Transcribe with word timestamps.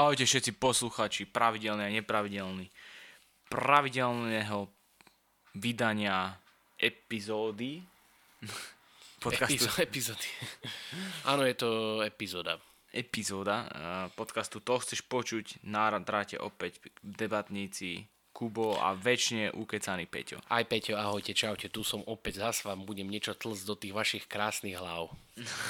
Ahojte 0.00 0.24
všetci 0.24 0.56
posluchači, 0.56 1.28
pravidelné 1.28 1.84
a 1.84 1.92
nepravidelní 1.92 2.72
pravidelného 3.52 4.72
vydania 5.52 6.40
epizódy 6.80 7.84
podcastu. 9.24 9.68
Epizó- 9.68 9.76
epizódy. 9.76 10.28
Áno, 11.30 11.44
je 11.44 11.52
to 11.52 12.00
epizóda. 12.00 12.56
Epizóda 12.90 13.68
uh, 13.68 13.70
podcastu 14.16 14.64
To 14.64 14.80
chceš 14.80 15.04
počuť 15.04 15.68
na 15.68 15.92
dráte 16.00 16.40
opäť 16.40 16.80
debatníci 17.04 18.08
Kubo 18.30 18.78
a 18.78 18.94
väčšine 18.94 19.52
ukecaný 19.52 20.06
Peťo. 20.06 20.38
Aj 20.46 20.62
Peťo, 20.62 20.94
ahojte, 20.94 21.34
čaute, 21.34 21.66
tu 21.68 21.82
som 21.82 22.00
opäť 22.06 22.40
zas 22.40 22.62
vám 22.62 22.86
budem 22.86 23.10
niečo 23.10 23.34
tlcť 23.34 23.62
do 23.66 23.74
tých 23.74 23.94
vašich 23.94 24.24
krásnych 24.30 24.78
hlav. 24.78 25.10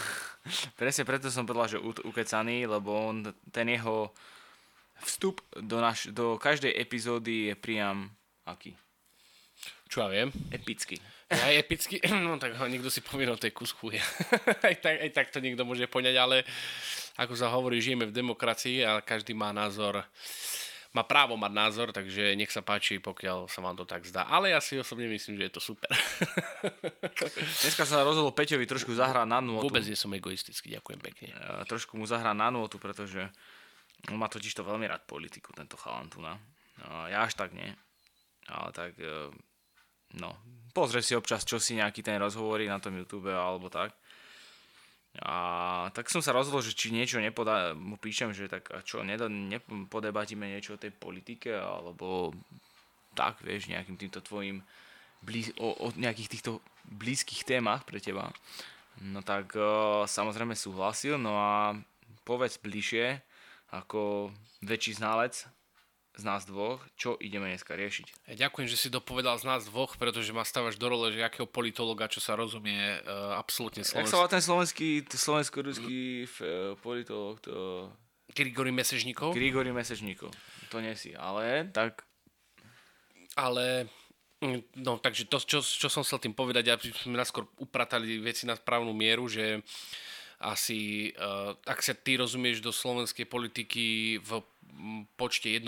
Presne 0.80 1.09
preto 1.09 1.32
som 1.32 1.48
povedal, 1.48 1.80
že 1.80 1.82
ukecaný, 1.82 2.68
lebo 2.68 2.92
on, 2.92 3.32
ten 3.48 3.68
jeho 3.73 4.12
vstup 5.04 5.41
do, 5.56 5.80
naš, 5.80 6.12
do 6.12 6.37
každej 6.37 6.77
epizódy 6.77 7.52
je 7.52 7.54
priam 7.56 8.12
aký? 8.45 8.77
Čo 9.90 10.06
ja 10.06 10.09
viem? 10.12 10.30
Epický. 10.54 11.02
Ja 11.30 11.51
je 11.51 11.62
epický, 11.62 11.98
no 12.27 12.38
tak 12.38 12.54
ho 12.59 12.66
niekto 12.66 12.90
si 12.90 13.02
povie, 13.02 13.27
no 13.27 13.34
to 13.34 13.51
je 13.51 13.54
kus 13.54 13.74
chuja. 13.74 14.02
aj, 14.66 14.74
tak, 14.79 14.96
aj 15.02 15.10
tak 15.10 15.27
to 15.34 15.42
niekto 15.42 15.66
môže 15.66 15.87
poňať, 15.90 16.15
ale 16.15 16.37
ako 17.18 17.34
sa 17.34 17.51
hovorí, 17.51 17.82
žijeme 17.82 18.06
v 18.06 18.15
demokracii 18.15 18.87
a 18.87 19.02
každý 19.02 19.34
má 19.34 19.51
názor 19.51 20.02
má 20.91 21.07
právo 21.07 21.39
mať 21.39 21.53
názor, 21.55 21.89
takže 21.95 22.35
nech 22.35 22.51
sa 22.51 22.67
páči, 22.67 22.99
pokiaľ 22.99 23.46
sa 23.46 23.63
vám 23.63 23.79
to 23.79 23.87
tak 23.87 24.02
zdá. 24.02 24.27
Ale 24.27 24.51
ja 24.51 24.59
si 24.59 24.74
osobne 24.74 25.07
myslím, 25.07 25.38
že 25.38 25.47
je 25.47 25.55
to 25.55 25.63
super. 25.63 25.87
Dneska 27.63 27.87
sa 27.87 28.02
rozhodol 28.02 28.35
Peťovi 28.35 28.66
trošku 28.66 28.91
zahrať 28.99 29.27
na 29.30 29.38
nôtu. 29.38 29.71
Vôbec 29.71 29.87
nie 29.87 29.95
som 29.95 30.10
egoistický, 30.10 30.74
ďakujem 30.74 30.99
pekne. 30.99 31.30
E, 31.30 31.63
trošku 31.71 31.95
mu 31.95 32.10
zahrať 32.10 32.35
na 32.35 32.51
nôtu, 32.51 32.82
pretože 32.82 33.23
on 34.10 34.19
má 34.19 34.27
totiž 34.27 34.51
to 34.51 34.66
veľmi 34.66 34.91
rád 34.91 35.07
politiku, 35.07 35.55
tento 35.55 35.79
chalan 35.79 36.10
tu 36.10 36.19
na. 36.19 36.35
No, 36.82 37.07
ja 37.07 37.23
až 37.23 37.38
tak 37.38 37.54
nie. 37.54 37.71
Ale 38.51 38.75
tak, 38.75 38.99
e, 38.99 39.30
no, 40.19 40.35
pozrie 40.75 41.07
si 41.07 41.15
občas, 41.15 41.47
čo 41.47 41.63
si 41.63 41.79
nejaký 41.79 42.02
ten 42.02 42.19
rozhovorí 42.19 42.66
na 42.66 42.82
tom 42.82 42.99
YouTube 42.99 43.30
alebo 43.30 43.71
tak. 43.71 43.95
A 45.19 45.91
tak 45.91 46.07
som 46.07 46.23
sa 46.23 46.30
rozhodol, 46.30 46.63
že 46.63 46.71
či 46.71 46.95
niečo 46.95 47.19
nepodá, 47.19 47.75
mu 47.75 47.99
píšem, 47.99 48.30
že 48.30 48.47
tak 48.47 48.71
a 48.71 48.79
čo, 48.79 49.03
nedo, 49.03 49.27
nepodebatíme 49.27 50.47
niečo 50.47 50.79
o 50.79 50.83
tej 50.83 50.95
politike, 50.95 51.51
alebo 51.51 52.30
tak, 53.19 53.43
vieš, 53.43 53.66
nejakým 53.66 53.99
týmto 53.99 54.23
tvojim 54.23 54.63
blíz, 55.27 55.51
o, 55.59 55.75
o 55.75 55.87
nejakých 55.99 56.38
týchto 56.38 56.63
blízkych 56.87 57.43
témach 57.43 57.83
pre 57.83 57.99
teba. 57.99 58.31
No 59.03 59.27
tak 59.27 59.51
uh, 59.59 60.07
samozrejme 60.07 60.55
súhlasil, 60.55 61.19
no 61.19 61.35
a 61.35 61.75
povedz 62.23 62.63
bližšie, 62.63 63.19
ako 63.75 64.31
väčší 64.62 64.99
znalec 64.99 65.47
z 66.16 66.22
nás 66.27 66.43
dvoch, 66.43 66.83
čo 66.99 67.15
ideme 67.22 67.47
dneska 67.55 67.78
riešiť. 67.78 68.34
Ďakujem, 68.34 68.66
že 68.66 68.77
si 68.77 68.89
dopovedal 68.91 69.39
z 69.39 69.47
nás 69.47 69.62
dvoch, 69.71 69.94
pretože 69.94 70.34
ma 70.34 70.43
stávaš 70.43 70.75
do 70.75 70.91
role, 70.91 71.15
že 71.15 71.22
akého 71.22 71.47
politologa, 71.47 72.11
čo 72.11 72.19
sa 72.19 72.34
rozumie 72.34 72.99
uh, 73.00 73.39
absolútne 73.39 73.87
slovenský. 73.87 74.11
Jak 74.11 74.12
sa 74.12 74.19
volá 74.19 74.31
ten 74.31 74.43
slovenský, 74.43 74.88
slovensko-ruský 75.06 76.27
uh, 76.27 76.75
politolog? 76.83 77.38
To... 77.47 77.55
Grigori 78.34 78.75
Mesežníkov? 78.75 79.34
Grigori 79.34 79.71
Mesežníkov. 79.71 80.34
To 80.75 80.83
nie 80.83 80.94
si, 80.99 81.15
ale 81.15 81.71
tak... 81.71 82.03
Ale 83.38 83.87
mm, 84.43 84.83
No, 84.83 84.99
takže 84.99 85.31
to, 85.31 85.38
čo, 85.38 85.62
čo 85.62 85.87
som 85.87 86.03
chcel 86.03 86.19
tým 86.19 86.34
povedať, 86.34 86.75
aby 86.75 86.91
sme 86.91 87.16
naskôr 87.19 87.47
upratali 87.62 88.19
veci 88.19 88.50
na 88.50 88.59
správnu 88.59 88.91
mieru, 88.91 89.31
že 89.31 89.62
asi, 90.41 91.12
uh, 91.20 91.53
ak 91.69 91.84
sa 91.84 91.93
ty 91.93 92.16
rozumieš 92.16 92.65
do 92.65 92.72
slovenskej 92.72 93.28
politiky 93.28 94.16
v 94.25 94.41
počte 95.16 95.50
1% 95.50 95.66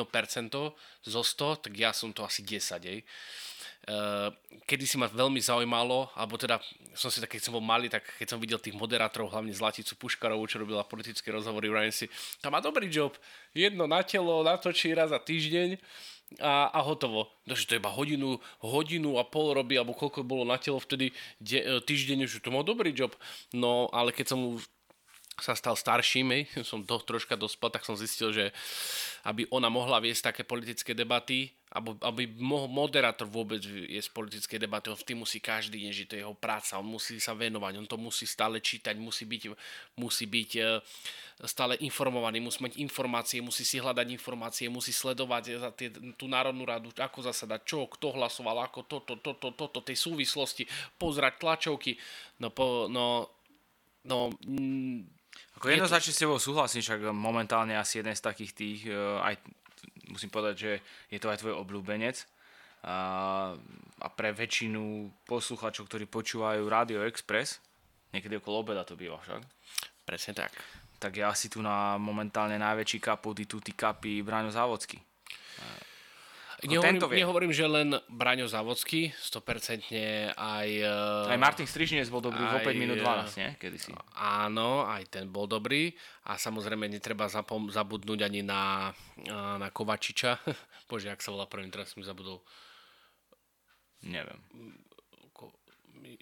zo 1.03 1.23
100, 1.23 1.65
tak 1.69 1.73
ja 1.75 1.91
som 1.91 2.11
to 2.15 2.23
asi 2.27 2.43
10, 2.43 2.83
ej. 2.89 3.01
Uh, 3.83 4.31
kedy 4.63 4.87
si 4.87 4.95
ma 4.95 5.11
veľmi 5.11 5.43
zaujímalo, 5.43 6.07
alebo 6.15 6.39
teda 6.39 6.63
som 6.95 7.11
si 7.11 7.19
tak, 7.19 7.35
keď 7.35 7.51
som 7.51 7.59
bol 7.59 7.67
malý, 7.67 7.91
tak 7.91 8.07
keď 8.15 8.31
som 8.31 8.39
videl 8.39 8.63
tých 8.63 8.79
moderátorov, 8.79 9.35
hlavne 9.35 9.51
Zlaticu 9.51 9.99
Puškarovú, 9.99 10.47
čo 10.47 10.63
robila 10.63 10.87
politické 10.87 11.35
rozhovory, 11.35 11.67
Ryan 11.67 11.91
si, 11.91 12.07
tam 12.39 12.55
má 12.55 12.63
dobrý 12.63 12.87
job, 12.87 13.11
jedno 13.51 13.91
na 13.91 14.07
telo, 14.07 14.47
natočí 14.47 14.95
raz 14.95 15.11
za 15.11 15.19
týždeň 15.19 15.83
a, 16.39 16.71
a 16.71 16.79
hotovo. 16.81 17.29
Takže 17.45 17.69
to 17.69 17.79
iba 17.83 17.91
hodinu, 17.91 18.39
hodinu 18.63 19.19
a 19.19 19.27
pol 19.27 19.53
robí, 19.53 19.75
alebo 19.77 19.99
koľko 19.99 20.23
bolo 20.23 20.47
na 20.47 20.57
telo 20.57 20.79
vtedy 20.79 21.11
de, 21.43 21.83
týždeň, 21.83 22.31
že 22.31 22.39
to 22.39 22.55
mal 22.55 22.63
dobrý 22.63 22.95
job. 22.95 23.13
No, 23.53 23.91
ale 23.91 24.15
keď 24.15 24.33
som 24.33 24.63
sa 25.43 25.59
stal 25.59 25.75
starším, 25.75 26.47
som 26.71 26.87
to 26.87 27.03
troška 27.03 27.35
dospel, 27.35 27.69
tak 27.69 27.83
som 27.83 27.99
zistil, 27.99 28.31
že 28.31 28.55
aby 29.27 29.47
ona 29.51 29.67
mohla 29.67 29.99
viesť 29.99 30.31
také 30.31 30.43
politické 30.47 30.95
debaty, 30.95 31.51
aby, 31.73 31.97
aby 32.05 32.23
mohol 32.37 32.69
moderátor 32.69 33.25
vôbec 33.25 33.65
viesť 33.65 34.13
politické 34.13 34.61
debaty, 34.61 34.93
on 34.93 34.99
v 34.99 35.09
tým 35.09 35.25
musí 35.25 35.41
každý 35.41 35.81
deň, 35.81 35.93
že 35.93 36.05
to 36.05 36.15
je 36.21 36.23
jeho 36.23 36.37
práca, 36.37 36.77
on 36.77 36.85
musí 36.85 37.17
sa 37.17 37.33
venovať, 37.33 37.73
on 37.81 37.89
to 37.89 37.97
musí 37.97 38.29
stále 38.29 38.61
čítať, 38.61 38.93
musí 39.01 39.25
byť, 39.25 39.43
musí 39.97 40.29
byť 40.29 40.51
e, 40.61 40.63
stále 41.49 41.81
informovaný, 41.81 42.45
musí 42.45 42.61
mať 42.61 42.77
informácie, 42.77 43.41
musí 43.41 43.65
si 43.65 43.81
hľadať 43.81 44.05
informácie, 44.13 44.69
musí 44.69 44.93
sledovať 44.93 45.45
za 45.57 45.71
tie, 45.73 45.89
tú 46.21 46.29
Národnú 46.29 46.69
radu, 46.69 46.93
ako 46.93 47.25
zasadať, 47.25 47.65
čo, 47.65 47.89
kto 47.89 48.21
hlasoval, 48.21 48.69
ako 48.69 48.85
toto, 48.85 49.17
toto, 49.17 49.57
toto, 49.57 49.81
tej 49.81 49.97
súvislosti, 49.97 50.69
pozrať 51.01 51.41
tlačovky, 51.41 51.97
no, 52.45 52.53
po, 52.53 52.85
no, 52.93 53.33
no 54.05 54.29
mm, 54.45 55.22
jednoznačne 55.71 56.11
s 56.11 56.23
tebou 56.23 56.39
súhlasím, 56.43 56.83
však 56.83 57.15
momentálne 57.15 57.79
asi 57.79 58.03
jeden 58.03 58.17
z 58.17 58.23
takých 58.25 58.53
tých, 58.57 58.81
e, 58.91 58.97
aj 59.23 59.39
musím 60.11 60.31
povedať, 60.33 60.55
že 60.59 60.73
je 61.13 61.19
to 61.23 61.31
aj 61.31 61.39
tvoj 61.39 61.55
obľúbenec. 61.63 62.27
A, 62.83 62.97
a 64.03 64.09
pre 64.11 64.35
väčšinu 64.35 65.07
posluchačov, 65.23 65.87
ktorí 65.87 66.11
počúvajú 66.11 66.67
Radio 66.67 67.07
Express, 67.07 67.63
niekedy 68.11 68.43
okolo 68.43 68.67
obeda 68.67 68.83
to 68.83 68.99
býva 68.99 69.23
však. 69.23 69.39
Presne 70.03 70.35
tak. 70.35 70.51
Tak 70.99 71.15
ja 71.15 71.31
asi 71.31 71.47
tu 71.47 71.63
na 71.63 71.95
momentálne 71.99 72.59
najväčší 72.59 72.99
kapudy, 72.99 73.47
tuty 73.47 73.75
kapy 73.75 74.27
Braňo 74.27 74.51
Závodský. 74.51 74.99
Nehovorím, 76.63 77.03
nehovorím, 77.19 77.53
že 77.53 77.67
len 77.67 77.99
Braňo 78.07 78.47
Závodský, 78.47 79.11
100% 79.19 79.91
aj... 80.39 80.69
Aj 81.27 81.39
Martin 81.41 81.67
Strižinec 81.67 82.07
bol 82.07 82.23
dobrý 82.23 82.39
aj, 82.39 82.63
v 82.63 82.71
5 82.71 82.83
minút 82.83 82.97
12, 83.03 83.43
nie? 83.43 83.51
Kedysi. 83.59 83.91
Áno, 84.15 84.87
aj 84.87 85.11
ten 85.11 85.27
bol 85.27 85.51
dobrý. 85.51 85.91
A 86.31 86.39
samozrejme 86.39 86.87
netreba 86.87 87.27
zapom- 87.27 87.67
zabudnúť 87.67 88.23
ani 88.23 88.47
na, 88.47 88.95
na 89.59 89.69
Kovačiča. 89.75 90.39
Bože, 90.89 91.11
ak 91.11 91.19
sa 91.19 91.35
volá 91.35 91.51
prvým, 91.51 91.75
teraz 91.75 91.99
mi 91.99 92.07
zabudol. 92.07 92.47
Neviem. 94.07 94.39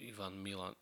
Ivan 0.01 0.37
Milan. 0.37 0.73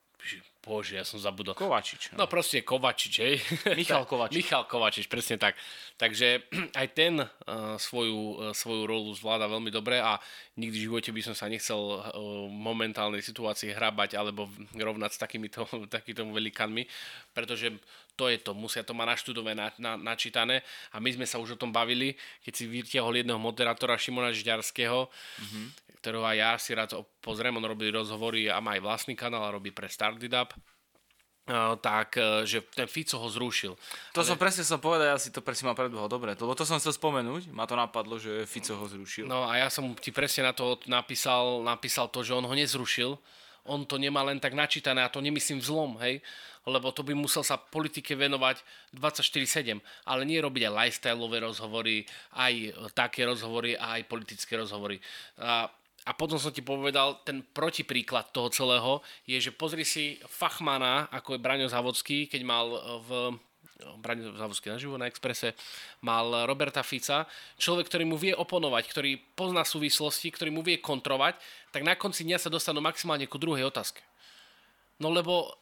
Bože, 0.60 1.00
ja 1.00 1.08
som 1.08 1.18
zabudol. 1.18 1.56
Kovačič. 1.56 2.14
No, 2.14 2.24
no 2.24 2.26
proste 2.28 2.62
Kovačič, 2.62 3.14
hej. 3.24 3.42
Michal 3.80 4.04
Kovačič. 4.04 4.38
Michal 4.38 4.68
Kovačič, 4.68 5.10
presne 5.10 5.40
tak. 5.40 5.58
Takže 5.96 6.46
aj 6.80 6.88
ten 6.94 7.18
uh, 7.24 7.80
svoju, 7.80 8.20
uh, 8.20 8.54
svoju 8.54 8.84
rolu 8.86 9.10
zvláda 9.16 9.48
veľmi 9.48 9.72
dobre 9.72 9.98
a 9.98 10.22
nikdy 10.60 10.76
v 10.76 10.86
živote 10.86 11.10
by 11.16 11.22
som 11.26 11.34
sa 11.34 11.50
nechcel 11.50 11.80
uh, 11.80 12.14
momentálnej 12.52 13.24
situácii 13.24 13.72
hrabať 13.74 14.20
alebo 14.20 14.46
rovnať 14.76 15.16
s 15.16 15.20
takýmito, 15.24 15.64
takýmito 15.96 16.28
velikanmi, 16.28 16.86
pretože 17.32 17.74
to 18.20 18.28
je 18.28 18.36
to, 18.38 18.52
musia 18.52 18.84
to 18.84 18.92
mať 18.92 19.16
naštudové, 19.16 19.56
na, 19.56 19.72
na, 19.80 19.96
načítané 19.96 20.62
a 20.92 21.00
my 21.00 21.10
sme 21.16 21.24
sa 21.24 21.40
už 21.40 21.56
o 21.56 21.62
tom 21.66 21.72
bavili, 21.72 22.20
keď 22.44 22.52
si 22.54 22.68
vytiahol 22.68 23.16
jedného 23.16 23.40
moderátora 23.40 23.96
Šimona 23.96 24.36
Žďarského, 24.36 25.08
mm-hmm 25.08 25.89
ktorého 26.00 26.24
aj 26.24 26.38
ja 26.40 26.52
si 26.56 26.72
rád 26.76 26.96
pozriem, 27.20 27.56
on 27.56 27.68
robí 27.68 27.92
rozhovory 27.92 28.48
a 28.48 28.64
má 28.64 28.80
aj 28.80 28.84
vlastný 28.84 29.14
kanál 29.20 29.44
a 29.48 29.56
robí 29.56 29.76
pre 29.76 29.92
Started 29.92 30.32
Up, 30.32 30.56
tak, 31.82 32.18
e, 32.18 32.46
že 32.46 32.62
ten 32.62 32.86
Fico 32.86 33.18
ho 33.18 33.30
zrušil. 33.30 33.74
To 34.14 34.22
Ale... 34.22 34.28
som 34.28 34.38
presne 34.38 34.62
som 34.62 34.78
povedal, 34.78 35.18
ja 35.18 35.18
si 35.18 35.34
to 35.34 35.42
presne 35.42 35.70
mal 35.70 35.78
predbehol 35.78 36.06
dobre, 36.06 36.38
lebo 36.38 36.54
to 36.54 36.62
som 36.62 36.78
chcel 36.78 36.94
spomenúť, 36.94 37.50
ma 37.50 37.66
to 37.66 37.74
napadlo, 37.74 38.22
že 38.22 38.46
Fico 38.46 38.78
ho 38.78 38.86
zrušil. 38.86 39.26
No 39.26 39.50
a 39.50 39.58
ja 39.58 39.68
som 39.74 39.90
ti 39.98 40.14
presne 40.14 40.46
na 40.46 40.54
to 40.54 40.78
napísal, 40.86 41.66
napísal 41.66 42.14
to, 42.14 42.22
že 42.22 42.38
on 42.38 42.46
ho 42.46 42.54
nezrušil, 42.54 43.18
on 43.66 43.86
to 43.86 43.98
nemá 43.98 44.22
len 44.26 44.38
tak 44.38 44.54
načítané 44.54 45.02
a 45.04 45.12
to 45.12 45.22
nemyslím 45.22 45.62
vzlom, 45.62 45.98
hej, 46.02 46.22
lebo 46.70 46.94
to 46.94 47.02
by 47.02 47.18
musel 47.18 47.42
sa 47.42 47.58
politike 47.58 48.14
venovať 48.14 48.62
24-7, 48.94 49.82
ale 50.06 50.22
nie 50.26 50.38
robiť 50.38 50.70
aj 50.70 50.74
lifestyleové 50.76 51.38
rozhovory, 51.42 52.06
aj 52.38 52.54
také 52.94 53.26
rozhovory 53.26 53.74
a 53.74 53.98
aj 53.98 54.06
politické 54.06 54.54
rozhovory. 54.54 55.02
A 55.42 55.66
a 56.08 56.12
potom 56.16 56.40
som 56.40 56.54
ti 56.54 56.64
povedal, 56.64 57.20
ten 57.28 57.44
protipríklad 57.44 58.32
toho 58.32 58.48
celého 58.50 59.04
je, 59.28 59.38
že 59.40 59.52
pozri 59.52 59.84
si 59.84 60.18
Fachmana, 60.26 61.12
ako 61.12 61.36
je 61.36 61.44
Braňo 61.44 61.68
Závodský, 61.68 62.32
keď 62.32 62.42
mal 62.48 62.66
v 63.04 63.10
Braňo 63.80 64.36
Závodský 64.36 64.72
naživo 64.72 65.00
na 65.00 65.08
Exprese, 65.08 65.56
mal 66.04 66.48
Roberta 66.48 66.84
Fica, 66.84 67.24
človek, 67.56 67.88
ktorý 67.88 68.04
mu 68.04 68.20
vie 68.20 68.36
oponovať, 68.36 68.84
ktorý 68.92 69.12
pozná 69.36 69.64
súvislosti, 69.64 70.32
ktorý 70.36 70.52
mu 70.52 70.62
vie 70.64 70.84
kontrovať, 70.84 71.40
tak 71.72 71.88
na 71.88 71.96
konci 71.96 72.28
dňa 72.28 72.38
sa 72.40 72.52
dostanú 72.52 72.84
maximálne 72.84 73.28
ku 73.28 73.40
druhej 73.40 73.68
otázke. 73.68 74.04
No 75.00 75.08
lebo 75.08 75.56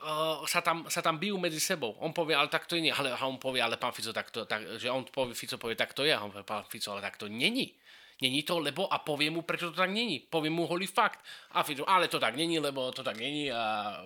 uh, 0.00 0.40
sa, 0.48 0.64
tam, 0.64 0.88
sa 0.88 1.04
tam 1.04 1.20
bijú 1.20 1.36
medzi 1.36 1.60
sebou. 1.60 1.96
On 2.00 2.16
povie, 2.16 2.32
ale 2.32 2.48
tak 2.48 2.64
to 2.64 2.80
nie. 2.80 2.88
Ale 2.88 3.12
a 3.12 3.20
on 3.28 3.36
povie, 3.36 3.60
ale 3.60 3.76
pán 3.76 3.92
Fico, 3.92 4.08
tak 4.12 4.32
to, 4.32 4.48
tak, 4.48 4.80
že 4.80 4.88
on 4.88 5.04
povie, 5.04 5.36
Fico 5.36 5.60
povie, 5.60 5.76
tak 5.76 5.92
to 5.92 6.08
je. 6.08 6.16
A 6.16 6.24
on 6.24 6.32
povie, 6.32 6.48
pán 6.48 6.64
Fico, 6.64 6.96
ale 6.96 7.04
tak 7.04 7.20
to 7.20 7.28
není. 7.28 7.76
Není 8.20 8.44
to, 8.44 8.60
lebo 8.60 8.84
a 8.84 9.00
povie 9.00 9.32
mu, 9.32 9.40
prečo 9.42 9.72
to 9.72 9.80
tak 9.80 9.88
není. 9.88 10.20
Povie 10.20 10.52
mu 10.52 10.68
holý 10.68 10.84
fakt. 10.84 11.24
A 11.56 11.64
Fico, 11.64 11.88
ale 11.88 12.04
to 12.08 12.20
tak 12.20 12.36
není, 12.36 12.60
lebo 12.60 12.92
to 12.92 13.00
tak 13.00 13.16
není 13.16 13.48
a, 13.48 13.96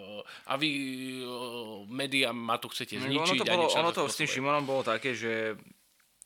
a 0.47 0.53
vy 0.55 0.71
média 1.91 2.31
ma 2.31 2.63
tu 2.63 2.71
chcete 2.71 2.95
zničiť. 2.95 3.35
Ono 3.35 3.43
to, 3.43 3.45
bolo, 3.45 3.67
ono 3.75 3.91
to 3.91 4.03
s 4.07 4.15
tým 4.23 4.31
Šimonom 4.31 4.63
bolo 4.63 4.87
také, 4.87 5.19
že 5.19 5.59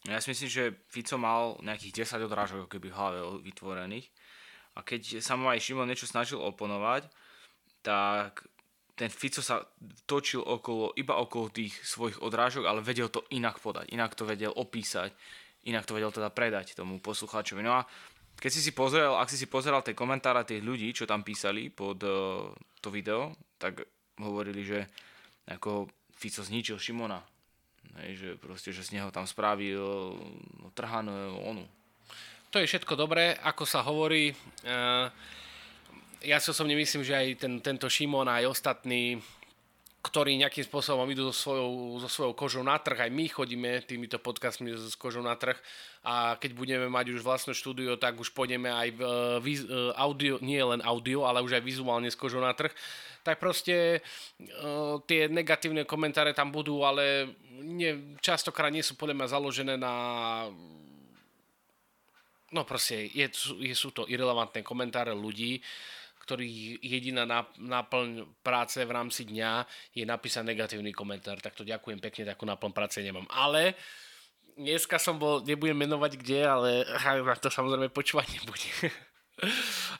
ja 0.04 0.20
si 0.20 0.28
myslím, 0.36 0.48
že 0.52 0.64
Fico 0.92 1.16
mal 1.16 1.56
nejakých 1.64 2.04
10 2.04 2.28
odrážok 2.28 2.68
keby 2.68 2.92
v 2.92 2.96
hlave 2.96 3.18
vytvorených. 3.40 4.12
A 4.76 4.84
keď 4.84 5.24
sa 5.24 5.40
mu 5.40 5.48
aj 5.48 5.64
Šimon 5.64 5.88
niečo 5.88 6.04
snažil 6.04 6.38
oponovať, 6.38 7.08
tak 7.80 8.44
ten 9.00 9.08
Fico 9.08 9.40
sa 9.40 9.64
točil 10.04 10.44
okolo, 10.44 10.92
iba 10.92 11.16
okolo 11.16 11.48
tých 11.48 11.72
svojich 11.82 12.20
odrážok, 12.20 12.68
ale 12.68 12.84
vedel 12.84 13.08
to 13.08 13.24
inak 13.32 13.62
podať, 13.62 13.88
inak 13.96 14.12
to 14.12 14.28
vedel 14.28 14.52
opísať 14.52 15.16
inak 15.68 15.84
to 15.84 15.94
vedel 15.94 16.08
teda 16.08 16.32
predať 16.32 16.72
tomu 16.72 16.98
poslucháčovi. 16.98 17.60
No 17.60 17.76
a 17.76 17.84
keď 18.38 18.50
si 18.54 18.60
si 18.64 18.72
pozrel, 18.72 19.12
ak 19.18 19.28
si 19.28 19.36
si 19.36 19.50
pozeral 19.50 19.84
tie 19.84 19.98
komentára 19.98 20.46
tých 20.46 20.62
ľudí, 20.62 20.94
čo 20.94 21.04
tam 21.04 21.26
písali 21.26 21.68
pod 21.68 21.98
uh, 22.06 22.48
to 22.80 22.88
video, 22.88 23.34
tak 23.58 23.84
hovorili, 24.18 24.62
že 24.62 24.86
ako 25.50 25.90
Fico 26.14 26.42
zničil 26.42 26.78
Šimona. 26.78 27.18
Hej, 27.98 28.12
že 28.14 28.28
proste, 28.38 28.70
že 28.70 28.86
z 28.86 28.98
neho 29.00 29.10
tam 29.10 29.26
spravil 29.26 30.14
no, 30.62 30.70
trhanú 30.74 31.40
onu. 31.42 31.66
To 32.54 32.62
je 32.62 32.68
všetko 32.68 32.94
dobré, 32.94 33.34
ako 33.42 33.64
sa 33.66 33.82
hovorí. 33.82 34.30
Uh, 34.62 35.10
ja 36.22 36.38
si 36.38 36.50
osobne 36.50 36.78
myslím, 36.78 37.02
že 37.02 37.14
aj 37.14 37.26
ten, 37.38 37.54
tento 37.58 37.86
Šimon 37.90 38.26
aj 38.26 38.50
ostatní 38.50 39.18
ktorí 40.08 40.40
nejakým 40.40 40.64
spôsobom 40.64 41.04
idú 41.12 41.28
so 41.28 41.52
svojou, 41.52 42.00
so 42.00 42.08
svojou 42.08 42.32
kožou 42.32 42.64
na 42.64 42.80
trh. 42.80 43.04
Aj 43.04 43.12
my 43.12 43.28
chodíme 43.28 43.84
týmito 43.84 44.16
podcastmi 44.16 44.72
s 44.72 44.96
kožou 44.96 45.20
na 45.20 45.36
trh 45.36 45.60
a 46.00 46.40
keď 46.40 46.56
budeme 46.56 46.88
mať 46.88 47.12
už 47.12 47.20
vlastné 47.20 47.52
štúdio, 47.52 48.00
tak 48.00 48.16
už 48.16 48.32
pôjdeme 48.32 48.72
aj 48.72 48.88
v, 48.96 49.00
v 49.44 49.48
audio, 49.92 50.40
nie 50.40 50.56
len 50.56 50.80
audio, 50.80 51.28
ale 51.28 51.44
už 51.44 51.60
aj 51.60 51.62
vizuálne 51.62 52.08
s 52.08 52.16
kožou 52.16 52.40
na 52.40 52.56
trh. 52.56 52.72
Tak 53.20 53.36
proste 53.36 54.00
uh, 54.00 54.96
tie 55.04 55.28
negatívne 55.28 55.84
komentáre 55.84 56.32
tam 56.32 56.48
budú, 56.48 56.80
ale 56.88 57.36
nie, 57.60 58.16
častokrát 58.24 58.72
nie 58.72 58.80
sú 58.80 58.96
podľa 58.96 59.14
mňa 59.20 59.28
založené 59.28 59.74
na 59.76 59.94
no 62.48 62.64
proste 62.64 63.12
je, 63.12 63.28
je, 63.60 63.74
sú 63.76 63.92
to 63.92 64.08
irrelevantné 64.08 64.64
komentáre 64.64 65.12
ľudí, 65.12 65.60
ktorých 66.28 66.84
jediná 66.84 67.24
náplň 67.56 68.28
práce 68.44 68.76
v 68.84 68.92
rámci 68.92 69.24
dňa 69.24 69.64
je 69.96 70.04
napísať 70.04 70.44
negatívny 70.44 70.92
komentár. 70.92 71.40
Tak 71.40 71.56
to 71.56 71.64
ďakujem 71.64 72.04
pekne, 72.04 72.28
takú 72.28 72.44
náplň 72.44 72.72
práce 72.76 73.00
nemám. 73.00 73.24
Ale 73.32 73.72
dneska 74.52 75.00
som 75.00 75.16
bol, 75.16 75.40
nebudem 75.40 75.88
menovať 75.88 76.20
kde, 76.20 76.40
ale 76.44 76.70
to 77.40 77.48
samozrejme 77.48 77.88
počúvať 77.88 78.28
nebude. 78.36 78.68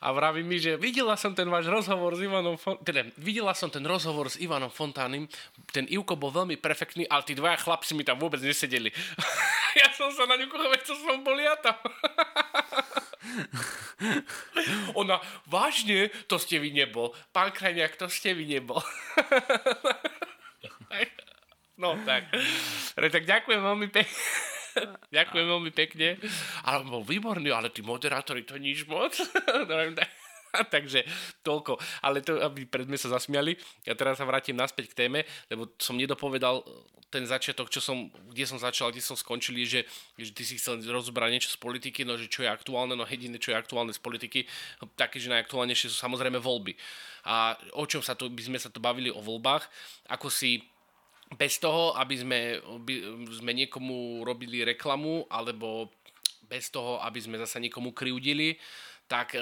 A 0.03 0.11
vraví 0.11 0.43
mi, 0.43 0.59
že 0.59 0.75
videla 0.75 1.15
som 1.15 1.31
ten 1.31 1.47
váš 1.47 1.71
rozhovor 1.71 2.19
s 2.19 2.27
Ivanom 2.27 2.59
Font- 2.59 2.83
teda 2.83 3.07
videla 3.15 3.55
som 3.55 3.71
ten 3.71 3.87
rozhovor 3.87 4.27
s 4.27 4.35
Ivanom 4.43 4.67
Fontánim, 4.67 5.31
ten 5.71 5.87
Ivko 5.87 6.19
bol 6.19 6.35
veľmi 6.35 6.59
perfektný, 6.59 7.07
ale 7.07 7.23
tí 7.23 7.39
dvaja 7.39 7.55
chlapci 7.63 7.95
mi 7.95 8.03
tam 8.03 8.19
vôbec 8.19 8.43
nesedeli. 8.43 8.91
ja 9.81 9.89
som 9.95 10.11
sa 10.11 10.27
na 10.27 10.35
ňu 10.35 10.51
kochal, 10.51 10.75
čo 10.83 10.99
som 10.99 11.23
bol 11.23 11.39
ja 11.39 11.55
tam. 11.63 11.79
Ona, 15.01 15.21
vážne, 15.47 16.11
to 16.31 16.39
ste 16.39 16.59
vy 16.59 16.73
nebol. 16.73 17.15
Pán 17.33 17.53
Krajniak, 17.53 17.97
to 17.97 18.09
ste 18.09 18.35
vy 18.35 18.47
nebol. 18.47 18.79
no 21.83 21.99
tak. 22.03 22.31
Tak 22.95 23.25
ďakujem 23.25 23.63
veľmi 23.63 23.89
pekne. 23.91 24.17
ďakujem 25.17 25.47
veľmi 25.47 25.71
pekne. 25.75 26.09
Ale 26.65 26.85
on 26.85 26.91
bol 26.91 27.05
výborný, 27.05 27.51
ale 27.51 27.75
tí 27.75 27.83
moderátori 27.83 28.47
to 28.47 28.59
nič 28.59 28.87
moc. 28.87 29.15
Takže 30.75 31.05
toľko. 31.45 31.77
Ale 32.03 32.25
to, 32.25 32.41
aby 32.41 32.65
pred 32.65 32.89
sme 32.89 32.99
sa 32.99 33.13
zasmiali. 33.13 33.57
Ja 33.85 33.93
teraz 33.93 34.19
sa 34.19 34.25
vrátim 34.25 34.57
naspäť 34.57 34.93
k 34.93 35.07
téme, 35.07 35.29
lebo 35.53 35.73
som 35.77 35.97
nedopovedal 35.97 36.65
ten 37.09 37.25
začiatok, 37.25 37.73
čo 37.73 37.81
som, 37.81 38.13
kde 38.29 38.45
som 38.45 38.61
začal, 38.61 38.93
kde 38.93 39.01
som 39.01 39.17
skončil, 39.17 39.57
je, 39.65 39.81
že, 39.81 39.81
že 40.21 40.31
ty 40.37 40.43
si 40.45 40.61
chcel 40.61 40.77
rozobrať 40.85 41.33
niečo 41.33 41.49
z 41.49 41.57
politiky, 41.57 42.05
no 42.05 42.21
že 42.21 42.29
čo 42.29 42.45
je 42.45 42.53
aktuálne, 42.53 42.93
no 42.93 43.09
jediné, 43.09 43.41
čo 43.41 43.57
je 43.57 43.57
aktuálne 43.57 43.97
z 43.97 44.01
politiky, 44.01 44.45
také, 44.93 45.17
že 45.17 45.33
najaktuálnejšie 45.33 45.89
sú 45.89 45.97
samozrejme 45.97 46.37
voľby. 46.37 46.77
A 47.25 47.57
o 47.81 47.89
čom 47.89 48.05
sa 48.05 48.13
tu, 48.13 48.29
by 48.29 48.43
sme 48.45 48.59
sa 48.61 48.69
tu 48.69 48.77
bavili 48.77 49.09
o 49.09 49.25
voľbách, 49.25 49.65
ako 50.13 50.29
si 50.29 50.61
bez 51.33 51.57
toho, 51.61 51.97
aby 51.97 52.15
sme, 52.17 52.41
by, 52.85 52.95
sme 53.41 53.53
niekomu 53.57 54.25
robili 54.25 54.65
reklamu, 54.65 55.29
alebo 55.33 55.93
bez 56.49 56.73
toho, 56.73 57.01
aby 57.05 57.21
sme 57.21 57.37
zasa 57.41 57.61
niekomu 57.61 57.93
kryudili, 57.93 58.57
tak 59.09 59.37
e, 59.37 59.41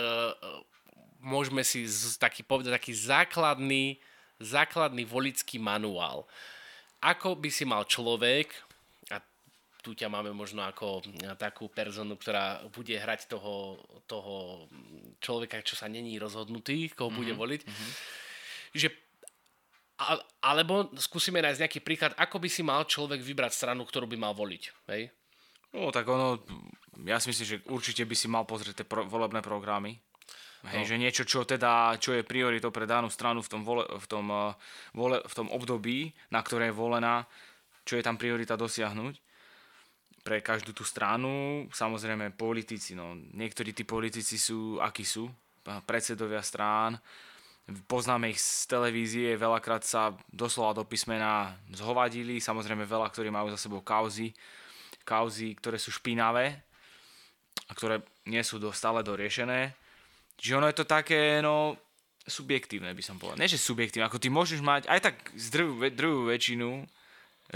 môžeme 1.27 1.67
si 1.67 1.91
z, 1.91 2.15
taký 2.23 2.47
povedať 2.47 2.79
taký 2.79 2.95
základný, 2.95 3.99
základný 4.39 5.03
volický 5.03 5.59
manuál. 5.59 6.31
Ako 7.03 7.35
by 7.35 7.51
si 7.51 7.67
mal 7.67 7.83
človek, 7.83 8.55
a 9.11 9.19
tu 9.83 9.93
ťa 9.93 10.07
máme 10.07 10.31
možno 10.31 10.63
ako 10.63 11.03
takú 11.35 11.67
personu, 11.67 12.15
ktorá 12.15 12.63
bude 12.71 12.95
hrať 12.95 13.27
toho, 13.27 13.83
toho 14.07 14.65
človeka, 15.19 15.67
čo 15.67 15.75
sa 15.75 15.91
není 15.91 16.15
rozhodnutý, 16.17 16.95
koho 16.95 17.11
mm-hmm. 17.11 17.19
bude 17.19 17.33
mhm, 17.35 17.41
voliť, 17.43 17.61
mm-hmm. 17.67 17.91
že 18.79 18.89
a, 19.97 20.21
alebo 20.45 20.93
skúsime 21.01 21.41
nájsť 21.41 21.61
nejaký 21.67 21.81
príklad, 21.81 22.13
ako 22.21 22.37
by 22.37 22.49
si 22.53 22.61
mal 22.61 22.85
človek 22.85 23.25
vybrať 23.25 23.53
stranu, 23.57 23.83
ktorú 23.89 24.05
by 24.05 24.17
mal 24.21 24.37
voliť. 24.37 24.63
Hej? 24.93 25.09
No 25.73 25.89
tak 25.89 26.05
ono, 26.05 26.37
ja 27.09 27.17
si 27.17 27.33
myslím, 27.33 27.47
že 27.49 27.59
určite 27.73 28.05
by 28.05 28.13
si 28.13 28.29
mal 28.29 28.45
pozrieť 28.45 28.85
tie 28.85 28.87
pro, 28.87 29.09
volebné 29.09 29.41
programy 29.41 29.97
Hej, 30.67 30.83
no. 30.83 30.89
že 30.91 30.97
niečo, 30.99 31.23
čo 31.23 31.47
teda, 31.47 31.95
čo 32.03 32.11
je 32.19 32.27
prioritou 32.27 32.75
pre 32.75 32.91
danú 32.91 33.07
stranu 33.07 33.39
v 33.39 33.49
tom, 33.51 33.63
vole, 33.63 33.87
v, 33.87 34.07
tom, 34.11 34.27
uh, 34.35 34.51
vole, 34.91 35.23
v 35.23 35.35
tom 35.35 35.47
období, 35.55 36.11
na 36.35 36.43
ktoré 36.43 36.71
je 36.71 36.79
volená, 36.79 37.23
čo 37.87 37.95
je 37.95 38.03
tam 38.03 38.19
priorita 38.19 38.59
dosiahnuť 38.59 39.15
pre 40.27 40.43
každú 40.43 40.75
tú 40.75 40.83
stranu. 40.83 41.65
Samozrejme 41.71 42.35
politici, 42.35 42.99
no 42.99 43.15
niektorí 43.15 43.71
tí 43.71 43.87
politici 43.87 44.35
sú, 44.35 44.83
akí 44.83 45.07
sú, 45.07 45.31
predsedovia 45.87 46.43
strán, 46.43 46.99
poznáme 47.87 48.31
ich 48.31 48.43
z 48.43 48.67
televízie, 48.71 49.39
veľakrát 49.39 49.83
sa 49.87 50.15
doslova 50.31 50.83
do 50.83 50.85
písmena 50.87 51.55
zhovadili, 51.75 52.43
samozrejme 52.43 52.87
veľa, 52.87 53.11
ktorí 53.11 53.31
majú 53.31 53.55
za 53.55 53.59
sebou 53.59 53.83
kauzy, 53.83 54.35
kauzy, 55.07 55.55
ktoré 55.59 55.79
sú 55.79 55.95
špinavé 55.95 56.59
a 57.67 57.73
ktoré 57.75 58.03
nie 58.27 58.43
sú 58.43 58.59
do, 58.59 58.75
stále 58.75 59.07
doriešené 59.07 59.86
Čiže 60.37 60.57
ono 60.57 60.69
je 60.69 60.77
to 60.77 60.87
také, 60.87 61.41
no, 61.41 61.77
subjektívne 62.27 62.93
by 62.93 63.03
som 63.03 63.17
povedal. 63.17 63.41
Nie, 63.41 63.51
že 63.51 63.61
subjektívne, 63.61 64.07
ako 64.09 64.21
ty 64.21 64.29
môžeš 64.29 64.61
mať 64.61 64.91
aj 64.91 65.01
tak 65.01 65.17
zdrvú, 65.39 65.81
druhú 65.95 66.29
väčšinu 66.29 66.85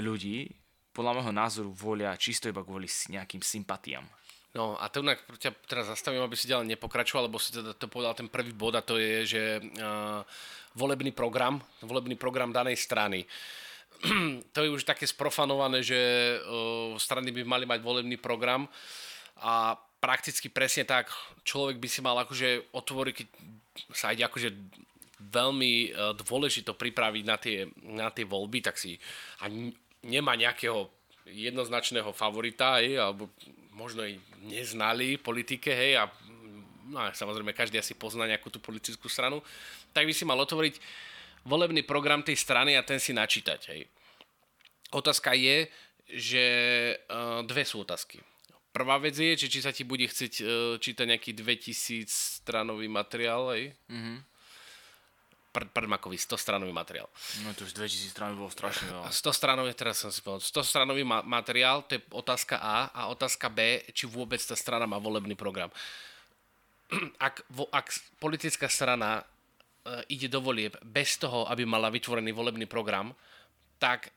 ľudí, 0.01 0.49
podľa 0.95 1.21
môjho 1.21 1.33
názoru 1.35 1.71
volia 1.71 2.15
čisto 2.19 2.51
iba 2.51 2.67
kvôli 2.67 2.87
nejakým 2.87 3.43
sympatiám. 3.43 4.03
No 4.51 4.75
a 4.75 4.91
to 4.91 5.07
ťa 5.39 5.55
teraz 5.71 5.87
zastavím, 5.87 6.27
aby 6.27 6.35
si 6.35 6.51
ďalej 6.51 6.75
nepokračoval, 6.75 7.31
lebo 7.31 7.39
si 7.39 7.55
teda 7.55 7.71
to 7.79 7.87
povedal 7.87 8.19
ten 8.19 8.27
prvý 8.27 8.51
bod 8.51 8.75
a 8.75 8.83
to 8.83 8.99
je, 8.99 9.23
že 9.23 9.43
uh, 9.63 10.27
volebný 10.75 11.15
program, 11.15 11.63
volebný 11.79 12.19
program 12.19 12.51
danej 12.51 12.75
strany. 12.83 13.23
to 14.55 14.59
je 14.67 14.75
už 14.75 14.83
také 14.83 15.07
sprofanované, 15.07 15.87
že 15.87 15.99
uh, 16.43 16.99
strany 16.99 17.31
by 17.31 17.47
mali 17.47 17.63
mať 17.63 17.79
volebný 17.79 18.19
program 18.19 18.67
a 19.39 19.79
prakticky 20.01 20.49
presne 20.49 20.89
tak 20.89 21.13
človek 21.45 21.77
by 21.77 21.89
si 21.89 22.01
mal 22.01 22.17
akože 22.25 22.73
otvoriť, 22.73 23.15
keď 23.15 23.29
sa 23.93 24.11
ide 24.11 24.25
akože 24.25 24.49
veľmi 25.21 25.73
e, 25.87 25.89
dôležito 26.17 26.73
pripraviť 26.73 27.25
na 27.29 27.37
tie, 27.37 27.69
na 27.85 28.09
tie 28.09 28.25
voľby, 28.25 28.65
tak 28.65 28.81
si 28.81 28.97
a 29.45 29.53
nemá 30.01 30.33
nejakého 30.35 30.89
jednoznačného 31.29 32.11
favorita, 32.17 32.81
hej, 32.81 32.97
alebo 32.97 33.29
možno 33.77 34.03
i 34.03 34.17
neznali 34.49 35.21
politike, 35.21 35.71
hej, 35.71 36.01
a 36.01 36.09
no, 36.89 36.99
samozrejme 37.13 37.55
každý 37.55 37.79
asi 37.79 37.95
pozná 37.95 38.27
nejakú 38.27 38.49
tú 38.49 38.59
politickú 38.59 39.07
stranu, 39.07 39.45
tak 39.93 40.09
by 40.09 40.13
si 40.17 40.25
mal 40.25 40.41
otvoriť 40.41 40.81
volebný 41.45 41.85
program 41.85 42.25
tej 42.25 42.41
strany 42.41 42.75
a 42.75 42.83
ten 42.83 42.99
si 42.99 43.13
načítať, 43.13 43.61
hej. 43.71 43.85
Otázka 44.91 45.39
je, 45.39 45.71
že 46.11 46.45
uh, 47.07 47.47
dve 47.47 47.63
sú 47.63 47.87
otázky. 47.87 48.19
Prvá 48.71 49.03
vec 49.03 49.19
je, 49.19 49.35
či, 49.35 49.47
či 49.51 49.61
sa 49.61 49.75
ti 49.75 49.83
bude 49.83 50.07
chcieť 50.07 50.35
uh, 50.41 50.49
čítať 50.79 51.07
nejaký 51.07 51.31
2000 51.35 52.07
stranový 52.07 52.87
materiál, 52.87 53.51
aj? 53.51 53.63
Mm-hmm. 53.91 54.17
Pr- 55.51 55.71
predmakový 55.75 56.15
100 56.15 56.39
stranový 56.39 56.71
materiál. 56.71 57.11
No 57.43 57.51
to 57.59 57.67
už 57.67 57.75
2000 57.75 58.15
strán 58.15 58.39
bolo 58.39 58.47
strašne 58.47 58.87
veľa. 58.87 59.11
100 59.11 59.35
stranový, 59.35 59.75
teraz 59.75 59.99
som 59.99 60.15
si 60.15 60.23
povedal, 60.23 60.47
100 60.47 60.63
stranový 60.63 61.03
ma- 61.03 61.27
materiál, 61.27 61.83
to 61.83 61.99
je 61.99 62.03
otázka 62.15 62.63
A 62.63 62.95
a 62.95 63.11
otázka 63.11 63.51
B, 63.51 63.83
či 63.91 64.07
vôbec 64.07 64.39
tá 64.39 64.55
strana 64.55 64.87
má 64.87 65.03
volebný 65.03 65.35
program. 65.35 65.75
Ak, 67.19 67.43
vo, 67.51 67.71
ak 67.71 67.91
politická 68.19 68.67
strana 68.67 69.23
ide 70.09 70.29
do 70.29 70.41
volieb 70.45 70.77
bez 70.85 71.17
toho, 71.17 71.49
aby 71.49 71.65
mala 71.65 71.89
vytvorený 71.89 72.33
volebný 72.33 72.67
program, 72.69 73.15
tak 73.81 74.13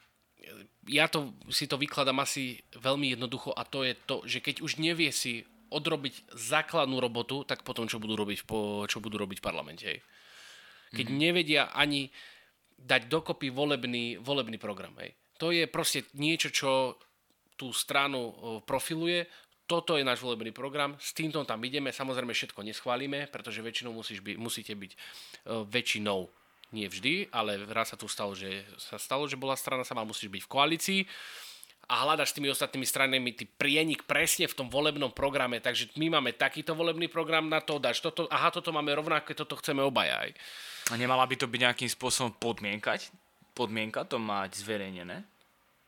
ja 0.87 1.07
to, 1.07 1.33
si 1.47 1.65
to 1.65 1.79
vykladám 1.79 2.19
asi 2.19 2.59
veľmi 2.75 3.15
jednoducho 3.15 3.55
a 3.55 3.63
to 3.63 3.87
je 3.87 3.93
to, 4.03 4.15
že 4.27 4.39
keď 4.43 4.59
už 4.59 4.79
nevie 4.83 5.09
si 5.09 5.47
odrobiť 5.73 6.35
základnú 6.35 7.01
robotu, 7.01 7.47
tak 7.47 7.65
potom 7.65 7.89
čo 7.89 7.97
budú 7.97 8.13
robiť, 8.13 8.45
po, 8.45 8.85
čo 8.85 9.01
budú 9.01 9.17
robiť 9.17 9.41
v 9.41 9.45
parlamente. 9.45 9.83
Hej. 9.89 9.99
Keď 10.93 11.05
mm-hmm. 11.09 11.23
nevedia 11.23 11.73
ani 11.73 12.13
dať 12.77 13.09
dokopy 13.09 13.49
volebný, 13.49 14.21
volebný 14.21 14.61
program. 14.61 14.93
Hej. 15.01 15.17
To 15.41 15.49
je 15.49 15.65
proste 15.65 16.05
niečo, 16.13 16.53
čo 16.53 17.01
tú 17.57 17.73
stranu 17.73 18.33
profiluje, 18.67 19.25
toto 19.63 19.95
je 19.95 20.03
náš 20.03 20.19
volebný 20.19 20.51
program, 20.51 20.99
s 20.99 21.15
týmto 21.15 21.39
tam 21.47 21.63
ideme, 21.63 21.95
samozrejme 21.95 22.35
všetko 22.35 22.67
neschválime, 22.67 23.31
pretože 23.31 23.63
väčšinou 23.63 23.95
musíš 23.95 24.19
byť, 24.19 24.35
musíte 24.35 24.73
byť 24.75 24.91
väčšinou, 25.71 26.27
nie 26.73 26.89
vždy, 26.89 27.29
ale 27.29 27.61
raz 27.69 27.93
sa 27.93 27.97
tu 27.97 28.09
stalo, 28.09 28.33
že 28.33 28.65
sa 28.81 28.97
stalo, 28.97 29.29
že 29.29 29.37
bola 29.37 29.53
strana 29.53 29.85
sama, 29.85 30.03
musíš 30.03 30.33
byť 30.33 30.41
v 30.43 30.51
koalícii 30.51 31.01
a 31.87 32.07
hľadaš 32.07 32.31
s 32.31 32.35
tými 32.39 32.49
ostatnými 32.49 32.87
stranami 32.87 33.35
ty 33.35 33.43
prienik 33.43 34.07
presne 34.07 34.47
v 34.47 34.55
tom 34.55 34.67
volebnom 34.71 35.11
programe, 35.11 35.59
takže 35.59 35.91
my 35.99 36.17
máme 36.19 36.31
takýto 36.33 36.71
volebný 36.73 37.11
program 37.11 37.51
na 37.51 37.59
to, 37.59 37.75
dáš 37.77 37.99
toto, 37.99 38.25
aha, 38.31 38.49
toto 38.49 38.71
máme 38.71 38.95
rovnaké, 38.95 39.35
toto 39.35 39.59
chceme 39.59 39.83
obaja 39.83 40.23
aj. 40.23 40.31
A 40.91 40.93
nemala 40.95 41.27
by 41.27 41.35
to 41.35 41.47
byť 41.47 41.59
nejakým 41.59 41.89
spôsobom 41.91 42.31
podmienkať? 42.39 43.11
Podmienka 43.53 44.07
to 44.07 44.17
mať 44.17 44.63
zverejnené? 44.63 45.27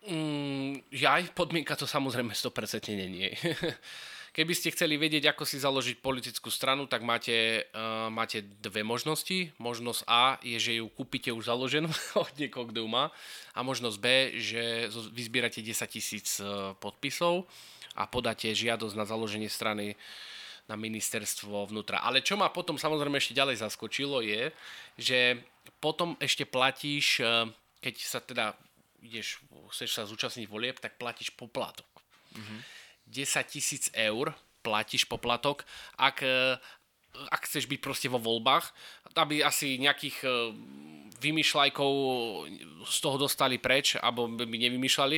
Mm, 0.05 0.85
aj 0.93 1.33
podmienka 1.33 1.73
to 1.73 1.89
samozrejme 1.89 2.35
100% 2.35 2.93
nie. 2.93 3.31
Keby 4.35 4.51
ste 4.51 4.75
chceli 4.75 4.99
vedieť, 4.99 5.31
ako 5.31 5.47
si 5.47 5.63
založiť 5.63 6.03
politickú 6.03 6.51
stranu, 6.51 6.91
tak 6.91 7.07
máte, 7.07 7.71
uh, 7.71 8.11
máte 8.11 8.43
dve 8.59 8.83
možnosti. 8.83 9.55
Možnosť 9.55 10.03
A 10.11 10.35
je, 10.43 10.59
že 10.59 10.83
ju 10.83 10.91
kúpite 10.91 11.31
už 11.31 11.47
založenú 11.47 11.87
od 12.19 12.35
niekoho, 12.35 12.67
kto 12.67 12.83
ju 12.83 12.89
má. 12.91 13.15
A 13.55 13.63
možnosť 13.63 13.95
B, 13.95 14.35
že 14.35 14.91
vyzbierate 15.15 15.63
10 15.63 15.87
tisíc 15.87 16.43
uh, 16.43 16.75
podpisov 16.83 17.47
a 17.95 18.11
podáte 18.11 18.51
žiadosť 18.51 18.99
na 18.99 19.07
založenie 19.07 19.47
strany 19.47 19.95
na 20.67 20.75
ministerstvo 20.75 21.71
vnútra. 21.71 22.03
Ale 22.03 22.19
čo 22.19 22.35
ma 22.35 22.51
potom 22.51 22.75
samozrejme 22.75 23.15
ešte 23.15 23.39
ďalej 23.39 23.63
zaskočilo 23.63 24.19
je, 24.19 24.51
že 24.99 25.39
potom 25.79 26.19
ešte 26.19 26.43
platíš, 26.43 27.23
uh, 27.23 27.47
keď 27.79 27.95
sa 28.03 28.19
teda 28.19 28.51
ideš, 28.99 29.39
chceš 29.71 29.95
sa 29.95 30.03
zúčastniť 30.03 30.51
volieb, 30.51 30.75
tak 30.83 30.99
platíš 30.99 31.31
poplatok. 31.31 31.87
Mm-hmm. 32.35 32.74
10 33.09 33.45
tisíc 33.47 33.89
eur 33.93 34.33
platíš 34.65 35.05
poplatok, 35.05 35.61
ak, 36.01 36.25
e, 36.25 36.57
ak 37.29 37.41
chceš 37.45 37.69
byť 37.69 37.79
proste 37.81 38.07
vo 38.09 38.17
voľbách, 38.17 38.65
aby 39.15 39.45
asi 39.45 39.77
nejakých 39.77 40.17
e, 40.25 40.29
vymýšľajkov 41.15 41.91
z 42.85 42.97
toho 42.99 43.17
dostali 43.17 43.57
preč, 43.57 43.95
alebo 43.97 44.27
by 44.27 44.45
nevymýšľali. 44.45 45.17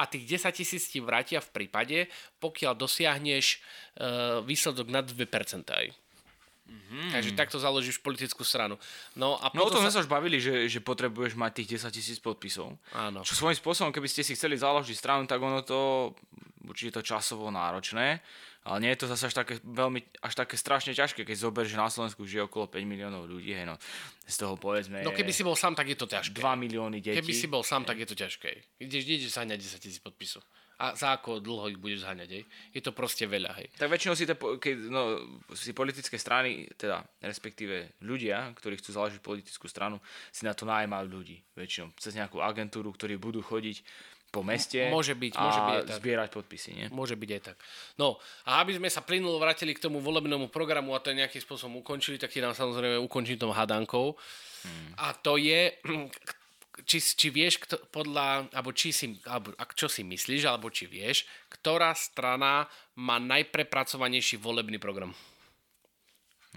A 0.00 0.08
tých 0.08 0.40
10 0.40 0.50
tisíc 0.56 0.88
ti 0.90 0.98
vrátia 0.98 1.38
v 1.38 1.52
prípade, 1.52 1.98
pokiaľ 2.40 2.72
dosiahneš 2.74 3.60
uh, 3.60 4.40
výsledok 4.42 4.90
nad 4.90 5.06
2%. 5.06 5.22
Aj. 5.70 5.86
Mm-hmm. 6.64 7.12
Takže 7.12 7.30
takto 7.36 7.60
založíš 7.60 8.00
politickú 8.00 8.40
stranu. 8.42 8.80
No, 9.14 9.36
a 9.36 9.52
no 9.52 9.68
o 9.68 9.70
tom 9.70 9.84
sme 9.84 9.92
sa 9.92 10.00
už 10.00 10.08
bavili, 10.08 10.40
že, 10.40 10.66
že 10.66 10.80
potrebuješ 10.80 11.36
mať 11.36 11.62
tých 11.62 11.84
10 11.84 11.92
tisíc 11.92 12.18
podpisov. 12.18 12.80
Áno. 12.96 13.20
Čo 13.20 13.44
svojím 13.44 13.60
spôsobom, 13.60 13.92
keby 13.92 14.08
ste 14.08 14.24
si 14.24 14.32
chceli 14.32 14.56
založiť 14.56 14.96
stranu, 14.96 15.28
tak 15.28 15.38
ono 15.44 15.60
to 15.60 16.10
určite 16.68 17.00
to 17.00 17.02
časovo 17.04 17.48
náročné, 17.48 18.20
ale 18.64 18.76
nie 18.80 18.90
je 18.96 19.04
to 19.04 19.06
zase 19.12 19.28
až 19.28 19.34
také, 19.44 19.60
veľmi, 19.60 20.00
až 20.24 20.34
také 20.34 20.56
strašne 20.56 20.96
ťažké, 20.96 21.22
keď 21.22 21.36
zober, 21.36 21.68
že 21.68 21.76
na 21.76 21.92
Slovensku 21.92 22.24
žije 22.24 22.48
okolo 22.48 22.72
5 22.72 22.80
miliónov 22.88 23.28
ľudí, 23.28 23.52
hej, 23.52 23.68
no, 23.68 23.76
z 24.24 24.36
toho 24.40 24.56
povedzme... 24.56 25.04
No 25.04 25.12
keby 25.12 25.32
si 25.36 25.44
bol 25.44 25.52
sám, 25.54 25.76
tak 25.76 25.92
je 25.92 25.98
to 26.00 26.08
ťažké. 26.08 26.32
2 26.32 26.64
milióny 26.64 27.04
detí. 27.04 27.20
Keby 27.20 27.34
si 27.36 27.46
bol 27.46 27.60
sám, 27.60 27.84
tak 27.84 28.00
je 28.00 28.08
to 28.08 28.16
ťažké. 28.16 28.80
Ideš, 28.80 29.02
ideš 29.04 29.36
zaňať 29.36 29.60
10 29.60 29.84
tisíc 29.84 30.00
podpisov 30.00 30.40
a 30.78 30.94
za 30.98 31.14
ako 31.14 31.38
dlho 31.38 31.70
ich 31.70 31.78
budeš 31.78 32.02
zhaňať, 32.02 32.28
hej. 32.34 32.44
Je 32.74 32.82
to 32.82 32.90
proste 32.90 33.22
veľa, 33.30 33.54
hej. 33.62 33.70
Tak 33.78 33.86
väčšinou 33.86 34.18
si, 34.18 34.26
te, 34.26 34.34
keď, 34.34 34.76
no, 34.90 35.02
si 35.54 35.70
politické 35.70 36.18
strany, 36.18 36.66
teda 36.74 37.06
respektíve 37.22 37.94
ľudia, 38.02 38.50
ktorí 38.58 38.82
chcú 38.82 38.90
založiť 38.90 39.22
politickú 39.22 39.70
stranu, 39.70 40.02
si 40.34 40.42
na 40.42 40.50
to 40.50 40.66
nájmajú 40.66 41.06
ľudí. 41.06 41.38
Väčšinou 41.54 41.94
cez 41.94 42.18
nejakú 42.18 42.42
agentúru, 42.42 42.90
ktorí 42.90 43.14
budú 43.22 43.38
chodiť 43.38 43.86
po 44.34 44.42
meste 44.42 44.90
môže 44.90 45.14
byť, 45.14 45.32
a 45.38 45.42
môže 45.46 45.60
byť 45.62 45.74
aj 45.78 45.84
tak. 45.86 45.98
zbierať 46.02 46.28
podpisy. 46.34 46.70
Nie? 46.74 46.86
Môže 46.90 47.14
byť 47.14 47.30
aj 47.30 47.42
tak. 47.54 47.56
No 47.94 48.18
a 48.42 48.58
aby 48.66 48.74
sme 48.74 48.90
sa 48.90 49.06
plynulo 49.06 49.38
vrátili 49.38 49.70
k 49.70 49.78
tomu 49.78 50.02
volebnému 50.02 50.50
programu 50.50 50.98
a 50.98 50.98
to 50.98 51.14
nejakým 51.14 51.38
spôsobom 51.38 51.86
ukončili, 51.86 52.18
tak 52.18 52.34
ti 52.34 52.42
nám 52.42 52.58
samozrejme 52.58 52.98
ukončím 52.98 53.38
tom 53.38 53.54
hadankou. 53.54 54.18
Hmm. 54.66 54.90
A 54.98 55.14
to 55.14 55.38
je, 55.38 55.70
či, 56.90 56.98
či 56.98 57.30
vieš, 57.30 57.62
kto, 57.62 57.78
podľa, 57.94 58.50
alebo, 58.50 58.74
či 58.74 58.90
si, 58.90 59.14
alebo 59.30 59.54
ak, 59.54 59.78
čo 59.78 59.86
si 59.86 60.02
myslíš, 60.02 60.50
alebo 60.50 60.66
či 60.74 60.90
vieš, 60.90 61.30
ktorá 61.46 61.94
strana 61.94 62.66
má 62.98 63.22
najprepracovanejší 63.22 64.42
volebný 64.42 64.82
program? 64.82 65.14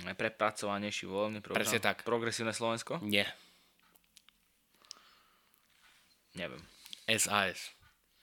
Najprepracovanejší 0.02 1.06
volebný 1.06 1.46
program? 1.46 1.62
Presne 1.62 1.78
tak. 1.78 2.02
Progresívne 2.02 2.54
Slovensko? 2.54 2.98
Nie. 3.06 3.30
Neviem. 6.38 6.77
SAS. 7.08 7.72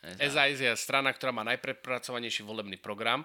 SAS. 0.05 0.17
SAS 0.21 0.57
je 0.61 0.71
strana, 0.77 1.11
ktorá 1.11 1.33
má 1.33 1.43
najprepracovanejší 1.49 2.45
volebný 2.45 2.77
program 2.77 3.25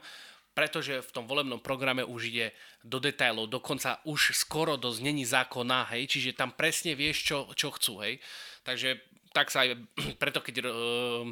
pretože 0.60 1.00
v 1.00 1.14
tom 1.16 1.24
volebnom 1.24 1.64
programe 1.64 2.04
už 2.04 2.36
ide 2.36 2.52
do 2.84 3.00
detailov, 3.00 3.48
dokonca 3.48 4.04
už 4.04 4.36
skoro 4.36 4.76
do 4.76 4.92
znení 4.92 5.24
zákona, 5.24 5.88
hej, 5.96 6.12
čiže 6.12 6.36
tam 6.36 6.52
presne 6.52 7.00
vieš, 7.00 7.32
čo, 7.32 7.38
čo 7.56 7.72
chcú, 7.72 8.04
hej. 8.04 8.20
Takže 8.68 9.00
tak 9.32 9.54
sa 9.54 9.64
aj, 9.64 9.80
preto 10.22 10.44
keď 10.44 10.68
uh, 10.68 11.24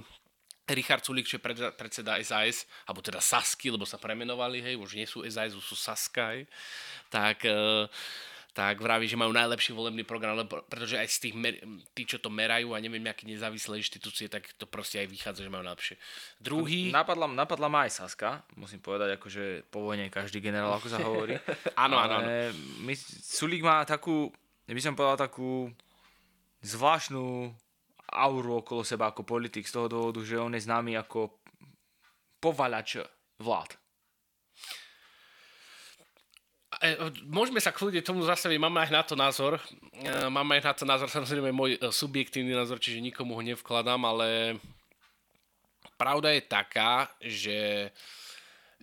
Richard 0.72 1.04
Sulik, 1.04 1.28
čo 1.28 1.40
je 1.40 1.46
predseda 1.76 2.16
SAS, 2.24 2.64
alebo 2.88 3.04
teda 3.04 3.20
Sasky, 3.20 3.68
lebo 3.68 3.84
sa 3.84 4.00
premenovali, 4.00 4.64
hej, 4.64 4.80
už 4.80 4.96
nie 4.96 5.04
sú 5.04 5.28
SAS, 5.28 5.52
už 5.52 5.66
sú 5.66 5.76
Saska, 5.76 6.32
hej, 6.32 6.48
tak 7.12 7.44
uh, 7.44 7.84
tak 8.58 8.82
vraví, 8.82 9.06
že 9.06 9.14
majú 9.14 9.30
najlepší 9.30 9.70
volebný 9.78 10.02
program, 10.02 10.34
lebo, 10.34 10.66
pretože 10.66 10.98
aj 10.98 11.06
z 11.14 11.18
tých, 11.30 11.36
mer- 11.38 11.62
tí, 11.94 12.10
čo 12.10 12.18
to 12.18 12.34
merajú 12.34 12.74
a 12.74 12.82
neviem, 12.82 13.06
aké 13.06 13.30
nezávislé 13.30 13.78
inštitúcie, 13.78 14.26
tak 14.34 14.50
to 14.58 14.66
proste 14.66 14.98
aj 14.98 15.14
vychádza, 15.14 15.46
že 15.46 15.54
majú 15.54 15.62
najlepšie. 15.62 16.02
Druhý... 16.42 16.90
Napadla, 16.90 17.30
napadla 17.30 17.70
ma 17.70 17.86
aj 17.86 18.02
Saska, 18.02 18.42
musím 18.58 18.82
povedať, 18.82 19.22
akože 19.22 19.70
po 19.70 19.86
vojne 19.86 20.10
každý 20.10 20.42
generál, 20.42 20.74
ako 20.74 20.90
sa 20.90 20.98
hovorí. 21.06 21.38
áno, 21.86 22.02
áno, 22.02 22.26
áno. 22.26 22.30
My, 22.82 22.98
Sulík 23.22 23.62
má 23.62 23.86
takú, 23.86 24.34
ja 24.66 24.74
by 24.74 24.82
som 24.82 24.98
povedal 24.98 25.30
takú 25.30 25.70
zvláštnu 26.66 27.54
auru 28.10 28.66
okolo 28.66 28.82
seba 28.82 29.14
ako 29.14 29.22
politik 29.22 29.70
z 29.70 29.78
toho 29.78 29.86
dôvodu, 29.86 30.26
že 30.26 30.42
on 30.42 30.58
je 30.58 30.66
známy 30.66 30.98
ako 30.98 31.30
povalač 32.42 33.06
vlád. 33.38 33.78
E, 36.78 37.10
môžeme 37.26 37.58
sa 37.58 37.74
kľudne 37.74 38.06
tomu 38.06 38.22
zastaviť, 38.22 38.62
máme 38.62 38.86
aj 38.86 38.92
na 38.94 39.02
to 39.02 39.18
názor. 39.18 39.58
E, 39.98 40.30
máme 40.30 40.62
aj 40.62 40.64
na 40.64 40.74
to 40.78 40.86
názor, 40.86 41.10
samozrejme 41.10 41.50
môj 41.50 41.78
e, 41.78 41.90
subjektívny 41.90 42.54
názor, 42.54 42.78
čiže 42.78 43.02
nikomu 43.02 43.34
ho 43.34 43.42
nevkladám, 43.42 43.98
ale 44.06 44.62
pravda 45.98 46.38
je 46.38 46.44
taká, 46.46 47.10
že, 47.18 47.90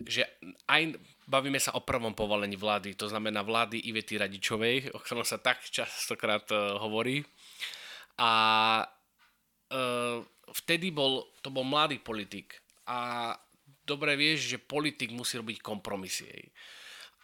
že 0.03 0.27
aj 0.67 0.99
bavíme 1.23 1.55
sa 1.55 1.71
o 1.79 1.87
prvom 1.87 2.11
povolení 2.11 2.59
vlády, 2.59 2.99
to 2.99 3.07
znamená 3.07 3.47
vlády 3.47 3.79
Ivety 3.87 4.19
Radičovej, 4.19 4.91
o 4.91 4.99
ktorom 4.99 5.23
sa 5.23 5.39
tak 5.39 5.63
častokrát 5.63 6.51
hovorí. 6.83 7.23
A 8.19 8.83
vtedy 10.51 10.91
bol, 10.91 11.31
to 11.39 11.47
bol 11.49 11.63
mladý 11.63 11.99
politik 11.99 12.59
a 12.85 13.33
dobre 13.87 14.13
vieš, 14.13 14.55
že 14.55 14.57
politik 14.61 15.09
musí 15.11 15.41
robiť 15.41 15.59
kompromisy. 15.59 16.29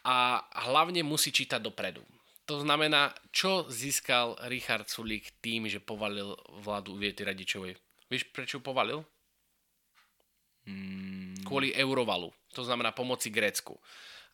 A 0.01 0.41
hlavne 0.70 1.05
musí 1.05 1.29
čítať 1.29 1.62
dopredu. 1.62 2.01
To 2.50 2.60
znamená, 2.60 3.13
čo 3.29 3.70
získal 3.70 4.36
Richard 4.50 4.89
Sulík 4.89 5.39
tým, 5.39 5.70
že 5.70 5.79
povalil 5.79 6.34
vládu 6.60 6.98
Viety 6.98 7.22
Radičovej? 7.24 7.77
Vieš, 8.12 8.34
prečo 8.34 8.60
povalil? 8.60 9.05
Hmm. 10.65 11.38
Kvôli 11.48 11.72
eurovalu. 11.72 12.34
To 12.58 12.65
znamená 12.65 12.91
pomoci 12.91 13.31
Grécku. 13.31 13.79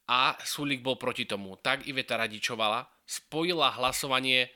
A 0.07 0.39
Sulík 0.39 0.81
bol 0.81 0.95
proti 0.95 1.27
tomu. 1.27 1.59
Tak 1.59 1.85
Iveta 1.85 2.15
Radičovala 2.15 2.87
spojila 3.03 3.75
hlasovanie 3.75 4.47
e, 4.47 4.49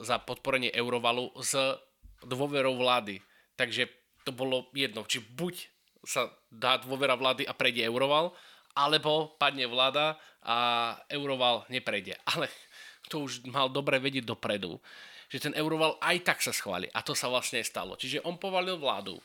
za 0.00 0.16
podporenie 0.24 0.72
eurovalu 0.72 1.30
s 1.36 1.52
dôverou 2.24 2.74
vlády. 2.80 3.20
Takže 3.54 3.86
to 4.24 4.32
bolo 4.32 4.72
jedno. 4.72 5.04
Či 5.04 5.20
buď 5.20 5.54
sa 6.04 6.32
dá 6.48 6.80
dôvera 6.80 7.16
vlády 7.16 7.44
a 7.48 7.56
prejde 7.56 7.84
euroval, 7.84 8.32
alebo 8.74 9.34
padne 9.38 9.66
vláda 9.70 10.18
a 10.44 10.56
euroval 11.08 11.64
neprejde. 11.70 12.18
Ale 12.34 12.50
to 13.08 13.24
už 13.24 13.46
mal 13.48 13.70
dobre 13.70 13.96
vedieť 14.02 14.26
dopredu, 14.26 14.76
že 15.30 15.40
ten 15.50 15.54
euroval 15.56 15.96
aj 16.02 16.16
tak 16.22 16.38
sa 16.42 16.52
schváli. 16.52 16.90
A 16.92 17.00
to 17.00 17.16
sa 17.16 17.30
vlastne 17.30 17.62
stalo. 17.64 17.96
Čiže 17.96 18.22
on 18.26 18.36
povalil 18.36 18.76
vládu 18.76 19.18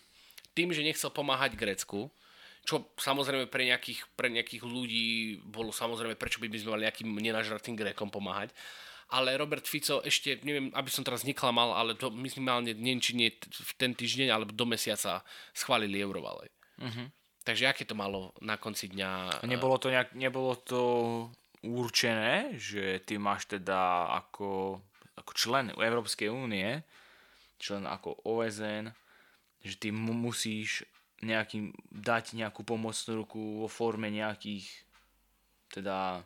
tým, 0.53 0.73
že 0.73 0.85
nechcel 0.85 1.13
pomáhať 1.13 1.55
Grécku, 1.55 2.09
čo 2.67 2.91
samozrejme 2.99 3.47
pre 3.47 3.65
nejakých, 3.65 4.05
pre 4.13 4.29
nejakých 4.29 4.63
ľudí 4.67 5.39
bolo 5.47 5.71
samozrejme, 5.71 6.19
prečo 6.19 6.43
by 6.43 6.51
sme 6.53 6.75
mali 6.75 6.85
nejakým 6.85 7.09
nenažratým 7.09 7.73
Grékom 7.73 8.11
pomáhať. 8.11 8.51
ale 9.09 9.33
Robert 9.41 9.65
Fico 9.65 10.05
ešte, 10.05 10.37
neviem, 10.45 10.69
aby 10.77 10.89
som 10.93 11.01
teraz 11.01 11.25
neklamal, 11.25 11.73
ale 11.73 11.97
to 11.97 12.13
minimálne 12.13 12.77
neviem, 12.77 13.01
či 13.01 13.17
nie 13.17 13.33
v 13.41 13.71
ten 13.73 13.97
týždeň 13.97 14.29
alebo 14.29 14.53
do 14.53 14.69
mesiaca 14.69 15.25
schválili 15.49 15.97
euroval. 15.97 16.45
Uh-huh. 16.77 17.09
Takže 17.49 17.65
aké 17.65 17.81
to 17.81 17.97
malo 17.97 18.29
na 18.45 18.61
konci 18.61 18.93
dňa? 18.93 19.41
Nebolo 19.49 19.81
to, 19.81 19.89
nejak, 19.89 20.13
nebolo 20.13 20.53
to 20.53 20.81
určené, 21.65 22.53
že 22.61 23.01
ty 23.01 23.17
máš 23.17 23.49
teda 23.49 24.05
ako, 24.21 24.77
ako 25.17 25.31
člen 25.33 25.73
Európskej 25.73 26.29
únie, 26.29 26.85
člen 27.57 27.89
ako 27.89 28.21
OSN, 28.21 28.93
že 29.65 29.75
ty 29.81 29.89
mu 29.89 30.13
musíš 30.13 30.85
nejakým, 31.25 31.73
dať 31.89 32.37
nejakú 32.37 32.61
pomocnú 32.61 33.25
ruku 33.25 33.65
vo 33.65 33.67
forme 33.67 34.13
nejakých, 34.13 34.69
teda 35.73 36.21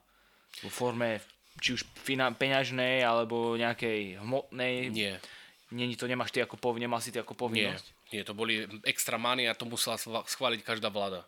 vo 0.59 0.69
forme 0.69 1.23
či 1.63 1.79
už 1.79 1.87
fina, 2.03 2.35
peňažnej 2.35 2.99
alebo 2.99 3.55
nejakej 3.55 4.19
hmotnej. 4.19 4.91
Nie. 4.91 5.23
Není 5.71 5.95
to, 5.95 6.03
nemáš 6.03 6.35
ty 6.35 6.43
ako 6.43 6.59
pov, 6.59 6.75
nemal 6.75 6.99
si 6.99 7.15
ty 7.15 7.23
ako 7.23 7.31
povinnosť? 7.31 7.85
Nie, 7.87 8.02
nie, 8.13 8.21
to 8.21 8.37
boli 8.37 8.69
extra 8.85 9.17
money 9.17 9.49
a 9.49 9.57
to 9.57 9.65
musela 9.65 9.97
schváliť 9.97 10.61
každá 10.61 10.93
vláda. 10.93 11.25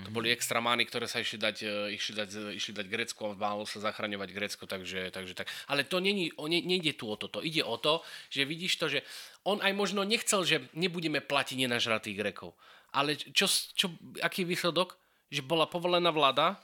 To 0.00 0.08
boli 0.08 0.32
extra 0.32 0.56
mány, 0.56 0.88
ktoré 0.88 1.04
sa 1.04 1.20
išli 1.20 1.36
dať, 1.36 1.56
e, 1.68 1.92
išli 2.00 2.16
dať, 2.16 2.30
e, 2.32 2.40
išli 2.56 2.72
dať 2.72 2.86
Grecku 2.88 3.28
a 3.28 3.36
málo 3.36 3.68
sa 3.68 3.76
zachraňovať 3.76 4.28
Grecko, 4.32 4.64
takže, 4.64 5.12
takže 5.12 5.36
tak. 5.36 5.52
Ale 5.68 5.84
to 5.84 6.00
není, 6.00 6.32
o, 6.40 6.48
ne, 6.48 6.64
nejde 6.64 6.96
tu 6.96 7.12
o 7.12 7.16
toto. 7.20 7.44
Ide 7.44 7.60
o 7.60 7.76
to, 7.76 8.00
že 8.32 8.48
vidíš 8.48 8.80
to, 8.80 8.88
že 8.88 9.04
on 9.44 9.60
aj 9.60 9.72
možno 9.76 10.00
nechcel, 10.00 10.48
že 10.48 10.64
nebudeme 10.72 11.20
platiť 11.20 11.68
nenažratých 11.68 12.16
Grekov. 12.16 12.56
Ale 12.96 13.20
čo, 13.20 13.44
čo, 13.76 13.92
aký 14.24 14.48
je 14.48 14.56
výsledok? 14.56 14.96
Že 15.28 15.44
bola 15.44 15.68
povolená 15.68 16.08
vláda, 16.08 16.56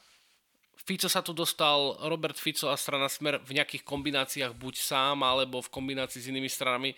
Fico 0.87 1.09
sa 1.11 1.21
tu 1.21 1.35
dostal, 1.37 1.99
Robert 2.07 2.39
Fico 2.39 2.71
a 2.71 2.77
strana 2.79 3.11
Smer 3.11 3.43
v 3.45 3.59
nejakých 3.61 3.85
kombináciách 3.85 4.53
buď 4.57 4.75
sám, 4.79 5.21
alebo 5.21 5.61
v 5.61 5.73
kombinácii 5.73 6.21
s 6.23 6.31
inými 6.31 6.49
stranami 6.49 6.95
e, 6.95 6.97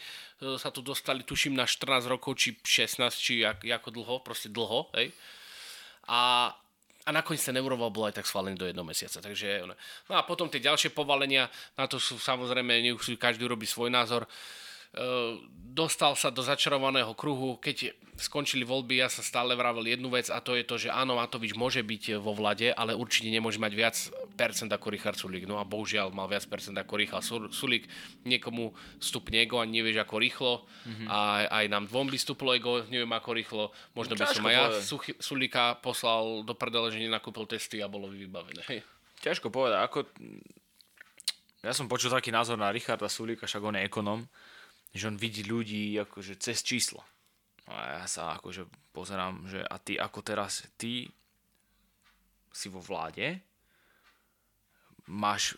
sa 0.60 0.70
tu 0.70 0.78
dostali, 0.84 1.26
tuším, 1.26 1.58
na 1.58 1.66
14 1.66 2.06
rokov, 2.06 2.38
či 2.38 2.54
16, 2.54 3.10
či 3.18 3.42
jak, 3.42 3.64
ako 3.66 3.88
dlho, 3.90 4.14
proste 4.22 4.46
dlho, 4.46 4.90
hej 4.94 5.10
a, 6.10 6.50
a 7.06 7.10
nakoniec 7.14 7.38
ten 7.38 7.54
euroval 7.54 7.94
bol 7.94 8.10
aj 8.10 8.18
tak 8.18 8.26
schválený 8.26 8.58
do 8.58 8.66
jedného 8.66 8.86
mesiaca. 8.86 9.22
Takže, 9.22 9.62
no 10.10 10.14
a 10.18 10.26
potom 10.26 10.50
tie 10.50 10.58
ďalšie 10.58 10.90
povalenia, 10.90 11.46
na 11.78 11.86
to 11.86 12.02
sú 12.02 12.18
samozrejme, 12.18 12.82
nech 12.82 12.98
každý 13.14 13.46
robí 13.46 13.64
svoj 13.64 13.94
názor. 13.94 14.26
Dostal 15.70 16.18
sa 16.18 16.34
do 16.34 16.42
začarovaného 16.42 17.14
kruhu, 17.14 17.62
keď 17.62 17.94
skončili 18.20 18.68
voľby, 18.68 19.00
ja 19.00 19.08
sa 19.08 19.24
stále 19.24 19.56
vravel 19.56 19.86
jednu 19.88 20.12
vec 20.12 20.28
a 20.28 20.44
to 20.44 20.52
je 20.52 20.60
to, 20.60 20.76
že 20.76 20.92
áno, 20.92 21.16
Matovič 21.16 21.56
môže 21.56 21.80
byť 21.80 22.20
vo 22.20 22.36
vlade, 22.36 22.68
ale 22.68 22.92
určite 22.92 23.32
nemôže 23.32 23.56
mať 23.56 23.72
viac 23.72 23.96
percent 24.36 24.68
ako 24.68 24.92
Richard 24.92 25.16
Sulík. 25.16 25.48
No 25.48 25.56
a 25.56 25.64
bohužiaľ 25.64 26.12
mal 26.12 26.28
viac 26.28 26.44
percent 26.44 26.76
ako 26.76 27.00
Richard 27.00 27.24
Sulík. 27.24 27.88
Niekomu 28.28 28.76
stupne 29.00 29.40
ego 29.40 29.56
a 29.56 29.64
nevieš 29.64 30.04
ako 30.04 30.20
rýchlo. 30.20 30.52
Mm-hmm. 30.84 31.06
A 31.08 31.18
aj 31.48 31.64
nám 31.72 31.88
dvom 31.88 32.12
by 32.12 32.18
stuplo 32.20 32.52
ego, 32.52 32.84
neviem 32.92 33.08
ako 33.08 33.30
rýchlo. 33.32 33.64
Možno 33.96 34.20
by 34.20 34.26
som 34.28 34.44
aj 34.44 34.52
ja 34.52 34.64
Sulíka 35.16 35.80
poslal 35.80 36.44
do 36.44 36.52
prdele, 36.52 36.92
že 36.92 37.00
nenakúpil 37.00 37.48
testy 37.48 37.80
a 37.80 37.88
bolo 37.88 38.12
vybavené. 38.12 38.60
Hej. 38.68 38.84
Ťažko 39.24 39.48
povedať. 39.48 39.80
Ako... 39.80 40.04
Ja 41.64 41.72
som 41.72 41.88
počul 41.88 42.12
taký 42.12 42.28
názor 42.28 42.60
na 42.60 42.68
Richarda 42.68 43.08
Sulíka, 43.08 43.48
však 43.48 43.64
on 43.64 43.80
je 43.80 43.88
ekonom 43.88 44.20
že 44.90 45.06
on 45.06 45.16
vidí 45.16 45.46
ľudí 45.46 45.94
akože 46.02 46.38
cez 46.42 46.62
číslo. 46.66 47.02
No 47.70 47.78
a 47.78 48.02
ja 48.02 48.04
sa 48.10 48.34
akože 48.38 48.66
pozerám, 48.90 49.46
že 49.46 49.62
a 49.62 49.78
ty 49.78 49.94
ako 49.94 50.20
teraz, 50.26 50.66
ty 50.74 51.06
si 52.50 52.66
vo 52.66 52.82
vláde, 52.82 53.38
máš 55.06 55.54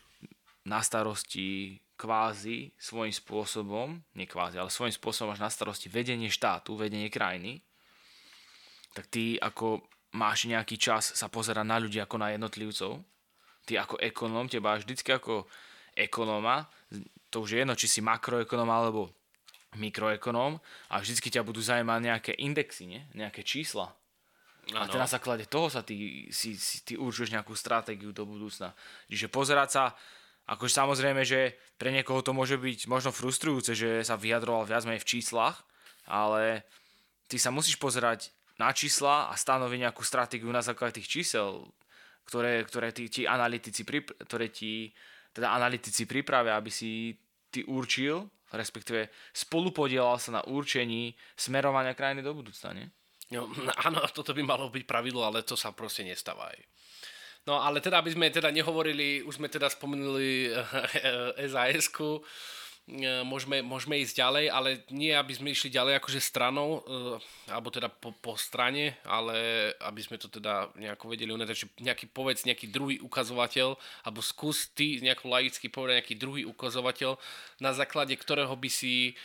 na 0.68 0.84
starosti 0.84 1.80
kvázi 1.96 2.74
svojím 2.76 3.14
spôsobom, 3.14 3.88
nie 4.18 4.28
kvázi, 4.28 4.60
ale 4.60 4.68
svojím 4.68 4.92
spôsobom 4.92 5.32
máš 5.32 5.42
na 5.42 5.50
starosti 5.52 5.88
vedenie 5.88 6.28
štátu, 6.28 6.76
vedenie 6.76 7.08
krajiny, 7.08 7.64
tak 8.92 9.08
ty 9.08 9.40
ako 9.40 9.80
máš 10.12 10.44
nejaký 10.44 10.76
čas 10.76 11.16
sa 11.16 11.32
pozerať 11.32 11.64
na 11.64 11.80
ľudí 11.80 11.96
ako 11.96 12.16
na 12.20 12.36
jednotlivcov, 12.36 13.00
ty 13.64 13.80
ako 13.80 13.96
ekonóm, 14.02 14.52
teba 14.52 14.76
vždycky 14.76 15.16
ako 15.16 15.48
ekonóma, 15.96 16.68
to 17.32 17.40
už 17.40 17.56
je 17.56 17.58
jedno, 17.64 17.74
či 17.78 17.88
si 17.88 18.00
makroekonóm 18.04 18.68
alebo 18.68 19.08
mikroekonóm 19.76 20.60
a 20.92 20.94
vždycky 21.00 21.32
ťa 21.32 21.42
budú 21.44 21.64
zaujímať 21.64 22.00
nejaké 22.00 22.32
indexy, 22.36 22.84
nie? 22.88 23.00
nejaké 23.16 23.40
čísla. 23.40 23.92
Ano. 24.70 24.78
A 24.78 24.86
teda 24.86 25.04
na 25.04 25.10
základe 25.10 25.50
toho 25.50 25.66
sa 25.66 25.82
ty, 25.82 26.28
si, 26.30 26.54
si, 26.54 26.86
ty 26.86 26.94
určuješ 26.94 27.34
nejakú 27.34 27.50
stratégiu 27.58 28.14
do 28.14 28.22
budúcna. 28.22 28.76
Čiže 29.10 29.26
pozerať 29.26 29.68
sa, 29.74 29.84
akože 30.46 30.72
samozrejme, 30.76 31.26
že 31.26 31.58
pre 31.74 31.90
niekoho 31.90 32.22
to 32.22 32.30
môže 32.30 32.54
byť 32.60 32.86
možno 32.86 33.10
frustrujúce, 33.10 33.74
že 33.74 34.06
sa 34.06 34.14
vyjadroval 34.14 34.68
viac 34.68 34.86
menej 34.86 35.02
v 35.02 35.10
číslach, 35.18 35.66
ale 36.06 36.62
ty 37.26 37.42
sa 37.42 37.50
musíš 37.50 37.74
pozerať 37.74 38.30
na 38.60 38.70
čísla 38.70 39.32
a 39.32 39.34
stanoviť 39.34 39.88
nejakú 39.88 40.06
stratégiu 40.06 40.52
na 40.54 40.62
základe 40.62 41.02
tých 41.02 41.10
čísel, 41.10 41.66
ktoré, 42.22 42.62
ktoré 42.62 42.94
tí, 42.94 43.10
tí 43.10 43.26
analytici, 43.26 43.82
ktoré 44.22 44.46
ti 44.54 44.94
teda 45.34 45.50
analytici 45.58 46.06
pripravia, 46.06 46.54
aby 46.54 46.70
si 46.70 47.18
ty 47.50 47.66
určil 47.66 48.30
respektíve 48.52 49.08
spolupodielal 49.32 50.20
sa 50.20 50.40
na 50.40 50.42
určení 50.44 51.16
smerovania 51.36 51.96
krajiny 51.96 52.20
do 52.20 52.36
budúcna, 52.36 52.76
nie? 52.76 52.86
No, 53.32 53.48
áno, 53.88 54.04
toto 54.12 54.36
by 54.36 54.42
malo 54.44 54.68
byť 54.68 54.84
pravidlo, 54.84 55.24
ale 55.24 55.44
to 55.44 55.56
sa 55.56 55.72
proste 55.72 56.04
nestáva 56.04 56.52
aj. 56.52 56.60
No 57.42 57.58
ale 57.58 57.82
teda, 57.82 57.98
aby 57.98 58.14
sme 58.14 58.30
teda 58.30 58.54
nehovorili, 58.54 59.26
už 59.26 59.42
sme 59.42 59.50
teda 59.50 59.66
spomenuli 59.66 60.54
SAS-ku, 61.50 62.22
E, 62.22 62.26
môžeme, 63.24 63.64
môžeme 63.64 64.00
ísť 64.04 64.20
ďalej, 64.20 64.44
ale 64.52 64.68
nie 64.92 65.14
aby 65.14 65.32
sme 65.32 65.52
išli 65.52 65.72
ďalej 65.72 65.96
akože 66.02 66.20
stranou, 66.20 66.80
e, 66.84 67.50
alebo 67.50 67.72
teda 67.72 67.88
po, 67.88 68.12
po 68.12 68.36
strane, 68.36 69.00
ale 69.08 69.70
aby 69.80 70.00
sme 70.04 70.20
to 70.20 70.28
teda 70.28 70.68
nejako 70.76 71.12
vedeli 71.12 71.32
unať, 71.32 71.48
takže 71.48 71.66
nejaký 71.80 72.06
povedz, 72.12 72.44
nejaký 72.44 72.68
druhý 72.68 73.00
ukazovateľ, 73.00 73.74
alebo 74.04 74.20
skús 74.20 74.68
ty 74.76 75.00
nejako 75.00 75.32
laicky 75.32 75.72
povedať 75.72 76.04
nejaký 76.04 76.16
druhý 76.20 76.42
ukazovateľ, 76.44 77.16
na 77.64 77.72
základe 77.72 78.12
ktorého 78.18 78.52
by 78.52 78.70
si 78.70 79.16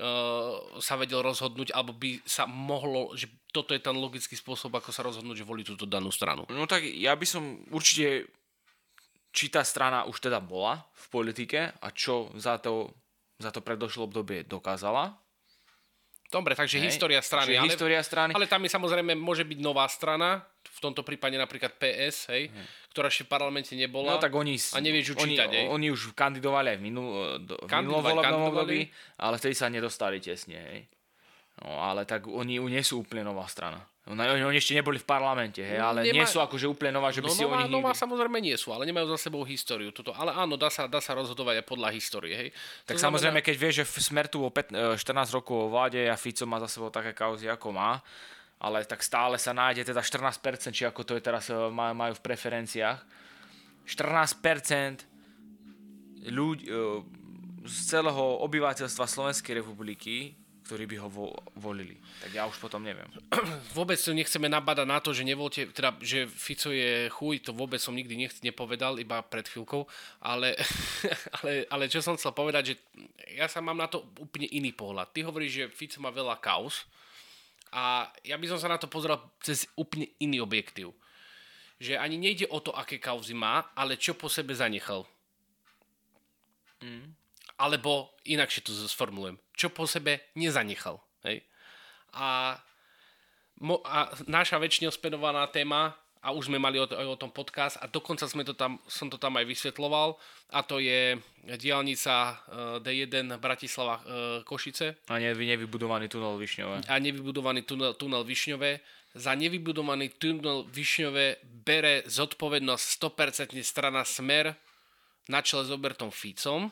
uh, 0.00 0.80
sa 0.80 0.94
vedel 0.96 1.20
rozhodnúť, 1.20 1.74
alebo 1.76 1.92
by 1.92 2.24
sa 2.24 2.48
mohlo, 2.48 3.12
že 3.18 3.28
toto 3.52 3.76
je 3.76 3.84
ten 3.84 3.94
logický 3.94 4.38
spôsob, 4.38 4.72
ako 4.72 4.90
sa 4.94 5.04
rozhodnúť, 5.04 5.44
že 5.44 5.48
volí 5.48 5.62
túto 5.66 5.84
danú 5.84 6.08
stranu. 6.08 6.48
No 6.48 6.64
tak 6.64 6.86
ja 6.86 7.12
by 7.12 7.26
som 7.28 7.60
určite 7.68 8.30
či 9.32 9.48
tá 9.48 9.64
strana 9.64 10.04
už 10.04 10.20
teda 10.28 10.44
bola 10.44 10.84
v 10.92 11.06
politike 11.08 11.72
a 11.72 11.88
čo 11.90 12.28
za 12.36 12.60
to, 12.60 12.92
za 13.42 13.50
to 13.50 13.60
predošlo 13.60 14.06
obdobie 14.06 14.46
dokázala. 14.46 15.18
Dobre, 16.32 16.56
takže 16.56 16.80
hej, 16.80 16.88
história 16.88 17.20
strany. 17.20 17.52
Ale, 17.60 17.68
história 17.68 18.00
strany. 18.00 18.32
Ale 18.32 18.48
tam 18.48 18.64
je 18.64 18.72
samozrejme 18.72 19.12
môže 19.12 19.44
byť 19.44 19.58
nová 19.60 19.84
strana, 19.84 20.40
v 20.64 20.80
tomto 20.80 21.04
prípade 21.04 21.36
napríklad 21.36 21.76
PS, 21.76 22.32
hej, 22.32 22.48
hej. 22.48 22.66
ktorá 22.96 23.12
ešte 23.12 23.28
v 23.28 23.36
parlamente 23.36 23.76
nebola. 23.76 24.16
No 24.16 24.22
tak 24.22 24.32
oni, 24.32 24.56
a 24.56 24.80
nevieš 24.80 25.12
učítať, 25.12 25.48
oni, 25.52 25.58
hej. 25.60 25.66
oni 25.68 25.86
už 25.92 26.16
kandidovali 26.16 26.72
aj 26.72 26.78
v, 26.80 26.82
minul, 26.88 27.08
do, 27.44 27.60
v 27.60 27.68
minulom 27.68 28.00
volebnom 28.00 28.42
období, 28.48 28.88
ale 29.20 29.36
vtedy 29.36 29.52
sa 29.52 29.68
nedostali 29.68 30.24
tesne. 30.24 30.56
Hej. 30.56 30.80
No 31.60 31.84
ale 31.84 32.08
tak 32.08 32.24
oni 32.24 32.56
nie 32.64 32.80
sú 32.80 33.04
úplne 33.04 33.28
nová 33.28 33.44
strana. 33.44 33.84
Oni, 34.02 34.18
oni 34.18 34.58
ešte 34.58 34.74
neboli 34.74 34.98
v 34.98 35.06
parlamente, 35.06 35.62
hej, 35.62 35.78
ale 35.78 36.02
Nemá... 36.02 36.14
nie 36.18 36.26
sú 36.26 36.42
akože 36.42 36.66
úplne 36.66 36.98
nová, 36.98 37.14
že 37.14 37.22
by 37.22 37.30
no, 37.30 37.34
si 37.38 37.46
nová, 37.46 37.54
o 37.54 37.62
nich... 37.62 37.70
Nová 37.70 37.94
samozrejme 37.94 38.42
nie 38.42 38.58
sú, 38.58 38.74
ale 38.74 38.82
nemajú 38.82 39.06
za 39.14 39.30
sebou 39.30 39.46
históriu. 39.46 39.94
Toto. 39.94 40.10
Ale 40.10 40.34
áno, 40.34 40.58
dá 40.58 40.74
sa, 40.74 40.90
dá 40.90 40.98
sa 40.98 41.14
rozhodovať 41.14 41.62
aj 41.62 41.66
podľa 41.70 41.94
histórie. 41.94 42.34
Hej. 42.34 42.48
Tak 42.82 42.98
to 42.98 42.98
samozrejme, 42.98 43.38
znamená... 43.38 43.46
keď 43.46 43.56
vieš, 43.62 43.86
že 43.86 44.02
Smer 44.02 44.26
tu 44.26 44.42
o 44.42 44.50
14 44.50 44.98
e, 44.98 45.14
rokov 45.30 45.54
o 45.54 45.70
vláde 45.70 46.10
a 46.10 46.18
Fico 46.18 46.42
má 46.50 46.58
za 46.58 46.66
sebou 46.66 46.90
také 46.90 47.14
kauzy, 47.14 47.46
ako 47.46 47.70
má, 47.70 48.02
ale 48.58 48.82
tak 48.82 49.06
stále 49.06 49.38
sa 49.38 49.54
nájde 49.54 49.94
teda 49.94 50.02
14%, 50.02 50.74
či 50.74 50.82
ako 50.82 51.06
to 51.06 51.14
je 51.14 51.22
teraz 51.22 51.46
e, 51.46 51.54
majú 51.70 52.18
v 52.18 52.22
preferenciách. 52.26 52.98
14% 53.86 56.26
ľudí, 56.26 56.66
e, 56.66 56.74
z 57.62 57.76
celého 57.86 58.42
obyvateľstva 58.42 59.06
Slovenskej 59.06 59.62
republiky 59.62 60.41
ktorí 60.72 60.88
by 60.88 60.96
ho 61.04 61.08
vo, 61.12 61.28
volili. 61.60 62.00
Tak 62.24 62.32
ja 62.32 62.48
už 62.48 62.56
potom 62.56 62.80
neviem. 62.80 63.04
Vôbec 63.76 64.00
nechceme 64.00 64.48
nabadať 64.48 64.88
na 64.88 65.04
to, 65.04 65.12
že 65.12 65.20
nevolte, 65.20 65.68
teda, 65.68 66.00
že 66.00 66.24
Fico 66.24 66.72
je 66.72 67.12
chuj, 67.12 67.44
to 67.44 67.52
vôbec 67.52 67.76
som 67.76 67.92
nikdy 67.92 68.16
nech, 68.16 68.32
nepovedal, 68.40 68.96
iba 68.96 69.20
pred 69.20 69.44
chvíľkou, 69.44 69.84
ale, 70.24 70.56
ale, 71.36 71.68
ale 71.68 71.92
čo 71.92 72.00
som 72.00 72.16
chcel 72.16 72.32
povedať, 72.32 72.72
že 72.72 72.74
ja 73.36 73.52
sa 73.52 73.60
mám 73.60 73.76
na 73.76 73.84
to 73.84 74.00
úplne 74.16 74.48
iný 74.48 74.72
pohľad. 74.72 75.12
Ty 75.12 75.28
hovoríš, 75.28 75.52
že 75.52 75.64
Fico 75.68 76.00
má 76.00 76.08
veľa 76.08 76.40
kaos 76.40 76.88
a 77.68 78.08
ja 78.24 78.40
by 78.40 78.48
som 78.48 78.56
sa 78.56 78.72
na 78.72 78.80
to 78.80 78.88
pozeral 78.88 79.20
cez 79.44 79.68
úplne 79.76 80.08
iný 80.24 80.40
objektív. 80.40 80.96
Že 81.84 82.00
ani 82.00 82.16
nejde 82.16 82.48
o 82.48 82.64
to, 82.64 82.72
aké 82.72 82.96
kauzy 82.96 83.36
má, 83.36 83.76
ale 83.76 84.00
čo 84.00 84.16
po 84.16 84.32
sebe 84.32 84.56
zanechal. 84.56 85.04
Mm. 86.80 87.12
Alebo 87.60 88.16
inakšie 88.24 88.64
to 88.64 88.72
sformulujem. 88.88 89.36
Čo 89.52 89.70
po 89.70 89.84
sebe 89.84 90.32
nezanechal. 90.34 91.00
Hej? 91.28 91.44
A, 92.16 92.56
mo, 93.60 93.80
a 93.84 94.12
naša 94.28 94.60
väčšine 94.60 94.88
ospedovaná 94.88 95.48
téma, 95.48 95.96
a 96.22 96.30
už 96.30 96.46
sme 96.46 96.62
mali 96.62 96.78
o, 96.78 96.86
o 96.86 97.18
tom 97.18 97.34
podcast 97.34 97.82
a 97.82 97.90
dokonca 97.90 98.30
sme 98.30 98.46
to 98.46 98.54
tam, 98.54 98.78
som 98.86 99.10
to 99.10 99.18
tam 99.18 99.34
aj 99.34 99.42
vysvetloval 99.42 100.14
a 100.54 100.62
to 100.62 100.78
je 100.78 101.18
diálnica 101.58 102.14
eh, 102.30 102.34
D1 102.78 103.42
Bratislava 103.42 103.98
eh, 103.98 104.02
Košice. 104.46 105.02
A 105.10 105.18
ne, 105.18 105.34
nevybudovaný 105.34 106.06
tunel 106.06 106.38
Višňové. 106.38 106.86
A 106.86 106.94
nevybudovaný 107.02 107.66
tunel, 107.66 107.98
tunel 107.98 108.22
Višňové. 108.22 108.78
Za 109.18 109.34
nevybudovaný 109.34 110.14
tunel 110.14 110.64
Višňové 110.70 111.42
bere 111.42 112.06
zodpovednosť 112.06 112.84
100% 113.02 113.58
strana 113.66 114.06
Smer 114.06 114.54
na 115.26 115.42
čele 115.42 115.66
s 115.66 115.70
Obertom 115.74 116.14
Ficom 116.14 116.70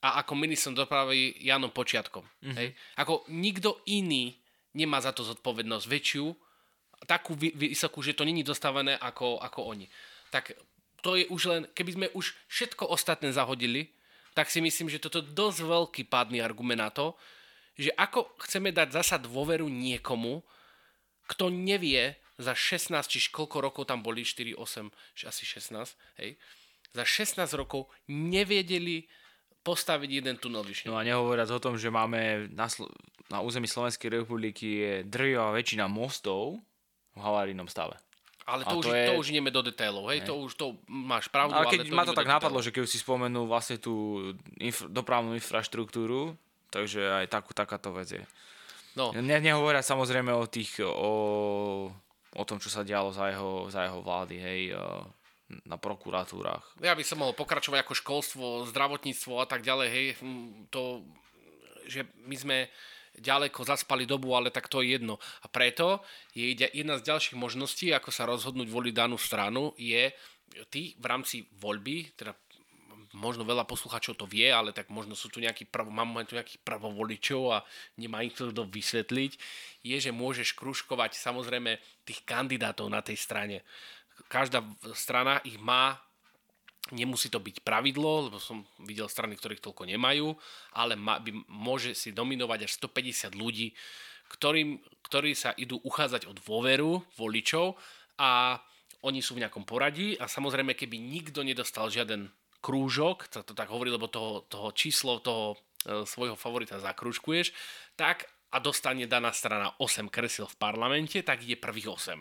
a 0.00 0.24
ako 0.24 0.32
ministrom 0.32 0.72
dopravy 0.72 1.36
Janom 1.44 1.72
Počiatkom. 1.72 2.24
Mm-hmm. 2.24 2.56
Hej? 2.56 2.68
Ako 2.96 3.28
nikto 3.28 3.84
iný 3.84 4.36
nemá 4.72 5.02
za 5.02 5.12
to 5.12 5.26
zodpovednosť 5.26 5.86
väčšiu, 5.86 6.26
takú 7.08 7.32
vysokú, 7.36 8.04
že 8.04 8.12
to 8.12 8.28
není 8.28 8.44
dostávané 8.44 8.96
ako, 8.96 9.40
ako 9.40 9.72
oni. 9.72 9.88
Tak 10.28 10.52
to 11.00 11.16
je 11.16 11.24
už 11.32 11.42
len, 11.48 11.62
keby 11.72 11.90
sme 11.96 12.06
už 12.12 12.36
všetko 12.48 12.92
ostatné 12.92 13.32
zahodili, 13.32 13.88
tak 14.36 14.52
si 14.52 14.60
myslím, 14.60 14.92
že 14.92 15.00
toto 15.00 15.24
je 15.24 15.32
dosť 15.32 15.58
veľký 15.64 16.02
pádny 16.06 16.44
argument 16.44 16.80
na 16.80 16.92
to, 16.92 17.16
že 17.80 17.90
ako 17.96 18.36
chceme 18.44 18.70
dať 18.70 18.92
zasa 18.92 19.16
dôveru 19.16 19.66
niekomu, 19.66 20.44
kto 21.24 21.48
nevie 21.48 22.20
za 22.36 22.52
16, 22.52 22.92
či 23.08 23.18
koľko 23.32 23.58
rokov 23.64 23.82
tam 23.88 24.04
boli, 24.04 24.24
4, 24.24 24.56
8, 24.56 24.92
asi 25.24 25.44
16, 25.44 25.96
hej, 26.20 26.36
za 26.92 27.04
16 27.06 27.46
rokov 27.54 27.88
nevedeli 28.10 29.06
postaviť 29.60 30.10
jeden 30.24 30.36
tunel 30.40 30.64
vyššie. 30.64 30.88
No 30.88 30.96
a 30.96 31.04
nehovoriac 31.04 31.48
o 31.52 31.60
tom, 31.60 31.76
že 31.76 31.92
máme 31.92 32.48
na, 32.52 32.66
Slo- 32.66 32.92
na 33.28 33.44
území 33.44 33.68
Slovenskej 33.68 34.22
republiky 34.22 34.66
je 34.80 34.92
drvivá 35.04 35.52
väčšina 35.52 35.86
mostov, 35.86 36.58
v 37.14 37.20
havarínom 37.20 37.66
stave. 37.66 37.98
Ale 38.48 38.66
to, 38.66 38.82
už, 38.82 38.84
to, 38.86 38.90
je... 38.96 39.06
to 39.06 39.14
už 39.20 39.26
ideme 39.30 39.50
do 39.54 39.62
detailov, 39.62 40.10
hej, 40.10 40.26
to 40.26 40.34
už 40.34 40.58
to 40.58 40.66
máš 40.90 41.30
pravdu. 41.30 41.54
Ale 41.54 41.70
keď 41.70 41.86
ale 41.86 41.90
to 41.92 41.94
ma 41.94 42.04
to 42.08 42.18
tak 42.18 42.26
napadlo, 42.26 42.58
že 42.58 42.74
keď 42.74 42.82
si 42.88 42.98
spomenul 42.98 43.46
vlastne 43.46 43.78
tú 43.78 44.26
infra, 44.58 44.90
dopravnú 44.90 45.38
infraštruktúru, 45.38 46.34
takže 46.74 46.98
aj 46.98 47.26
takú, 47.30 47.54
takáto 47.54 47.94
vec 47.94 48.10
je. 48.10 48.24
No. 48.98 49.14
Ne, 49.14 49.38
nehovoria 49.38 49.86
samozrejme 49.86 50.34
o 50.34 50.50
tých, 50.50 50.82
o, 50.82 51.12
o 52.34 52.42
tom, 52.42 52.58
čo 52.58 52.66
sa 52.66 52.82
dialo 52.82 53.14
za 53.14 53.30
jeho, 53.30 53.70
za 53.70 53.86
jeho 53.86 54.02
vlády, 54.02 54.36
hej, 54.42 54.62
na 55.66 55.76
prokuratúrach. 55.76 56.62
Ja 56.80 56.94
by 56.94 57.04
som 57.04 57.22
mohol 57.22 57.34
pokračovať 57.34 57.82
ako 57.82 57.94
školstvo, 57.94 58.44
zdravotníctvo 58.70 59.32
a 59.42 59.46
tak 59.46 59.66
ďalej, 59.66 59.88
hej, 59.90 60.06
hm, 60.22 60.70
to, 60.70 61.02
že 61.90 62.06
my 62.26 62.36
sme 62.38 62.58
ďaleko 63.18 63.66
zaspali 63.66 64.06
dobu, 64.06 64.32
ale 64.32 64.54
tak 64.54 64.70
to 64.70 64.80
je 64.80 64.96
jedno. 64.96 65.18
A 65.42 65.46
preto 65.50 66.00
je 66.32 66.54
jedna 66.54 66.96
z 66.96 67.06
ďalších 67.06 67.36
možností, 67.36 67.90
ako 67.90 68.10
sa 68.14 68.24
rozhodnúť 68.30 68.70
voliť 68.70 68.94
danú 68.94 69.18
stranu, 69.18 69.74
je 69.74 70.14
ty 70.70 70.94
v 70.98 71.04
rámci 71.06 71.46
voľby, 71.58 72.14
teda 72.14 72.34
možno 73.10 73.42
veľa 73.42 73.66
posluchačov 73.66 74.14
to 74.14 74.26
vie, 74.30 74.46
ale 74.46 74.70
tak 74.70 74.86
možno 74.86 75.18
sú 75.18 75.26
tu 75.26 75.42
nejakí, 75.42 75.66
prv, 75.66 75.90
máme 75.90 76.22
tu 76.26 76.38
nejakých 76.38 76.62
prvovoličov 76.62 77.42
a 77.50 77.66
nemá 77.98 78.22
ich 78.22 78.38
to 78.38 78.50
vysvetliť, 78.54 79.32
je, 79.82 79.96
že 79.98 80.14
môžeš 80.14 80.54
kružkovať 80.54 81.18
samozrejme 81.18 81.78
tých 82.06 82.22
kandidátov 82.22 82.86
na 82.86 83.02
tej 83.02 83.18
strane. 83.18 83.66
Každá 84.28 84.60
strana 84.92 85.40
ich 85.46 85.56
má 85.56 85.96
Nemusí 86.90 87.30
to 87.30 87.38
byť 87.38 87.62
pravidlo, 87.62 88.26
lebo 88.26 88.42
som 88.42 88.66
videl 88.82 89.06
strany, 89.06 89.38
ktorých 89.38 89.62
toľko 89.62 89.86
nemajú, 89.86 90.34
ale 90.74 90.98
má, 90.98 91.22
by, 91.22 91.46
môže 91.46 91.94
si 91.94 92.10
dominovať 92.10 92.66
až 92.66 92.72
150 92.82 93.38
ľudí, 93.38 93.70
ktorým, 94.32 94.80
ktorí 95.06 95.36
sa 95.38 95.54
idú 95.54 95.78
uchádzať 95.86 96.26
o 96.26 96.34
dôveru 96.34 96.98
voličov 97.14 97.78
a 98.18 98.58
oni 99.06 99.22
sú 99.22 99.38
v 99.38 99.46
nejakom 99.46 99.62
poradí 99.62 100.18
a 100.18 100.26
samozrejme, 100.26 100.74
keby 100.74 100.98
nikto 100.98 101.46
nedostal 101.46 101.92
žiaden 101.92 102.26
krúžok, 102.58 103.30
to, 103.30 103.46
to 103.46 103.54
tak 103.54 103.70
hovorí, 103.70 103.92
lebo 103.94 104.10
toho, 104.10 104.44
toho 104.50 104.74
číslo 104.74 105.22
toho 105.22 105.56
e, 105.84 106.04
svojho 106.04 106.34
favorita 106.34 106.82
zakrúžkuješ, 106.82 107.54
tak 107.94 108.28
a 108.50 108.58
dostane 108.58 109.06
daná 109.06 109.30
strana 109.30 109.78
8 109.78 110.10
kresiel 110.10 110.50
v 110.50 110.58
parlamente, 110.58 111.22
tak 111.22 111.46
ide 111.46 111.54
prvých 111.54 111.94
8. 111.94 112.18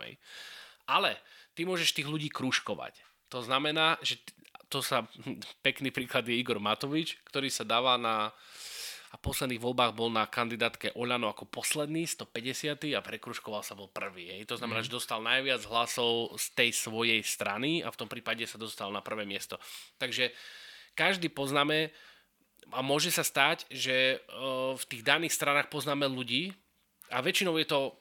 Ale 0.94 1.18
ty 1.60 1.68
môžeš 1.68 1.92
tých 1.92 2.08
ľudí 2.08 2.32
krúžkovať. 2.32 2.96
To 3.36 3.44
znamená, 3.44 4.00
že 4.00 4.24
to 4.72 4.80
sa, 4.80 5.04
pekný 5.68 5.92
príklad 5.92 6.24
je 6.24 6.40
Igor 6.40 6.64
Matovič, 6.64 7.20
ktorý 7.28 7.52
sa 7.52 7.68
dáva 7.68 8.00
na 8.00 8.32
a 9.10 9.18
v 9.18 9.26
posledných 9.26 9.58
voľbách 9.58 9.98
bol 9.98 10.14
na 10.14 10.30
kandidátke 10.30 10.94
Oľano 10.94 11.34
ako 11.34 11.50
posledný, 11.50 12.06
150. 12.06 12.94
a 12.94 13.02
prekruškoval 13.02 13.66
sa 13.66 13.74
bol 13.74 13.90
prvý. 13.90 14.30
Hej. 14.38 14.54
To 14.54 14.62
znamená, 14.62 14.86
mm. 14.86 14.86
že 14.86 14.98
dostal 15.02 15.18
najviac 15.26 15.66
hlasov 15.66 16.38
z 16.38 16.46
tej 16.54 16.70
svojej 16.78 17.22
strany 17.26 17.82
a 17.82 17.90
v 17.90 17.98
tom 17.98 18.06
prípade 18.06 18.46
sa 18.46 18.62
dostal 18.62 18.94
na 18.94 19.02
prvé 19.02 19.26
miesto. 19.26 19.58
Takže 19.98 20.30
každý 20.94 21.34
poznáme 21.34 21.90
a 22.70 22.86
môže 22.86 23.10
sa 23.10 23.26
stať, 23.26 23.66
že 23.74 24.22
v 24.78 24.84
tých 24.86 25.02
daných 25.02 25.34
stranách 25.34 25.74
poznáme 25.74 26.06
ľudí 26.06 26.54
a 27.10 27.26
väčšinou 27.26 27.58
je 27.58 27.66
to 27.66 27.98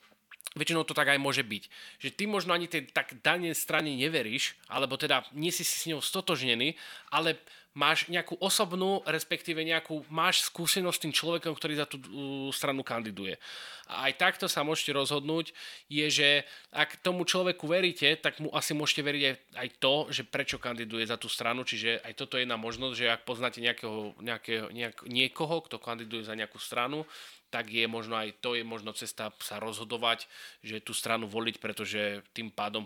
väčšinou 0.57 0.87
to 0.87 0.97
tak 0.97 1.13
aj 1.13 1.21
môže 1.21 1.45
byť. 1.45 1.65
Že 2.01 2.09
ty 2.15 2.25
možno 2.25 2.57
ani 2.57 2.71
tej 2.71 2.89
tak 2.89 3.19
danej 3.21 3.59
strane 3.59 3.93
neveríš, 3.93 4.57
alebo 4.71 4.97
teda 4.97 5.27
nie 5.37 5.53
si 5.53 5.67
s 5.67 5.85
ňou 5.91 6.01
stotožnený, 6.01 6.79
ale 7.13 7.37
máš 7.79 8.11
nejakú 8.11 8.35
osobnú, 8.43 9.07
respektíve 9.07 9.63
nejakú, 9.63 10.03
máš 10.11 10.51
skúsenosť 10.51 10.97
s 10.99 11.03
tým 11.07 11.15
človekom, 11.15 11.55
ktorý 11.55 11.79
za 11.79 11.87
tú 11.87 12.03
stranu 12.51 12.83
kandiduje. 12.83 13.39
A 13.87 14.11
aj 14.11 14.19
takto 14.19 14.47
sa 14.51 14.67
môžete 14.67 14.91
rozhodnúť, 14.99 15.55
je, 15.87 16.07
že 16.11 16.29
ak 16.75 16.99
tomu 17.07 17.23
človeku 17.23 17.71
veríte, 17.71 18.19
tak 18.19 18.43
mu 18.43 18.51
asi 18.51 18.75
môžete 18.75 19.07
veriť 19.07 19.23
aj 19.55 19.69
to, 19.79 20.11
že 20.11 20.27
prečo 20.27 20.59
kandiduje 20.59 21.07
za 21.07 21.17
tú 21.17 21.31
stranu, 21.31 21.63
čiže 21.63 22.03
aj 22.03 22.19
toto 22.19 22.35
je 22.35 22.45
jedna 22.45 22.59
možnosť, 22.59 22.95
že 22.99 23.07
ak 23.15 23.23
poznáte 23.23 23.63
nejakého, 23.63 24.19
nejakého, 24.21 24.75
nejak, 24.75 25.07
niekoho, 25.07 25.63
kto 25.65 25.79
kandiduje 25.79 26.27
za 26.27 26.35
nejakú 26.35 26.59
stranu, 26.59 27.07
tak 27.49 27.73
je 27.73 27.85
možno 27.89 28.17
aj 28.17 28.39
to 28.45 28.55
je 28.55 28.65
možno 28.65 28.93
cesta 28.93 29.33
sa 29.41 29.57
rozhodovať, 29.61 30.29
že 30.61 30.85
tú 30.85 30.93
stranu 30.93 31.25
voliť, 31.25 31.57
pretože 31.61 32.23
tým 32.37 32.53
pádom 32.53 32.85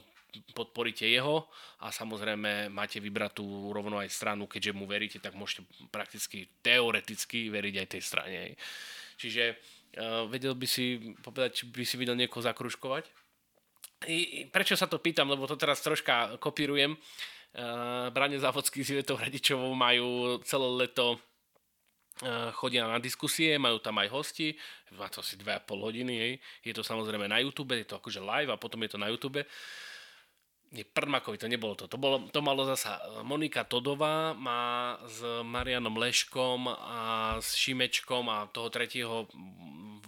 podporíte 0.57 1.05
jeho 1.05 1.45
a 1.85 1.93
samozrejme 1.93 2.73
máte 2.73 2.97
vybrať 2.97 3.43
tú 3.43 3.45
rovno 3.75 4.01
aj 4.01 4.09
stranu, 4.09 4.49
keďže 4.49 4.73
mu 4.73 4.89
veríte, 4.89 5.21
tak 5.21 5.37
môžete 5.37 5.69
prakticky 5.93 6.49
teoreticky 6.65 7.53
veriť 7.53 7.75
aj 7.85 7.89
tej 7.93 8.03
strane. 8.03 8.39
Čiže 9.21 9.43
uh, 9.53 10.25
vedel 10.25 10.57
by 10.57 10.65
si 10.65 11.13
povedať, 11.21 11.63
či 11.63 11.65
by 11.69 11.85
si 11.85 11.97
videl 12.01 12.17
niekoho 12.17 12.41
zakružkovať? 12.41 13.05
I, 14.09 14.51
prečo 14.51 14.75
sa 14.75 14.91
to 14.91 14.99
pýtam, 14.99 15.31
lebo 15.31 15.47
to 15.47 15.55
teraz 15.55 15.85
troška 15.85 16.41
kopírujem. 16.43 16.97
Uh, 17.53 18.09
Brane 18.11 18.41
Závodský 18.41 18.81
s 18.83 18.97
Ivetou 18.97 19.21
Hradičovou 19.21 19.77
majú 19.77 20.41
celé 20.49 20.69
leto 20.89 21.21
chodia 22.55 22.87
na 22.87 23.03
diskusie, 23.03 23.59
majú 23.59 23.83
tam 23.83 23.99
aj 23.99 24.09
hosti, 24.11 24.55
má 24.95 25.11
to 25.11 25.21
asi 25.21 25.35
2,5 25.35 25.67
hodiny, 25.75 26.15
hej. 26.15 26.33
je 26.63 26.73
to 26.73 26.87
samozrejme 26.87 27.27
na 27.27 27.43
YouTube, 27.43 27.75
je 27.75 27.89
to 27.89 27.99
akože 27.99 28.23
live 28.23 28.51
a 28.55 28.61
potom 28.61 28.83
je 28.87 28.91
to 28.95 28.99
na 28.99 29.11
YouTube. 29.11 29.43
Nie, 30.73 30.89
Prdmakovi 30.89 31.37
to 31.37 31.53
nebolo 31.53 31.77
to. 31.77 31.85
To, 31.85 32.01
bolo, 32.01 32.33
to 32.33 32.41
malo 32.41 32.65
zasa 32.65 32.97
Monika 33.21 33.61
Todová, 33.61 34.33
má 34.33 34.97
s 35.05 35.21
Marianom 35.45 35.93
Leškom 36.01 36.65
a 36.65 37.37
s 37.45 37.53
Šimečkom 37.61 38.25
a 38.33 38.49
toho 38.49 38.73
tretieho 38.73 39.29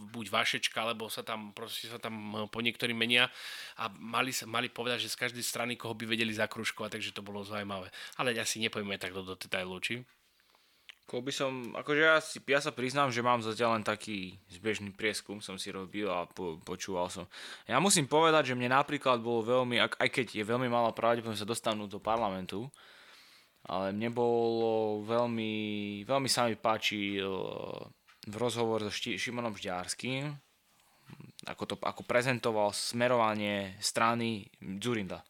buď 0.09 0.27
Vašečka, 0.33 0.79
alebo 0.81 1.13
sa 1.13 1.21
tam, 1.21 1.53
proste 1.53 1.91
sa 1.91 2.01
tam 2.01 2.47
po 2.49 2.65
niektorým 2.65 2.97
menia 2.97 3.29
a 3.77 3.93
mali, 3.93 4.33
mali 4.49 4.73
povedať, 4.73 5.05
že 5.05 5.13
z 5.13 5.21
každej 5.27 5.45
strany 5.45 5.73
koho 5.77 5.93
by 5.93 6.09
vedeli 6.09 6.33
zakružkovať, 6.33 6.97
takže 6.97 7.13
to 7.13 7.21
bolo 7.21 7.45
zaujímavé. 7.45 7.93
Ale 8.17 8.33
asi 8.39 8.63
nepojme 8.63 8.97
tak 8.97 9.13
do, 9.13 9.37
detailov, 9.37 9.85
či? 9.85 10.01
Ko 11.05 11.21
by 11.21 11.33
som, 11.37 11.77
akože 11.77 12.01
ja, 12.01 12.17
si, 12.17 12.41
ja 12.41 12.65
sa 12.65 12.73
priznám, 12.73 13.13
že 13.13 13.21
mám 13.21 13.45
zatiaľ 13.45 13.77
len 13.77 13.85
taký 13.85 14.41
zbežný 14.49 14.89
prieskum, 14.97 15.45
som 15.45 15.61
si 15.61 15.69
robil 15.69 16.09
a 16.09 16.25
po, 16.25 16.57
počúval 16.65 17.13
som. 17.13 17.29
Ja 17.69 17.77
musím 17.77 18.09
povedať, 18.09 18.53
že 18.53 18.57
mne 18.57 18.73
napríklad 18.73 19.21
bolo 19.21 19.45
veľmi, 19.45 19.85
aj 19.85 20.09
keď 20.09 20.41
je 20.41 20.45
veľmi 20.49 20.65
malá 20.73 20.97
pravdepodobnosť 20.97 21.45
sa 21.45 21.53
dostanú 21.53 21.85
do 21.85 22.01
parlamentu, 22.01 22.73
ale 23.69 23.93
mne 23.93 24.17
bolo 24.17 25.05
veľmi, 25.05 25.53
veľmi 26.09 26.29
sa 26.29 26.49
mi 26.49 26.57
páčil 26.57 27.21
v 28.25 28.35
rozhovor 28.41 28.81
so 28.89 28.93
Šti, 28.93 29.21
Šimonom 29.21 29.53
Žďarským, 29.53 30.33
ako, 31.45 31.63
to, 31.69 31.75
ako 31.85 32.03
prezentoval 32.09 32.73
smerovanie 32.73 33.77
strany 33.81 34.49
Zurinda. 34.81 35.21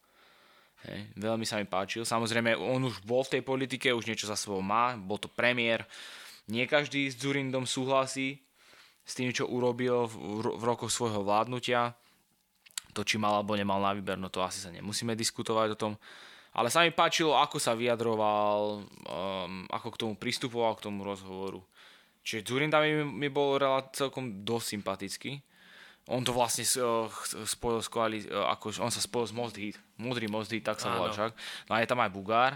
Hej, 0.84 1.00
veľmi 1.16 1.48
sa 1.48 1.56
mi 1.56 1.64
páčil. 1.64 2.04
Samozrejme, 2.04 2.52
on 2.60 2.84
už 2.84 3.00
bol 3.08 3.24
v 3.24 3.38
tej 3.38 3.42
politike, 3.42 3.88
už 3.96 4.04
niečo 4.04 4.28
za 4.28 4.36
sebou 4.36 4.60
má, 4.60 4.96
bol 5.00 5.16
to 5.16 5.32
premiér. 5.32 5.88
Nie 6.52 6.68
každý 6.68 7.08
s 7.08 7.16
Zurindom 7.16 7.64
súhlasí 7.64 8.44
s 9.04 9.12
tým, 9.16 9.32
čo 9.32 9.48
urobil 9.48 10.04
v, 10.04 10.14
v 10.44 10.62
rokoch 10.64 10.92
svojho 10.92 11.24
vládnutia. 11.24 11.96
To, 12.92 13.00
či 13.00 13.16
mal 13.16 13.40
alebo 13.40 13.56
nemal 13.56 13.80
na 13.80 13.96
výber, 13.96 14.20
no 14.20 14.28
to 14.28 14.44
asi 14.44 14.60
sa 14.60 14.70
nemusíme 14.70 15.16
diskutovať 15.16 15.68
o 15.72 15.80
tom. 15.80 15.92
Ale 16.54 16.70
sa 16.70 16.86
mi 16.86 16.94
páčilo, 16.94 17.34
ako 17.34 17.58
sa 17.58 17.74
vyjadroval, 17.74 18.86
um, 18.86 19.66
ako 19.66 19.88
k 19.90 20.00
tomu 20.06 20.14
pristupoval, 20.14 20.78
k 20.78 20.86
tomu 20.86 21.02
rozhovoru. 21.02 21.64
Čiže 22.22 22.46
Zurinda 22.46 22.78
mi, 22.78 23.02
mi 23.02 23.28
bol 23.32 23.58
celkom 23.90 24.46
dosť 24.46 24.66
sympatický. 24.78 25.32
On 26.04 26.20
to 26.20 26.36
vlastne 26.36 26.68
uh, 26.84 27.08
spojil 27.48 27.80
s 27.80 27.88
koalí, 27.88 28.18
uh, 28.28 28.52
ako, 28.52 28.76
on 28.84 28.92
sa 28.92 29.00
spojil 29.00 29.26
s 29.28 29.34
Most 29.34 29.56
Hit, 29.56 29.80
Modrý 29.96 30.28
Most 30.28 30.52
Hit, 30.52 30.64
tak 30.64 30.76
sa 30.76 30.92
volá 30.92 31.08
však. 31.08 31.32
No 31.68 31.72
a 31.76 31.80
je 31.80 31.88
tam 31.88 32.00
aj 32.04 32.12
Bugár. 32.12 32.52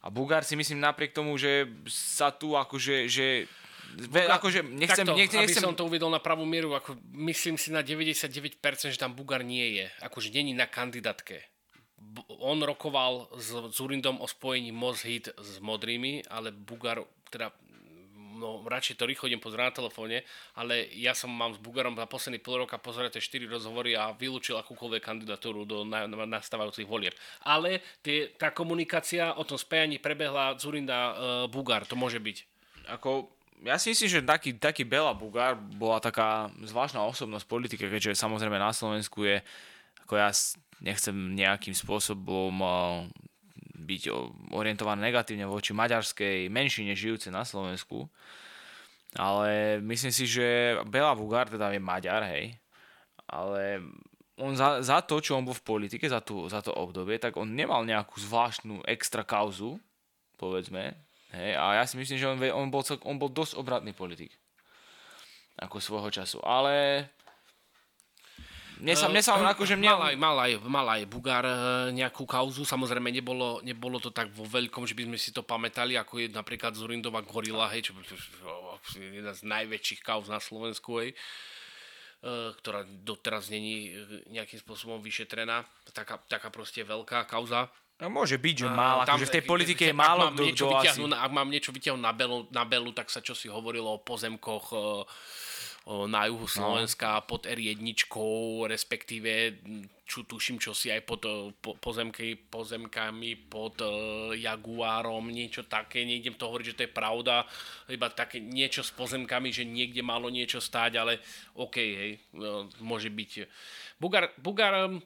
A 0.00 0.08
Bugár 0.08 0.44
si 0.44 0.56
myslím 0.56 0.80
napriek 0.80 1.16
tomu, 1.16 1.36
že 1.40 1.68
sa 1.88 2.32
tu 2.32 2.56
akože, 2.56 3.08
že 3.08 3.48
Bugár, 3.96 4.36
akože 4.36 4.60
nechcem, 4.64 5.04
takto, 5.08 5.16
nechcem, 5.16 5.40
nechcem... 5.44 5.64
som 5.64 5.76
to 5.76 5.88
uvedol 5.88 6.12
na 6.12 6.20
pravú 6.20 6.44
mieru, 6.44 6.76
ako 6.76 7.00
myslím 7.16 7.56
si 7.56 7.72
na 7.72 7.80
99%, 7.80 8.60
že 8.92 9.00
tam 9.00 9.16
Bugár 9.16 9.42
nie 9.42 9.80
je. 9.80 9.86
Akože 10.04 10.28
není 10.30 10.52
na 10.52 10.68
kandidátke. 10.68 11.40
On 12.40 12.56
rokoval 12.56 13.28
s 13.36 13.52
Zurindom 13.76 14.20
o 14.24 14.26
spojení 14.28 14.72
Most 14.72 15.04
Hit 15.04 15.32
s 15.36 15.60
modrými, 15.60 16.24
ale 16.28 16.52
Bugár, 16.52 17.04
teda 17.28 17.52
no 18.40 18.64
radšej 18.64 18.96
to 18.96 19.04
rýchlo 19.04 19.28
idem 19.28 19.38
pozrieť 19.38 19.68
na 19.68 19.76
telefóne, 19.76 20.16
ale 20.56 20.88
ja 20.96 21.12
som 21.12 21.28
mám 21.28 21.52
s 21.52 21.60
Bugarom 21.60 21.92
za 21.92 22.08
posledný 22.08 22.40
pol 22.40 22.64
roka 22.64 22.80
pozrieť 22.80 23.20
4 23.20 23.44
rozhovory 23.44 23.92
a 23.92 24.16
vylúčil 24.16 24.56
akúkoľvek 24.56 25.02
kandidatúru 25.04 25.68
do 25.68 25.84
nastávajúcich 25.84 26.88
volieb. 26.88 27.12
Ale 27.44 27.84
tie, 28.00 28.32
tá 28.40 28.48
komunikácia 28.48 29.36
o 29.36 29.44
tom 29.44 29.60
spájaní 29.60 30.00
prebehla 30.00 30.56
Zurinda 30.56 30.98
uh, 30.98 31.12
Bugar, 31.52 31.84
to 31.84 31.94
môže 31.94 32.16
byť. 32.16 32.36
Ako, 32.96 33.28
ja 33.60 33.76
si 33.76 33.92
myslím, 33.92 34.08
že 34.08 34.20
taký, 34.24 34.56
taký 34.56 34.88
Bela 34.88 35.12
Bugár 35.12 35.60
bola 35.60 36.00
taká 36.00 36.48
zvláštna 36.64 37.04
osobnosť 37.04 37.44
politike, 37.44 37.84
keďže 37.86 38.16
samozrejme 38.16 38.56
na 38.56 38.72
Slovensku 38.72 39.28
je, 39.28 39.44
ako 40.08 40.16
ja 40.16 40.32
nechcem 40.80 41.12
nejakým 41.36 41.76
spôsobom 41.76 42.54
uh, 42.64 43.04
byť 43.90 44.02
orientované 44.54 45.10
negatívne 45.10 45.50
voči 45.50 45.74
maďarskej 45.74 46.46
menšine 46.46 46.94
žijúce 46.94 47.34
na 47.34 47.42
Slovensku. 47.42 48.06
Ale 49.18 49.82
myslím 49.82 50.14
si, 50.14 50.30
že 50.30 50.78
Bela 50.86 51.18
Bugár 51.18 51.50
teda 51.50 51.74
je 51.74 51.82
Maďar, 51.82 52.22
hej. 52.30 52.54
Ale 53.26 53.82
on 54.38 54.54
za, 54.54 54.80
za 54.80 55.02
to, 55.02 55.18
čo 55.18 55.34
on 55.34 55.42
bol 55.42 55.54
v 55.54 55.66
politike, 55.66 56.06
za, 56.06 56.22
tú, 56.22 56.46
za 56.46 56.62
to 56.62 56.70
obdobie, 56.70 57.18
tak 57.18 57.34
on 57.34 57.50
nemal 57.50 57.82
nejakú 57.82 58.22
zvláštnu 58.22 58.86
extra 58.86 59.26
kauzu, 59.26 59.82
povedzme. 60.38 60.94
Hej. 61.34 61.58
A 61.58 61.82
ja 61.82 61.84
si 61.86 61.98
myslím, 61.98 62.18
že 62.18 62.26
on, 62.30 62.38
on, 62.38 62.68
bol, 62.70 62.82
on 63.04 63.16
bol 63.18 63.30
dosť 63.30 63.58
obratný 63.58 63.90
politik. 63.94 64.34
Ako 65.60 65.82
svojho 65.82 66.08
času. 66.08 66.40
Ale 66.40 67.06
mne 68.80 68.94
sa, 68.96 69.06
mne 69.12 69.22
sa 69.22 69.36
uh, 69.36 69.52
akože 69.52 69.76
mne... 69.76 69.88
Mal 69.92 70.02
aj, 70.02 70.16
mal 70.16 70.36
aj, 70.40 70.52
mal 70.64 70.86
aj 70.88 71.02
Bugár 71.06 71.44
uh, 71.44 71.54
nejakú 71.92 72.24
kauzu, 72.24 72.64
samozrejme 72.64 73.12
nebolo, 73.12 73.60
nebolo 73.60 74.00
to 74.00 74.08
tak 74.08 74.32
vo 74.32 74.48
veľkom, 74.48 74.88
že 74.88 74.96
by 74.96 75.04
sme 75.06 75.18
si 75.20 75.30
to 75.30 75.44
pamätali, 75.44 75.94
ako 76.00 76.24
je 76.24 76.32
napríklad 76.32 76.72
Zurindová 76.72 77.20
gorila, 77.20 77.68
hej, 77.70 77.92
čo 77.92 77.96
je 78.96 79.20
jedna 79.20 79.36
z 79.36 79.44
najväčších 79.44 80.00
kauz 80.00 80.32
na 80.32 80.40
Slovensku, 80.40 81.04
hej, 81.04 81.12
uh, 82.24 82.56
ktorá 82.58 82.88
doteraz 82.88 83.52
není 83.52 83.92
nejakým 84.32 84.58
spôsobom 84.58 84.98
vyšetrená. 85.04 85.62
Taká, 85.92 86.18
taká 86.26 86.48
proste 86.48 86.80
veľká 86.80 87.28
kauza. 87.28 87.68
No 88.00 88.08
môže 88.08 88.40
byť, 88.40 88.64
že 88.64 88.68
málo, 88.72 89.04
akože 89.04 89.28
v 89.28 89.34
tej 89.36 89.44
politike 89.44 89.84
je 89.84 89.92
málo 89.92 90.32
kto, 90.32 90.56
kto 90.56 90.66
asi... 90.80 91.04
Ak 91.04 91.30
mám 91.36 91.52
niečo 91.52 91.68
vyťahnuť 91.68 92.00
na 92.00 92.16
belu, 92.16 92.48
na 92.48 92.64
belu, 92.64 92.96
tak 92.96 93.12
sa 93.12 93.20
čo 93.20 93.36
si 93.36 93.44
hovorilo 93.44 94.00
o 94.00 94.00
pozemkoch 94.00 94.66
uh, 94.72 95.04
na 95.88 96.28
juhu 96.28 96.46
no. 96.46 96.50
Slovenska 96.50 97.18
no. 97.18 97.26
pod 97.26 97.48
R1, 97.48 97.80
respektíve 98.68 99.58
čo 100.10 100.26
tuším, 100.26 100.58
čo 100.58 100.74
si 100.74 100.90
aj 100.90 101.06
pod 101.06 101.22
po, 101.62 101.78
pozemky, 101.78 102.34
pozemkami, 102.34 103.46
pod 103.46 103.78
uh, 103.78 104.34
Jaguárom, 104.34 105.30
niečo 105.30 105.70
také, 105.70 106.02
nejdem 106.02 106.34
to 106.34 106.50
hovoriť, 106.50 106.66
že 106.66 106.76
to 106.76 106.84
je 106.86 106.92
pravda, 106.92 107.46
iba 107.86 108.10
také 108.10 108.42
niečo 108.42 108.82
s 108.82 108.90
pozemkami, 108.90 109.54
že 109.54 109.62
niekde 109.62 110.02
malo 110.02 110.26
niečo 110.26 110.58
stáť, 110.58 110.92
ale 110.98 111.22
OK, 111.54 111.76
hej, 111.78 112.12
no, 112.34 112.66
môže 112.82 113.06
byť. 113.06 113.46
Bugar, 114.02 114.34
Bugar 114.34 114.98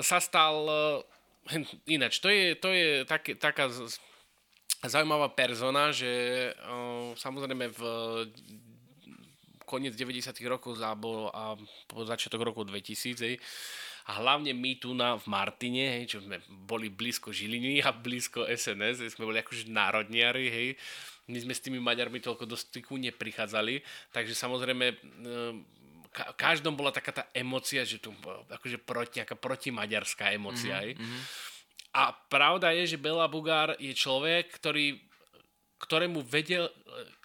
sa 0.00 0.16
stal, 0.16 0.56
uh, 0.64 1.84
ináč, 1.84 2.24
to 2.24 2.32
je, 2.32 2.56
to 2.56 2.72
je 2.72 3.04
také, 3.04 3.36
taká 3.36 3.68
zaujímavá 4.80 5.28
persona, 5.36 5.92
že 5.92 6.08
uh, 6.56 7.12
samozrejme 7.20 7.68
v 7.68 7.80
koniec 9.68 9.92
90. 9.92 10.32
rokov 10.48 10.80
a, 10.80 10.96
a 10.96 11.44
po 11.84 12.00
začiatok 12.08 12.40
roku 12.40 12.64
2000, 12.64 13.20
hej, 13.20 13.36
a 14.08 14.24
hlavne 14.24 14.56
my 14.56 14.80
tu 14.80 14.96
na, 14.96 15.20
v 15.20 15.26
Martine, 15.28 16.00
hej, 16.00 16.16
čo 16.16 16.18
sme 16.24 16.40
boli 16.48 16.88
blízko 16.88 17.28
Žiliny 17.28 17.84
a 17.84 17.92
blízko 17.92 18.48
SNS, 18.48 19.04
hej, 19.04 19.12
sme 19.12 19.28
boli 19.28 19.44
akože 19.44 19.68
národniari, 19.68 20.48
hej, 20.48 20.68
my 21.28 21.36
sme 21.44 21.52
s 21.52 21.60
tými 21.60 21.76
Maďarmi 21.76 22.24
toľko 22.24 22.48
do 22.48 22.56
styku 22.56 22.96
neprichádzali, 22.96 23.84
takže 24.16 24.32
samozrejme 24.32 24.96
ka- 26.08 26.32
každom 26.34 26.72
bola 26.72 26.88
taká 26.88 27.12
tá 27.12 27.24
emocia, 27.36 27.84
že 27.84 28.00
tu 28.00 28.10
akože 28.48 28.80
proti, 28.80 29.20
nejaká 29.20 29.36
protimaďarská 29.36 30.32
emocia. 30.32 30.80
Mm-hmm. 30.80 31.20
A 31.96 32.12
pravda 32.32 32.72
je, 32.76 32.96
že 32.96 33.00
Bela 33.00 33.28
Bugár 33.28 33.76
je 33.76 33.92
človek, 33.92 34.52
ktorý 34.56 35.07
ktorému 35.78 36.26
vedel, 36.26 36.66
e, 36.66 36.72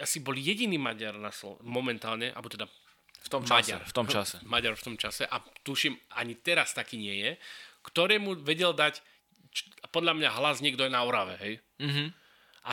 asi 0.02 0.22
bol 0.22 0.38
jediný 0.38 0.78
Maďar 0.78 1.18
na 1.18 1.34
Slo- 1.34 1.58
momentálne, 1.66 2.30
alebo 2.34 2.50
teda 2.50 2.70
v 3.24 3.30
tom 3.30 3.42
čase. 3.42 3.74
Maďar, 3.74 3.82
v 3.84 3.94
tom 3.94 4.08
čase. 4.08 4.36
Maďar 4.46 4.74
v 4.78 4.84
tom 4.84 4.96
čase 5.00 5.24
a 5.26 5.42
tuším, 5.66 5.96
ani 6.18 6.38
teraz 6.38 6.76
taký 6.76 7.00
nie 7.00 7.16
je, 7.24 7.32
ktorému 7.84 8.46
vedel 8.46 8.72
dať 8.72 9.02
podľa 9.94 10.18
mňa 10.18 10.30
hlas 10.42 10.66
niekto 10.66 10.82
je 10.82 10.92
na 10.94 11.06
Orave, 11.06 11.38
hej? 11.38 11.54
Mm-hmm. 11.78 12.08
A 12.66 12.72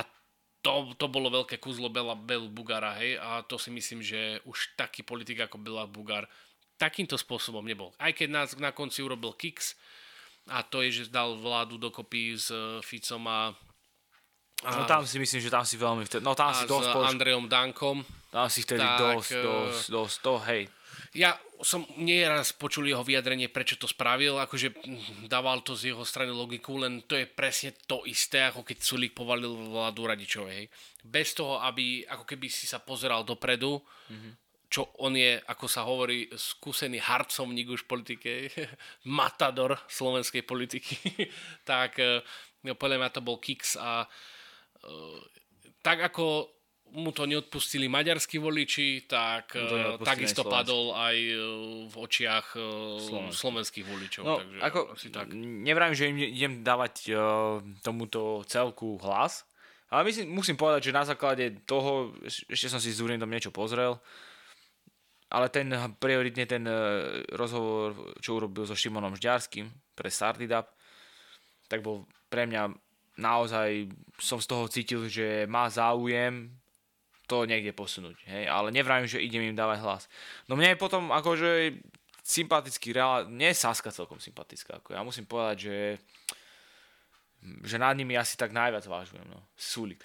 to, 0.64 0.96
to 0.96 1.06
bolo 1.12 1.28
veľké 1.28 1.60
kúzlo 1.60 1.92
Bela, 1.92 2.16
Bel 2.16 2.48
Bugara, 2.48 2.96
hej? 2.96 3.20
A 3.20 3.44
to 3.44 3.60
si 3.60 3.68
myslím, 3.68 4.00
že 4.00 4.40
už 4.48 4.80
taký 4.80 5.04
politik 5.04 5.44
ako 5.44 5.60
Bela 5.60 5.84
Bugar 5.84 6.24
takýmto 6.80 7.20
spôsobom 7.20 7.60
nebol. 7.60 7.92
Aj 8.00 8.08
keď 8.16 8.28
nás 8.32 8.48
na 8.56 8.72
konci 8.72 9.04
urobil 9.04 9.36
Kix, 9.36 9.76
a 10.48 10.64
to 10.64 10.80
je, 10.80 11.04
že 11.04 11.12
dal 11.12 11.36
vládu 11.36 11.76
dokopy 11.76 12.32
s 12.40 12.48
e, 12.48 12.80
Ficom 12.80 13.22
a 13.28 13.52
No 14.60 14.84
tam 14.84 15.08
si 15.08 15.16
myslím, 15.16 15.40
že 15.40 15.48
tam 15.48 15.64
si 15.64 15.80
veľmi 15.80 16.04
vtedy, 16.04 16.20
no 16.20 16.36
tam 16.36 16.52
si 16.52 16.68
dosť... 16.68 16.92
S 16.92 17.08
Andrejom 17.16 17.48
Dankom. 17.48 18.04
Tam 18.28 18.46
si 18.52 18.60
vtedy 18.60 18.84
tak, 18.84 19.00
dosť, 19.00 19.32
eh, 19.32 19.42
dosť, 19.42 19.84
dosť, 19.88 20.16
to, 20.20 20.34
hej. 20.52 20.62
Ja 21.16 21.34
som 21.64 21.82
nieraz 21.98 22.54
počul 22.54 22.86
jeho 22.86 23.02
vyjadrenie, 23.02 23.50
prečo 23.50 23.74
to 23.74 23.90
spravil, 23.90 24.38
akože 24.38 24.78
dával 25.26 25.64
to 25.64 25.74
z 25.74 25.90
jeho 25.90 26.04
strany 26.06 26.30
logiku, 26.30 26.78
len 26.78 27.02
to 27.08 27.18
je 27.18 27.26
presne 27.26 27.74
to 27.88 28.04
isté, 28.06 28.46
ako 28.46 28.62
keď 28.62 28.76
Sulík 28.78 29.16
povalil 29.16 29.50
vládu 29.50 30.06
Radičovej, 30.06 30.54
hej. 30.54 30.66
Bez 31.02 31.32
toho, 31.34 31.58
aby 31.64 32.04
ako 32.04 32.28
keby 32.28 32.46
si 32.52 32.68
sa 32.68 32.84
pozeral 32.84 33.24
dopredu, 33.24 33.80
mm-hmm. 33.80 34.32
čo 34.68 34.92
on 35.00 35.16
je, 35.16 35.40
ako 35.40 35.66
sa 35.66 35.88
hovorí, 35.88 36.28
skúsený 36.30 37.00
harcovník 37.00 37.72
už 37.72 37.88
v 37.88 37.90
politike, 37.90 38.30
matador 39.08 39.80
slovenskej 39.88 40.44
politiky, 40.44 41.00
tak 41.70 41.96
no, 42.62 42.76
podľa 42.76 42.96
mňa 43.00 43.10
to 43.10 43.24
bol 43.24 43.40
Kix 43.40 43.74
a 43.80 44.04
tak 45.80 45.98
ako 46.12 46.48
mu 46.90 47.14
to 47.14 47.22
neodpustili 47.22 47.86
maďarskí 47.86 48.42
voliči, 48.42 49.06
tak 49.06 49.54
takisto 50.02 50.42
padol 50.42 50.90
aj 50.90 51.16
e, 51.16 51.34
v 51.86 51.94
očiach 51.94 52.58
e, 52.58 52.62
Slovenský. 52.98 53.38
slovenských 53.38 53.86
voličov. 53.86 54.22
No, 54.26 54.42
takže 54.42 54.58
ako, 54.58 54.80
asi 54.98 55.08
tak. 55.14 55.30
Nevrám, 55.38 55.94
že 55.94 56.10
im 56.10 56.18
idem 56.18 56.66
dávať 56.66 57.14
tomuto 57.86 58.42
celku 58.50 58.98
hlas, 59.06 59.46
ale 59.90 60.10
myslím, 60.10 60.34
musím 60.34 60.58
povedať, 60.58 60.90
že 60.90 60.98
na 60.98 61.06
základe 61.06 61.62
toho, 61.62 62.14
ešte 62.26 62.66
som 62.66 62.82
si 62.82 62.90
s 62.90 62.98
Zúrindom 62.98 63.30
niečo 63.30 63.54
pozrel, 63.54 63.98
ale 65.30 65.46
ten 65.46 65.70
prioritne 66.02 66.42
ten 66.42 66.66
rozhovor, 67.38 68.18
čo 68.18 68.34
urobil 68.34 68.66
so 68.66 68.74
Šimonom 68.74 69.14
Žďarským 69.14 69.94
pre 69.94 70.10
Startidap, 70.10 70.74
tak 71.70 71.86
bol 71.86 72.10
pre 72.26 72.50
mňa 72.50 72.89
naozaj 73.20 73.92
som 74.16 74.40
z 74.40 74.46
toho 74.48 74.64
cítil, 74.66 75.06
že 75.06 75.44
má 75.44 75.68
záujem 75.68 76.50
to 77.30 77.46
niekde 77.46 77.70
posunúť, 77.70 78.18
hej, 78.26 78.50
ale 78.50 78.74
nevrajím, 78.74 79.06
že 79.06 79.22
idem 79.22 79.52
im 79.52 79.54
dávať 79.54 79.78
hlas. 79.87 80.02
No 80.50 80.59
mne 80.59 80.74
je 80.74 80.83
potom 80.83 81.14
akože 81.14 81.78
sympatický, 82.26 82.90
reál, 82.90 83.30
nie 83.30 83.54
je 83.54 83.62
Saska 83.62 83.94
celkom 83.94 84.18
sympatická, 84.18 84.83
ako 84.83 84.98
ja 84.98 85.06
musím 85.06 85.30
povedať, 85.30 85.70
že 85.70 85.76
že 87.64 87.80
nad 87.80 87.96
nimi 87.96 88.20
asi 88.20 88.37
tak 88.37 88.52
najviac 88.52 88.85
vážujem, 88.85 89.24
no. 89.24 89.40
Sulik. 89.56 90.04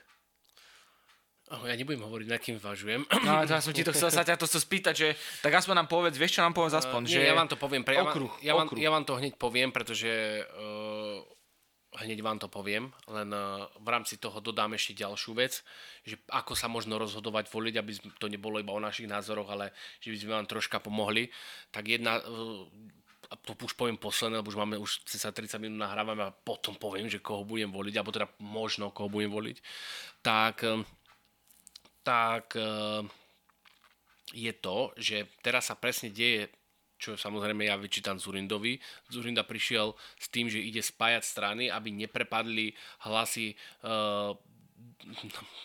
Oh, 1.54 1.62
ja 1.70 1.78
nebudem 1.78 2.02
hovoriť, 2.02 2.28
na 2.32 2.40
kým 2.42 2.58
vážujem. 2.58 3.06
No, 3.22 3.46
ja 3.46 3.62
som 3.62 3.70
ti 3.70 3.86
to 3.86 3.94
chcel 3.94 4.10
sa 4.10 4.26
ťa 4.26 4.34
to 4.34 4.50
spýtať, 4.50 4.96
že 4.98 5.08
tak 5.46 5.54
aspoň 5.54 5.86
nám 5.86 5.90
povedz, 5.92 6.18
vieš 6.18 6.42
čo 6.42 6.42
nám 6.42 6.58
povedz 6.58 6.74
aspoň, 6.74 7.06
uh, 7.06 7.10
že... 7.12 7.20
Nie, 7.22 7.30
ja 7.30 7.38
vám 7.38 7.50
to 7.52 7.58
poviem, 7.60 7.86
pre, 7.86 8.02
okruh, 8.02 8.34
ja, 8.42 8.58
vám, 8.58 8.66
okruh. 8.66 8.82
ja 8.82 8.90
vám 8.90 9.06
to 9.06 9.14
hneď 9.22 9.38
poviem, 9.38 9.70
pretože 9.70 10.42
uh, 10.42 11.22
hneď 12.02 12.20
vám 12.20 12.40
to 12.40 12.52
poviem, 12.52 12.92
len 13.08 13.30
eh, 13.32 13.42
v 13.80 13.88
rámci 13.88 14.20
toho 14.20 14.40
dodám 14.44 14.76
ešte 14.76 14.98
ďalšiu 14.98 15.32
vec, 15.36 15.64
že 16.04 16.20
ako 16.32 16.54
sa 16.54 16.68
možno 16.68 17.00
rozhodovať 17.00 17.48
voliť, 17.48 17.76
aby 17.80 17.92
to 18.20 18.28
nebolo 18.28 18.60
iba 18.60 18.76
o 18.76 18.84
našich 18.84 19.08
názoroch, 19.08 19.48
ale 19.48 19.72
že 20.04 20.12
by 20.12 20.18
sme 20.20 20.32
vám 20.38 20.48
troška 20.50 20.78
pomohli. 20.84 21.32
Tak 21.72 21.84
jedna, 21.88 22.20
eh, 22.20 23.32
a 23.32 23.34
to 23.42 23.58
už 23.58 23.74
poviem 23.74 23.98
posledné, 23.98 24.44
lebo 24.44 24.52
už 24.54 24.60
máme 24.60 24.76
už 24.78 25.02
sa 25.10 25.34
30 25.34 25.58
minút 25.58 25.82
nahrávame 25.82 26.30
a 26.30 26.36
potom 26.36 26.78
poviem, 26.78 27.10
že 27.10 27.24
koho 27.24 27.42
budem 27.48 27.72
voliť, 27.74 27.96
alebo 27.98 28.14
teda 28.14 28.30
možno 28.44 28.94
koho 28.94 29.10
budem 29.10 29.32
voliť, 29.34 29.58
tak, 30.22 30.62
eh, 30.68 30.84
tak 32.06 32.54
je 34.30 34.54
to, 34.54 34.94
že 34.94 35.26
teraz 35.42 35.74
sa 35.74 35.76
presne 35.78 36.14
deje 36.14 36.54
čo 36.96 37.20
samozrejme 37.20 37.68
ja 37.68 37.76
vyčítam 37.76 38.16
Zurindovi. 38.16 38.80
Zurinda 39.12 39.44
prišiel 39.44 39.94
s 40.16 40.28
tým, 40.32 40.48
že 40.48 40.64
ide 40.64 40.80
spájať 40.80 41.24
strany, 41.24 41.64
aby 41.68 41.92
neprepadli 41.92 42.72
hlasy 43.08 43.56
uh, 43.84 44.32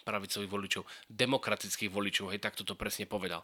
pravicových 0.09 0.51
voličov, 0.51 0.83
demokratických 1.09 1.91
voličov, 1.91 2.35
hej, 2.35 2.41
tak 2.43 2.59
toto 2.59 2.77
presne 2.77 3.09
povedal. 3.09 3.41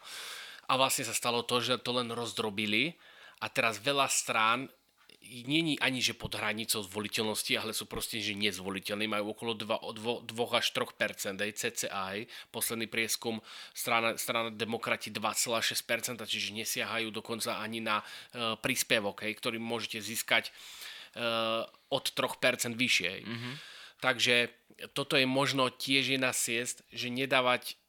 A 0.67 0.75
vlastne 0.75 1.07
sa 1.07 1.15
stalo 1.15 1.47
to, 1.47 1.63
že 1.63 1.79
to 1.79 1.95
len 1.95 2.11
rozdrobili 2.11 2.99
a 3.39 3.47
teraz 3.47 3.79
veľa 3.79 4.11
strán 4.11 4.67
není 5.47 5.79
ani 5.81 5.99
že 6.03 6.15
pod 6.15 6.35
hranicou 6.35 6.83
zvoliteľnosti, 6.85 7.53
ale 7.59 7.73
sú 7.75 7.89
proste 7.89 8.23
že 8.23 8.37
nezvoliteľní, 8.37 9.11
majú 9.11 9.35
okolo 9.35 9.59
2, 9.59 9.97
2, 9.97 10.29
2 10.29 10.59
až 10.59 10.67
3%, 10.73 11.43
aj 11.43 11.53
aj 11.91 12.17
posledný 12.55 12.87
prieskum 12.87 13.43
strana, 13.75 14.15
strana 14.15 14.51
demokrati 14.53 15.11
2,6%, 15.11 16.23
čiže 16.25 16.55
nesiahajú 16.55 17.11
dokonca 17.11 17.59
ani 17.59 17.83
na 17.83 18.01
uh, 18.01 18.55
príspevok, 18.61 19.27
hej, 19.27 19.35
ktorý 19.39 19.59
môžete 19.59 19.99
získať 19.99 20.51
uh, 21.17 21.67
od 21.91 22.05
3% 22.13 22.77
vyššie. 22.77 23.13
Mm-hmm. 23.25 23.55
Takže 24.05 24.53
toto 24.93 25.17
je 25.17 25.25
možno 25.25 25.73
tiež 25.73 26.21
jedna 26.21 26.37
siest, 26.37 26.85
že 26.93 27.09
nedávať 27.09 27.81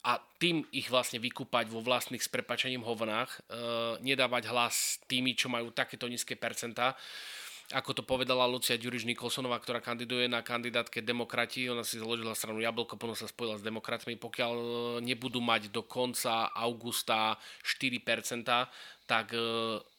a 0.00 0.16
tým 0.40 0.64
ich 0.72 0.88
vlastne 0.88 1.20
vykúpať 1.20 1.68
vo 1.68 1.84
vlastných 1.84 2.24
s 2.24 2.32
prepačením 2.32 2.80
hovnách, 2.80 3.30
e, 3.30 3.38
nedávať 4.00 4.48
hlas 4.48 4.96
tými, 5.04 5.36
čo 5.36 5.52
majú 5.52 5.68
takéto 5.70 6.08
nízke 6.08 6.40
percentá. 6.40 6.96
Ako 7.70 7.94
to 7.94 8.02
povedala 8.02 8.50
Lucia 8.50 8.74
Ďuriš 8.74 9.06
Nikolsonová, 9.06 9.62
ktorá 9.62 9.78
kandiduje 9.78 10.26
na 10.26 10.42
kandidátke 10.42 11.06
demokrati, 11.06 11.70
ona 11.70 11.86
si 11.86 12.02
založila 12.02 12.34
stranu 12.34 12.58
Jablko, 12.58 12.98
potom 12.98 13.14
sa 13.14 13.30
spojila 13.30 13.60
s 13.60 13.62
demokratmi. 13.62 14.18
Pokiaľ 14.18 14.54
e, 14.58 14.68
nebudú 15.06 15.38
mať 15.38 15.70
do 15.70 15.86
konca 15.86 16.50
augusta 16.50 17.38
4%, 17.62 18.42
tak 19.06 19.36
e, 19.36 19.38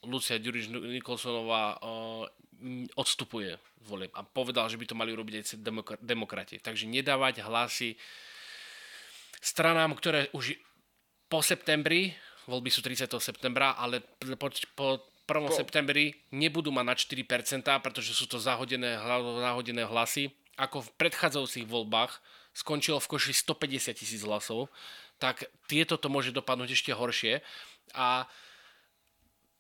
Lucia 0.04 0.36
Ďuriš 0.36 0.68
Nikolsonová 1.00 1.80
e, 1.80 2.88
odstupuje 3.00 3.56
z 3.56 3.88
volieb 3.88 4.12
a 4.20 4.22
povedal, 4.28 4.68
že 4.68 4.76
by 4.76 4.86
to 4.92 5.00
mali 5.00 5.16
robiť 5.16 5.34
aj 5.40 5.46
demokrati. 6.04 6.60
Takže 6.60 6.92
nedávať 6.92 7.40
hlasy 7.48 7.96
stranám, 9.42 9.98
ktoré 9.98 10.30
už 10.32 10.56
po 11.26 11.42
septembri, 11.42 12.14
voľby 12.46 12.70
sú 12.70 12.86
30. 12.86 13.10
septembra, 13.18 13.74
ale 13.74 14.06
po, 14.38 14.48
po 14.78 14.88
1. 15.26 15.50
Po... 15.50 15.52
septembri 15.52 16.14
nebudú 16.32 16.70
mať 16.70 16.86
na 16.86 16.96
4%, 16.96 17.84
pretože 17.84 18.14
sú 18.14 18.30
to 18.30 18.38
zahodené, 18.38 19.02
zahodené 19.42 19.84
hlasy. 19.90 20.30
Ako 20.62 20.86
v 20.86 20.94
predchádzajúcich 21.02 21.66
voľbách 21.66 22.22
skončilo 22.54 23.00
v 23.02 23.10
koši 23.18 23.34
150 23.34 23.98
tisíc 23.98 24.22
hlasov, 24.22 24.70
tak 25.18 25.48
tieto 25.66 25.96
to 25.98 26.12
môže 26.12 26.36
dopadnúť 26.36 26.76
ešte 26.76 26.92
horšie. 26.92 27.40
A 27.96 28.28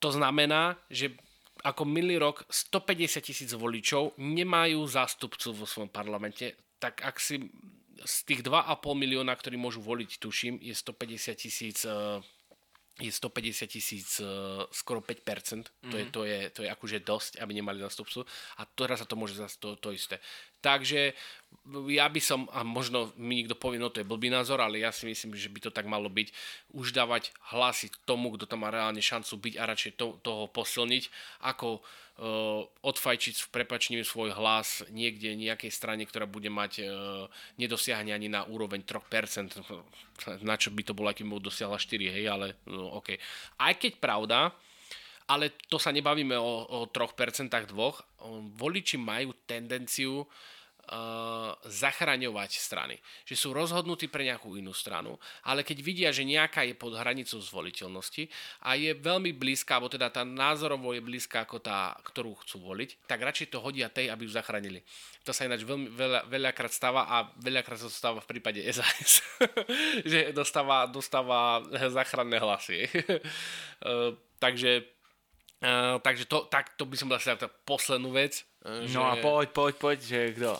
to 0.03 0.09
znamená, 0.11 0.75
že 0.91 1.15
ako 1.61 1.85
milý 1.85 2.17
rok 2.17 2.43
150 2.49 3.21
tisíc 3.21 3.51
voličov 3.53 4.17
nemajú 4.17 4.81
zástupcu 4.89 5.53
vo 5.53 5.65
svojom 5.69 5.93
parlamente, 5.93 6.57
tak 6.81 7.05
ak 7.05 7.21
si 7.21 7.37
z 8.05 8.15
tých 8.25 8.41
2,5 8.43 8.77
milióna, 8.93 9.33
ktorí 9.35 9.57
môžu 9.57 9.81
voliť, 9.81 10.17
tuším, 10.17 10.57
je 10.61 10.73
150 10.73 11.35
tisíc 11.37 11.85
eh, 11.85 12.21
je 12.99 13.11
150 13.11 13.67
tisíc, 13.67 14.19
eh, 14.19 14.27
skoro 14.69 15.01
5%, 15.01 15.15
mm-hmm. 15.15 15.89
to, 15.89 15.95
je, 15.97 16.03
mhm. 16.05 16.11
to, 16.11 16.21
je, 16.25 16.39
to 16.49 16.59
je 16.63 16.69
akože 16.69 16.97
dosť, 17.01 17.31
aby 17.39 17.51
nemali 17.57 17.79
nastupcu 17.79 18.27
a 18.59 18.61
teraz 18.67 19.01
sa 19.01 19.07
to 19.07 19.15
môže 19.15 19.33
zase 19.39 19.57
to, 19.57 19.79
to 19.79 19.95
isté. 19.95 20.19
Takže 20.61 21.17
ja 21.93 22.09
by 22.09 22.17
som, 22.17 22.49
a 22.49 22.65
možno 22.65 23.13
mi 23.21 23.37
niekto 23.37 23.53
povie, 23.53 23.77
no 23.77 23.93
to 23.93 24.01
je 24.01 24.09
blbý 24.09 24.33
názor, 24.33 24.65
ale 24.65 24.81
ja 24.81 24.89
si 24.89 25.05
myslím, 25.05 25.37
že 25.37 25.45
by 25.45 25.69
to 25.69 25.71
tak 25.73 25.85
malo 25.85 26.09
byť, 26.09 26.33
už 26.73 26.89
dávať 26.89 27.29
hlasy 27.53 27.93
tomu, 28.09 28.33
kto 28.33 28.49
tam 28.49 28.65
má 28.65 28.73
reálne 28.73 28.97
šancu 28.97 29.37
byť 29.37 29.53
a 29.61 29.69
radšej 29.69 29.91
to, 29.93 30.17
toho 30.25 30.49
posilniť, 30.49 31.03
ako 31.45 31.77
uh, 31.77 32.65
odfajčiť 32.65 33.35
v 33.45 33.51
prepačním 33.53 34.01
svoj 34.01 34.33
hlas 34.33 34.81
niekde 34.89 35.37
nejakej 35.37 35.69
strane, 35.69 36.01
ktorá 36.09 36.25
bude 36.25 36.49
mať 36.49 36.81
uh, 36.81 36.89
nedosiahne 37.61 38.09
ani 38.09 38.25
na 38.25 38.41
úroveň 38.49 38.81
3%, 38.81 39.61
na 40.41 40.55
čo 40.57 40.73
by 40.73 40.81
to 40.81 40.97
bolo, 40.97 41.13
akým 41.13 41.29
by 41.29 41.37
dosiahla 41.45 41.77
4, 41.77 42.09
hej, 42.09 42.25
ale 42.25 42.57
no, 42.65 42.97
OK. 42.97 43.21
Aj 43.61 43.73
keď 43.77 44.01
pravda, 44.01 44.49
ale 45.31 45.55
to 45.71 45.79
sa 45.79 45.95
nebavíme 45.95 46.35
o, 46.35 46.51
o 46.67 46.79
3% 46.91 47.47
dvoch, 47.71 48.03
voliči 48.59 48.99
majú 48.99 49.31
tendenciu 49.47 50.27
uh, 50.91 51.55
zachraňovať 51.63 52.51
strany. 52.59 52.95
Že 53.23 53.35
sú 53.39 53.49
rozhodnutí 53.55 54.11
pre 54.11 54.27
nejakú 54.27 54.59
inú 54.59 54.75
stranu, 54.75 55.15
ale 55.47 55.63
keď 55.63 55.77
vidia, 55.79 56.09
že 56.11 56.27
nejaká 56.27 56.67
je 56.67 56.75
pod 56.75 56.99
hranicou 56.99 57.39
zvoliteľnosti 57.39 58.27
a 58.67 58.75
je 58.75 58.91
veľmi 58.91 59.31
blízka, 59.31 59.79
alebo 59.79 59.87
teda 59.87 60.11
tá 60.11 60.27
názorovo 60.27 60.91
je 60.91 60.99
blízka 60.99 61.47
ako 61.47 61.63
tá, 61.63 61.95
ktorú 62.11 62.35
chcú 62.43 62.67
voliť, 62.67 63.07
tak 63.07 63.23
radšej 63.23 63.55
to 63.55 63.63
hodia 63.63 63.87
tej, 63.87 64.11
aby 64.11 64.27
ju 64.27 64.31
zachránili. 64.35 64.83
To 65.23 65.31
sa 65.31 65.47
ináč 65.47 65.63
veľmi, 65.63 65.95
veľa, 65.95 66.27
veľakrát 66.27 66.73
stáva 66.75 67.07
a 67.07 67.31
veľakrát 67.39 67.79
sa 67.79 67.87
to 67.87 67.95
stáva 67.95 68.19
v 68.19 68.29
prípade 68.35 68.59
SAS, 68.67 69.23
že 70.11 70.35
dostáva, 70.35 70.91
dostáva 70.91 71.63
záchranné 71.87 72.35
hlasy. 72.41 72.89
uh, 73.87 74.11
takže 74.43 75.00
Uh, 75.61 76.01
takže 76.01 76.25
to, 76.25 76.49
tak, 76.49 76.73
to 76.73 76.89
by 76.89 76.97
som 76.97 77.05
dal 77.05 77.21
tá 77.21 77.49
poslednú 77.69 78.09
vec. 78.17 78.41
Uh, 78.61 78.85
no 78.93 79.01
že... 79.01 79.01
a 79.01 79.17
poď, 79.17 79.47
poď, 79.57 79.73
poď, 79.73 79.97
že 80.05 80.19
kto? 80.37 80.53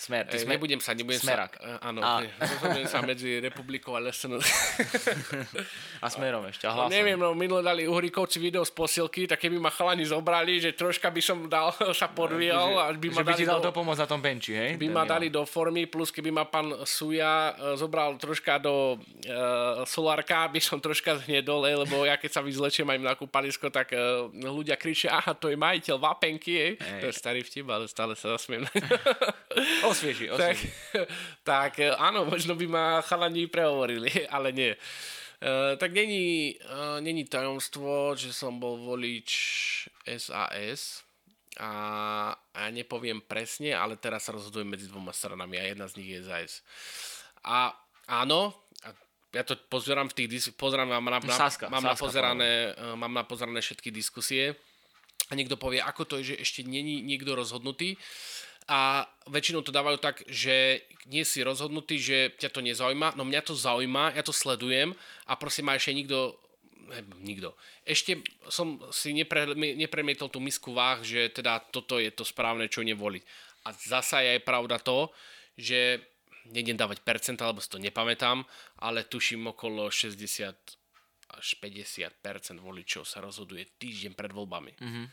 Smer, 0.00 0.24
ty 0.24 0.40
smer... 0.40 0.56
Nebudem 0.56 0.80
sa, 0.80 0.96
nebudem 0.96 1.20
Smerak. 1.20 1.60
sa... 1.60 1.76
Uh, 1.76 1.78
áno, 1.84 2.00
a... 2.00 2.24
rozhodujem 2.24 2.88
sa 2.88 3.04
medzi 3.04 3.44
republikou 3.44 3.92
a 3.92 4.00
leseno. 4.00 4.40
a 6.04 6.06
smerom 6.08 6.48
ešte, 6.48 6.64
a 6.64 6.72
No, 6.72 6.88
neviem, 6.88 7.20
no 7.20 7.36
minule 7.36 7.60
dali 7.60 7.84
Uhrikovci 7.84 8.40
video 8.40 8.64
z 8.64 8.72
posilky, 8.72 9.28
tak 9.28 9.36
keby 9.36 9.60
ma 9.60 9.68
chalani 9.68 10.00
zobrali, 10.08 10.64
že 10.64 10.72
troška 10.72 11.12
by 11.12 11.20
som 11.20 11.44
dal, 11.44 11.76
sa 12.00 12.08
podvíjal. 12.08 12.72
a 12.72 12.88
by 12.96 13.08
ma 13.12 13.20
že 13.20 13.24
by 13.28 13.34
ti 13.36 13.44
dal 13.44 13.60
do... 13.60 13.68
pomoc 13.68 14.00
na 14.00 14.08
tom 14.08 14.24
benči, 14.24 14.56
hej? 14.56 14.70
By 14.80 14.88
ma 14.88 15.04
dali 15.04 15.28
do 15.28 15.44
formy, 15.44 15.84
plus 15.84 16.08
keby 16.08 16.32
ma 16.32 16.48
pán 16.48 16.72
Suja 16.88 17.52
uh, 17.52 17.76
zobral 17.76 18.16
troška 18.16 18.64
do 18.64 18.96
uh, 18.96 19.84
solárka, 19.84 20.48
by 20.48 20.56
som 20.56 20.80
troška 20.80 21.20
zhnedol, 21.20 21.68
lebo 21.84 22.08
ja 22.08 22.16
keď 22.16 22.32
sa 22.32 22.40
vyzlečiem 22.40 22.88
aj 22.88 22.96
na 22.96 23.12
kúpalisko, 23.12 23.68
tak 23.68 23.92
uh, 23.92 24.32
ľudia 24.32 24.80
kričia, 24.80 25.20
aha, 25.20 25.36
to 25.36 25.52
je 25.52 25.60
majiteľ 25.60 26.00
vapenky, 26.00 26.52
hej. 26.56 26.72
To 26.80 27.12
je 27.12 27.14
starý 27.14 27.41
vtip, 27.42 27.66
ale 27.68 27.90
stále 27.90 28.14
sa 28.14 28.34
zasmiem. 28.34 28.64
osvieži, 29.86 30.30
osvieži. 30.34 30.68
Tak, 30.70 31.02
tak 31.50 31.72
áno, 31.98 32.24
možno 32.24 32.56
by 32.56 32.66
ma 32.66 32.84
chalani 33.04 33.46
prehovorili, 33.46 34.10
ale 34.34 34.54
nie. 34.54 34.72
Uh, 35.42 35.74
tak 35.74 35.90
není, 35.90 36.54
uh, 36.70 37.02
není 37.02 37.26
tajomstvo, 37.26 38.14
že 38.14 38.30
som 38.30 38.62
bol 38.62 38.78
volič 38.78 39.30
SAS 40.06 41.02
a, 41.58 41.72
a 42.54 42.60
nepoviem 42.70 43.18
presne, 43.18 43.74
ale 43.74 43.98
teraz 43.98 44.30
sa 44.30 44.38
rozhodujem 44.38 44.70
medzi 44.70 44.86
dvoma 44.86 45.10
stranami 45.10 45.58
a 45.58 45.66
jedna 45.66 45.90
z 45.90 45.98
nich 45.98 46.14
je 46.14 46.20
SAS. 46.22 46.62
A 47.42 47.74
áno, 48.06 48.54
ja 49.34 49.42
to 49.42 49.58
pozerám 49.66 50.14
v 50.14 50.22
tých, 50.22 50.54
pozerám, 50.54 50.94
mám, 50.94 51.26
na, 51.26 51.34
Saska, 51.34 51.66
mám, 51.66 51.82
Saska, 51.82 51.90
napozerané, 51.90 52.78
mám 52.94 53.10
napozerané 53.10 53.58
všetky 53.58 53.90
diskusie 53.90 54.54
a 55.32 55.36
niekto 55.36 55.56
povie, 55.56 55.80
ako 55.80 56.04
to 56.04 56.14
je, 56.20 56.36
že 56.36 56.44
ešte 56.44 56.60
není 56.68 57.00
niekto 57.00 57.32
rozhodnutý 57.32 57.96
a 58.68 59.08
väčšinou 59.32 59.64
to 59.64 59.72
dávajú 59.72 59.96
tak, 59.96 60.20
že 60.28 60.84
nie 61.08 61.24
si 61.24 61.40
rozhodnutý, 61.40 61.96
že 61.96 62.36
ťa 62.36 62.52
to 62.52 62.60
nezaujíma, 62.60 63.16
no 63.16 63.24
mňa 63.24 63.40
to 63.40 63.56
zaujíma, 63.56 64.12
ja 64.12 64.22
to 64.22 64.30
sledujem 64.30 64.92
a 65.24 65.32
prosím 65.40 65.72
ma 65.72 65.80
ešte 65.80 65.96
nikto 65.96 66.36
nikto. 67.24 67.56
Ešte 67.88 68.20
som 68.52 68.76
si 68.92 69.16
nepre, 69.16 69.48
nepremietol 69.56 70.28
tú 70.28 70.44
misku 70.44 70.76
váh, 70.76 71.00
že 71.00 71.32
teda 71.32 71.64
toto 71.72 71.96
je 71.96 72.12
to 72.12 72.20
správne, 72.20 72.68
čo 72.68 72.84
nevoliť. 72.84 73.22
A 73.64 73.72
zasa 73.72 74.20
je 74.20 74.36
aj 74.36 74.44
pravda 74.44 74.76
to, 74.76 75.08
že 75.56 76.04
nejdem 76.52 76.76
dávať 76.76 77.00
percent, 77.00 77.38
alebo 77.40 77.64
si 77.64 77.72
to 77.72 77.80
nepamätám, 77.80 78.44
ale 78.82 79.08
tuším 79.08 79.56
okolo 79.56 79.88
60 79.88 80.82
až 81.32 81.56
50% 81.64 82.60
voličov 82.60 83.08
sa 83.08 83.24
rozhoduje 83.24 83.64
týždeň 83.80 84.12
pred 84.12 84.32
voľbami. 84.36 84.72
Mm-hmm. 84.76 85.06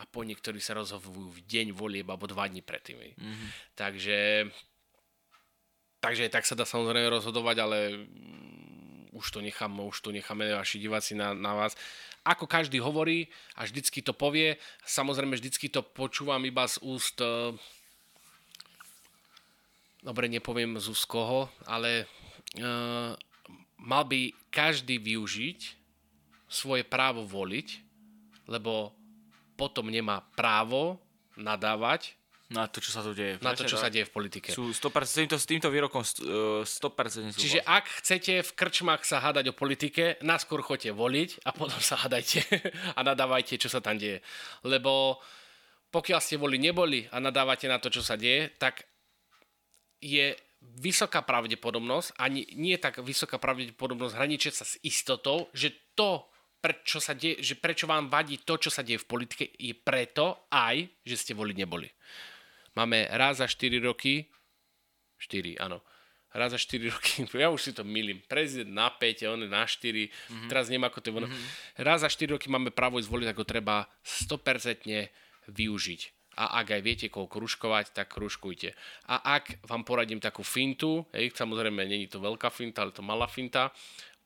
A 0.00 0.08
po 0.08 0.24
niektorí 0.24 0.64
sa 0.64 0.72
rozhodujú 0.72 1.28
v 1.36 1.40
deň 1.44 1.76
volieb 1.76 2.08
alebo 2.08 2.24
dva 2.24 2.48
dní 2.48 2.64
predtým. 2.64 2.96
Mm-hmm. 2.96 3.48
Takže, 3.76 4.18
takže 6.00 6.32
tak 6.32 6.48
sa 6.48 6.56
dá 6.56 6.64
samozrejme 6.64 7.12
rozhodovať, 7.12 7.56
ale 7.60 7.78
už 9.12 9.26
to 9.28 9.44
nechám, 9.44 9.76
už 9.76 10.00
to 10.00 10.08
necháme 10.08 10.56
vaši 10.56 10.80
diváci 10.80 11.12
na, 11.12 11.36
na 11.36 11.52
vás. 11.52 11.76
Ako 12.24 12.48
každý 12.48 12.80
hovorí 12.80 13.28
a 13.60 13.68
vždycky 13.68 14.00
to 14.00 14.16
povie, 14.16 14.56
samozrejme 14.88 15.36
vždycky 15.36 15.68
to 15.68 15.84
počúvam 15.84 16.40
iba 16.48 16.64
z 16.64 16.80
úst 16.80 17.20
dobre, 20.00 20.28
nepoviem 20.32 20.80
z 20.80 21.04
koho, 21.04 21.52
ale 21.68 22.08
uh, 22.56 23.12
mal 23.80 24.04
by 24.08 24.32
každý 24.48 24.96
využiť 25.00 25.60
svoje 26.48 26.82
právo 26.84 27.24
voliť, 27.24 27.68
lebo 28.50 28.96
potom 29.60 29.92
nemá 29.92 30.24
právo 30.32 30.96
nadávať 31.36 32.16
Na 32.48 32.64
to, 32.66 32.80
čo 32.80 32.90
sa 32.90 33.04
tu 33.04 33.12
deje. 33.12 33.36
na 33.44 33.52
to, 33.52 33.68
čo 33.68 33.76
sa 33.76 33.92
deje 33.92 34.08
v 34.08 34.12
politike. 34.16 34.50
Sú 34.50 34.72
100%, 34.72 35.06
s 35.06 35.14
týmto, 35.20 35.36
s 35.36 35.46
týmto 35.46 35.68
výrokom 35.68 36.00
st- 36.00 36.24
eh, 36.24 36.64
100% 36.64 37.30
súhlasím. 37.30 37.36
Čiže 37.36 37.60
ak 37.62 37.84
chcete 38.02 38.32
v 38.42 38.50
krčmách 38.56 39.04
sa 39.04 39.20
hádať 39.20 39.52
o 39.52 39.54
politike, 39.54 40.18
náskôr 40.24 40.64
choďte 40.64 40.96
voliť 40.96 41.44
a 41.44 41.52
potom 41.54 41.78
sa 41.78 42.00
hádajte 42.00 42.40
a 42.98 43.00
nadávajte, 43.04 43.60
čo 43.60 43.68
sa 43.68 43.78
tam 43.84 44.00
deje. 44.00 44.24
Lebo 44.66 45.20
pokiaľ 45.94 46.18
ste 46.18 46.40
voli 46.40 46.58
neboli 46.58 47.06
a 47.12 47.20
nadávate 47.20 47.68
na 47.68 47.78
to, 47.78 47.86
čo 47.92 48.02
sa 48.02 48.18
deje, 48.18 48.50
tak 48.58 48.82
je 50.00 50.34
vysoká 50.60 51.22
pravdepodobnosť, 51.24 52.18
ani 52.20 52.46
nie 52.56 52.76
tak 52.76 53.00
vysoká 53.00 53.40
pravdepodobnosť 53.40 54.14
hraničiť 54.16 54.52
sa 54.52 54.64
s 54.64 54.76
istotou, 54.84 55.48
že 55.56 55.72
to, 55.96 56.24
prečo, 56.60 57.00
sa 57.00 57.16
deje, 57.16 57.40
že 57.40 57.56
prečo 57.56 57.88
vám 57.88 58.12
vadí 58.12 58.38
to, 58.44 58.60
čo 58.60 58.68
sa 58.68 58.84
deje 58.84 59.00
v 59.00 59.08
politike, 59.08 59.44
je 59.56 59.72
preto 59.72 60.46
aj, 60.52 60.84
že 61.02 61.16
ste 61.16 61.32
voliť 61.32 61.56
neboli. 61.56 61.88
Máme 62.76 63.10
raz 63.16 63.42
za 63.42 63.48
4 63.50 63.80
roky 63.82 64.28
4, 65.20 65.60
áno. 65.60 65.84
Raz 66.32 66.56
za 66.56 66.58
4 66.58 66.88
roky, 66.88 67.12
ja 67.44 67.52
už 67.52 67.60
si 67.60 67.72
to 67.76 67.84
milím. 67.84 68.24
Prezident 68.24 68.72
na 68.72 68.88
5, 68.88 69.28
on 69.28 69.44
je 69.44 69.50
na 69.50 69.64
4, 69.68 70.08
mm-hmm. 70.08 70.48
teraz 70.48 70.72
neviem, 70.72 70.88
ako 70.88 70.98
to 71.04 71.06
je. 71.12 71.14
Mm-hmm. 71.20 71.44
Raz 71.84 72.00
za 72.02 72.08
4 72.08 72.34
roky 72.34 72.48
máme 72.48 72.72
právo 72.72 72.96
ísť 72.98 73.10
voliť, 73.12 73.28
ako 73.30 73.44
treba 73.44 73.84
100% 74.02 75.52
využiť. 75.52 76.02
A 76.40 76.62
ak 76.62 76.78
aj 76.78 76.82
viete, 76.86 77.06
koho 77.10 77.26
kružkovať, 77.26 77.90
tak 77.92 78.14
kružkujte. 78.16 78.72
A 79.10 79.34
ak 79.42 79.60
vám 79.66 79.82
poradím 79.82 80.22
takú 80.22 80.46
fintu, 80.46 81.04
hej, 81.12 81.34
samozrejme, 81.34 81.82
není 81.84 82.06
to 82.06 82.22
veľká 82.22 82.48
finta, 82.54 82.86
ale 82.86 82.94
to 82.94 83.02
malá 83.02 83.26
finta, 83.26 83.74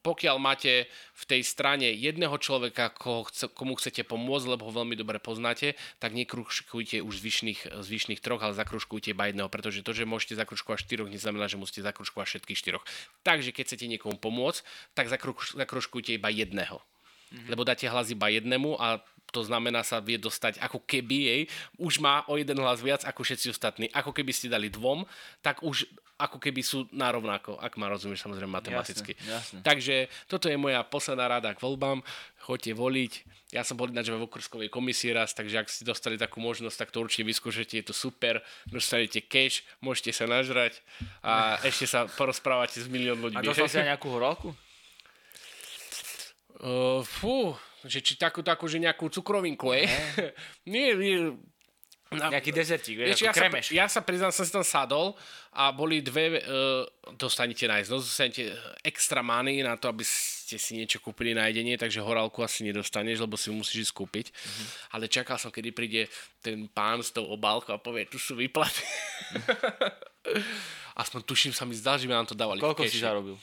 pokiaľ 0.04 0.36
máte 0.36 0.84
v 1.16 1.24
tej 1.24 1.40
strane 1.40 1.88
jedného 1.96 2.36
človeka, 2.36 2.92
koho 2.92 3.24
chce, 3.24 3.48
komu 3.48 3.72
chcete 3.80 4.04
pomôcť, 4.04 4.52
lebo 4.52 4.68
ho 4.68 4.72
veľmi 4.84 5.00
dobre 5.00 5.16
poznáte, 5.16 5.72
tak 5.96 6.12
nekružkujte 6.12 7.00
už 7.00 7.24
zvyšných, 7.24 7.80
zvyšných 7.80 8.20
troch, 8.20 8.44
ale 8.44 8.52
zakružkujte 8.52 9.16
iba 9.16 9.32
jedného, 9.32 9.48
pretože 9.48 9.80
to, 9.80 9.96
že 9.96 10.04
môžete 10.04 10.36
zakružkovať 10.36 10.84
štyroch, 10.84 11.08
neznamená, 11.08 11.48
že 11.48 11.56
musíte 11.56 11.80
zakružkovať 11.80 12.36
všetkých 12.36 12.60
štyroch. 12.60 12.84
Takže 13.24 13.56
keď 13.56 13.64
chcete 13.72 13.88
niekomu 13.88 14.20
pomôcť, 14.20 14.60
tak 14.92 15.08
zakruž, 15.08 15.56
zakružkujte 15.56 16.20
iba 16.20 16.28
jedného. 16.28 16.84
Mm-hmm. 17.32 17.48
Lebo 17.48 17.64
dáte 17.64 17.88
hlas 17.88 18.12
iba 18.12 18.28
jednému 18.28 18.76
a 18.76 19.00
to 19.34 19.42
znamená 19.42 19.82
sa 19.82 19.98
vie 19.98 20.14
dostať 20.14 20.62
ako 20.62 20.86
keby 20.86 21.16
jej, 21.26 21.40
už 21.80 21.98
má 21.98 22.22
o 22.30 22.38
jeden 22.38 22.60
hlas 22.62 22.78
viac 22.78 23.02
ako 23.02 23.26
všetci 23.26 23.50
ostatní. 23.50 23.86
Ako 23.90 24.14
keby 24.14 24.30
ste 24.30 24.46
dali 24.52 24.70
dvom, 24.70 25.02
tak 25.42 25.64
už 25.66 25.90
ako 26.14 26.38
keby 26.38 26.62
sú 26.62 26.86
narovnako, 26.94 27.58
ak 27.58 27.74
ma 27.74 27.90
rozumieš 27.90 28.22
samozrejme 28.22 28.54
matematicky. 28.54 29.18
Jasne, 29.18 29.34
jasne. 29.34 29.58
Takže 29.66 30.06
toto 30.30 30.46
je 30.46 30.54
moja 30.54 30.86
posledná 30.86 31.26
rada 31.26 31.50
k 31.50 31.58
voľbám. 31.58 32.06
Choďte 32.38 32.72
voliť. 32.78 33.12
Ja 33.50 33.66
som 33.66 33.74
bol 33.74 33.90
ináč 33.90 34.14
vo 34.14 34.22
okrskovej 34.22 34.70
komisii 34.70 35.10
raz, 35.10 35.34
takže 35.34 35.62
ak 35.62 35.70
ste 35.70 35.82
dostali 35.82 36.14
takú 36.14 36.38
možnosť, 36.38 36.76
tak 36.86 36.90
to 36.94 37.02
určite 37.02 37.26
vyskúšate, 37.26 37.82
je 37.82 37.86
to 37.90 37.94
super. 37.94 38.42
Dostanete 38.70 39.26
cash, 39.26 39.66
môžete 39.82 40.14
sa 40.14 40.30
nažrať 40.30 40.78
a 41.22 41.56
ešte 41.68 41.90
sa 41.90 42.06
porozprávate 42.06 42.78
s 42.78 42.86
milión 42.86 43.18
ľudí. 43.18 43.38
A 43.38 43.42
dostal 43.42 43.66
si 43.66 43.78
aj 43.82 43.94
nejakú 43.94 44.10
horálku? 44.14 44.54
Uh, 46.62 47.02
fú, 47.02 47.58
že 47.82 47.98
či 47.98 48.14
takú, 48.14 48.40
takú, 48.40 48.70
že 48.70 48.78
nejakú 48.78 49.10
cukrovinku, 49.10 49.74
hej? 49.74 49.90
nie, 50.70 50.94
nie. 50.94 51.18
Na, 52.18 52.30
Nejaký 52.30 52.50
dezertík, 52.54 52.96
Vieš, 52.98 53.20
ako 53.20 53.26
ja, 53.26 53.32
sa, 53.32 53.40
kremeš. 53.40 53.66
ja 53.74 53.86
sa 53.90 54.00
priznám, 54.00 54.30
som 54.30 54.44
si 54.46 54.52
tam 54.54 54.66
sadol 54.66 55.18
a 55.54 55.74
boli 55.74 56.00
dve, 56.00 56.38
uh, 56.40 56.86
dostanete 57.18 57.66
nájsť, 57.66 57.88
no, 57.90 57.98
dostanete 57.98 58.54
extra 58.82 59.20
money 59.22 59.62
na 59.62 59.74
to, 59.74 59.90
aby 59.90 60.06
ste 60.06 60.56
si 60.56 60.78
niečo 60.78 61.02
kúpili 61.02 61.34
na 61.34 61.50
jedenie, 61.50 61.74
takže 61.74 62.04
horálku 62.04 62.42
asi 62.42 62.62
nedostaneš, 62.66 63.22
lebo 63.24 63.34
si 63.34 63.50
ju 63.50 63.54
musíš 63.54 63.90
ísť 63.90 63.94
kúpiť. 63.94 64.26
Mhm. 64.30 64.38
Mm-hmm. 64.44 64.68
Ale 64.94 65.04
čakal 65.10 65.36
som, 65.36 65.50
kedy 65.50 65.70
príde 65.74 66.06
ten 66.38 66.70
pán 66.70 67.02
s 67.02 67.10
tou 67.10 67.26
obálkou 67.26 67.74
a 67.74 67.80
povie, 67.80 68.06
tu 68.06 68.20
sú 68.20 68.38
výplaty. 68.38 68.82
Aspoň 71.02 71.20
tuším 71.26 71.52
sa 71.52 71.66
mi 71.66 71.74
zdal, 71.74 71.98
že 71.98 72.06
by 72.06 72.14
nám 72.14 72.28
to 72.30 72.38
dávali. 72.38 72.62
Koľko 72.62 72.86
si 72.86 73.02
zarobil? 73.02 73.34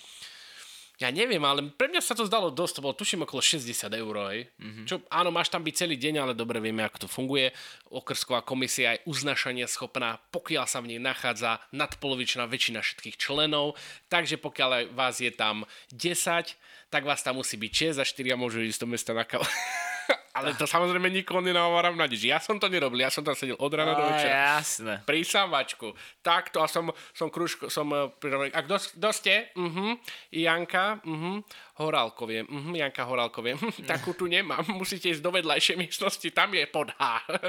Ja 1.02 1.10
neviem, 1.10 1.42
ale 1.42 1.66
pre 1.74 1.90
mňa 1.90 1.98
sa 1.98 2.14
to 2.14 2.30
zdalo 2.30 2.54
dosť, 2.54 2.78
to 2.78 2.86
bolo 2.86 2.94
tuším 2.94 3.26
okolo 3.26 3.42
60 3.42 3.90
eur. 3.90 4.16
Mhm. 4.22 4.46
Mm-hmm. 4.62 4.86
Čo, 4.86 5.02
áno, 5.10 5.34
máš 5.34 5.50
tam 5.50 5.66
byť 5.66 5.74
celý 5.74 5.98
deň, 5.98 6.22
ale 6.22 6.34
dobre 6.38 6.62
vieme, 6.62 6.86
ako 6.86 7.04
to 7.04 7.08
funguje. 7.10 7.50
Okrsková 7.90 8.46
komisia 8.46 8.94
je 8.94 9.04
uznašania 9.10 9.66
schopná, 9.66 10.22
pokiaľ 10.30 10.66
sa 10.70 10.78
v 10.86 10.94
nej 10.94 11.02
nachádza 11.02 11.58
nadpolovičná 11.74 12.46
väčšina 12.46 12.86
všetkých 12.86 13.18
členov, 13.18 13.74
takže 14.14 14.38
pokiaľ 14.38 14.94
vás 14.94 15.18
je 15.18 15.34
tam 15.34 15.66
10, 15.90 16.54
tak 16.94 17.02
vás 17.02 17.26
tam 17.26 17.42
musí 17.42 17.58
byť 17.58 17.98
6 17.98 18.04
a 18.04 18.06
4 18.06 18.38
môžu 18.38 18.62
ísť 18.62 18.86
do 18.86 18.88
mesta 18.94 19.18
na 19.18 19.26
kavu. 19.26 19.44
ale 20.32 20.56
to 20.56 20.64
samozrejme 20.64 21.12
nikoho 21.12 21.44
nenahováram 21.44 22.00
na 22.00 22.08
nič. 22.08 22.24
Ja 22.24 22.40
som 22.40 22.56
to 22.56 22.72
nerobil, 22.72 23.04
ja 23.04 23.12
som 23.12 23.20
tam 23.20 23.36
sedel 23.36 23.60
od 23.60 23.72
rána 23.76 24.00
do 24.00 24.08
večera 24.08 24.64
jasné. 24.64 25.04
pri 25.04 25.28
sávačku. 25.28 25.92
Takto 26.24 26.64
a 26.64 26.72
som, 26.72 26.88
som 27.12 27.28
kružko, 27.28 27.68
som 27.68 27.92
uh, 27.92 28.08
prirovený. 28.08 28.56
A 28.56 28.64
kto, 28.64 28.80
kto 28.96 29.10
ste? 29.12 29.52
Uh-huh. 29.60 30.00
Janka, 30.32 31.04
uh-huh. 31.04 31.44
Horálkovie. 31.84 32.48
Uh-huh. 32.48 32.72
Janka 32.72 33.04
Horálkovie. 33.04 33.60
Takú 33.92 34.16
tu 34.16 34.32
nemám. 34.32 34.64
Musíte 34.72 35.12
ísť 35.12 35.20
do 35.20 35.36
vedľajšej 35.36 35.76
miestnosti, 35.76 36.28
tam 36.32 36.56
je 36.56 36.64
pod 36.72 36.96
H. 36.96 37.04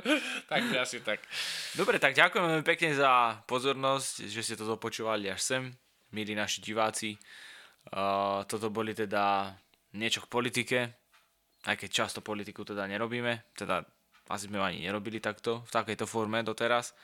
Takže 0.51 0.77
asi 0.83 0.99
tak. 1.07 1.23
Dobre, 1.79 2.03
tak 2.03 2.19
ďakujem 2.19 2.43
veľmi 2.43 2.67
pekne 2.67 2.99
za 2.99 3.39
pozornosť, 3.47 4.27
že 4.27 4.43
ste 4.43 4.59
to 4.59 4.67
dopočúvali 4.67 5.31
až 5.31 5.39
sem, 5.39 5.63
milí 6.11 6.35
naši 6.35 6.59
diváci. 6.59 7.15
Uh, 7.95 8.43
toto 8.47 8.71
boli 8.75 8.95
teda 8.95 9.55
niečo 9.95 10.23
k 10.27 10.31
politike, 10.31 10.79
aj 11.67 11.77
keď 11.79 11.91
často 11.91 12.21
politiku 12.25 12.67
teda 12.67 12.87
nerobíme, 12.91 13.55
teda 13.55 13.87
asi 14.31 14.47
sme 14.49 14.63
ani 14.63 14.83
nerobili 14.83 15.19
takto, 15.19 15.63
v 15.67 15.71
takejto 15.71 16.07
forme 16.07 16.43
doteraz. 16.43 16.95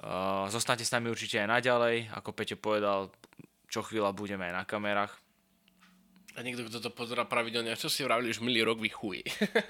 Uh, 0.00 0.48
zostanete 0.48 0.86
s 0.86 0.94
nami 0.94 1.10
určite 1.10 1.42
aj 1.42 1.60
naďalej, 1.60 2.08
ako 2.14 2.30
Peťo 2.32 2.56
povedal, 2.56 3.12
čo 3.68 3.84
chvíľa 3.84 4.16
budeme 4.16 4.48
aj 4.48 4.54
na 4.54 4.64
kamerách. 4.64 5.12
A 6.38 6.46
niekto, 6.46 6.62
kto 6.70 6.78
to 6.78 6.90
pozera 6.94 7.26
pravidelne, 7.26 7.74
čo 7.74 7.90
si 7.90 8.06
vravili, 8.06 8.30
už 8.30 8.40
milý 8.40 8.62
rok 8.62 8.78
vy 8.78 8.90
chuj. 8.90 9.18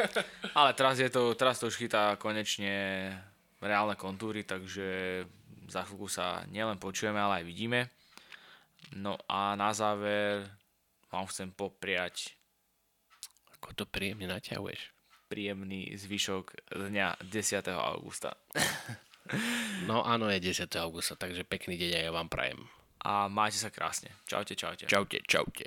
Ale 0.58 0.76
teraz, 0.76 1.00
je 1.00 1.08
to, 1.08 1.32
teraz 1.32 1.56
to 1.56 1.72
už 1.72 1.80
chytá 1.80 2.20
konečne 2.20 3.10
reálne 3.64 3.96
kontúry, 3.96 4.44
takže 4.44 5.24
za 5.68 5.82
chvíľku 5.88 6.08
sa 6.08 6.44
nielen 6.50 6.80
počujeme, 6.80 7.20
ale 7.20 7.44
aj 7.44 7.44
vidíme. 7.46 7.80
No 8.96 9.14
a 9.30 9.54
na 9.54 9.70
záver 9.70 10.48
vám 11.12 11.28
chcem 11.30 11.52
popriať 11.52 12.39
Ako 13.60 13.76
to 13.76 13.84
príjemne 13.84 14.24
naťahuješ. 14.26 14.90
príjemný 15.30 15.94
zvyšok 15.94 16.74
dňa 16.74 17.22
10. 17.28 17.68
augusta. 17.70 18.34
No 19.86 20.02
áno, 20.02 20.26
je 20.26 20.42
10. 20.42 20.66
augusta, 20.82 21.14
takže 21.14 21.46
pekný 21.46 21.78
deň 21.78 22.02
aj 22.02 22.04
ja 22.08 22.10
vám 22.10 22.26
prajem. 22.26 22.66
A 23.04 23.30
majte 23.30 23.62
sa 23.62 23.70
krásne. 23.70 24.10
Čaute, 24.26 24.58
čaute. 24.58 24.90
Čaute, 24.90 25.22
čaute. 25.22 25.64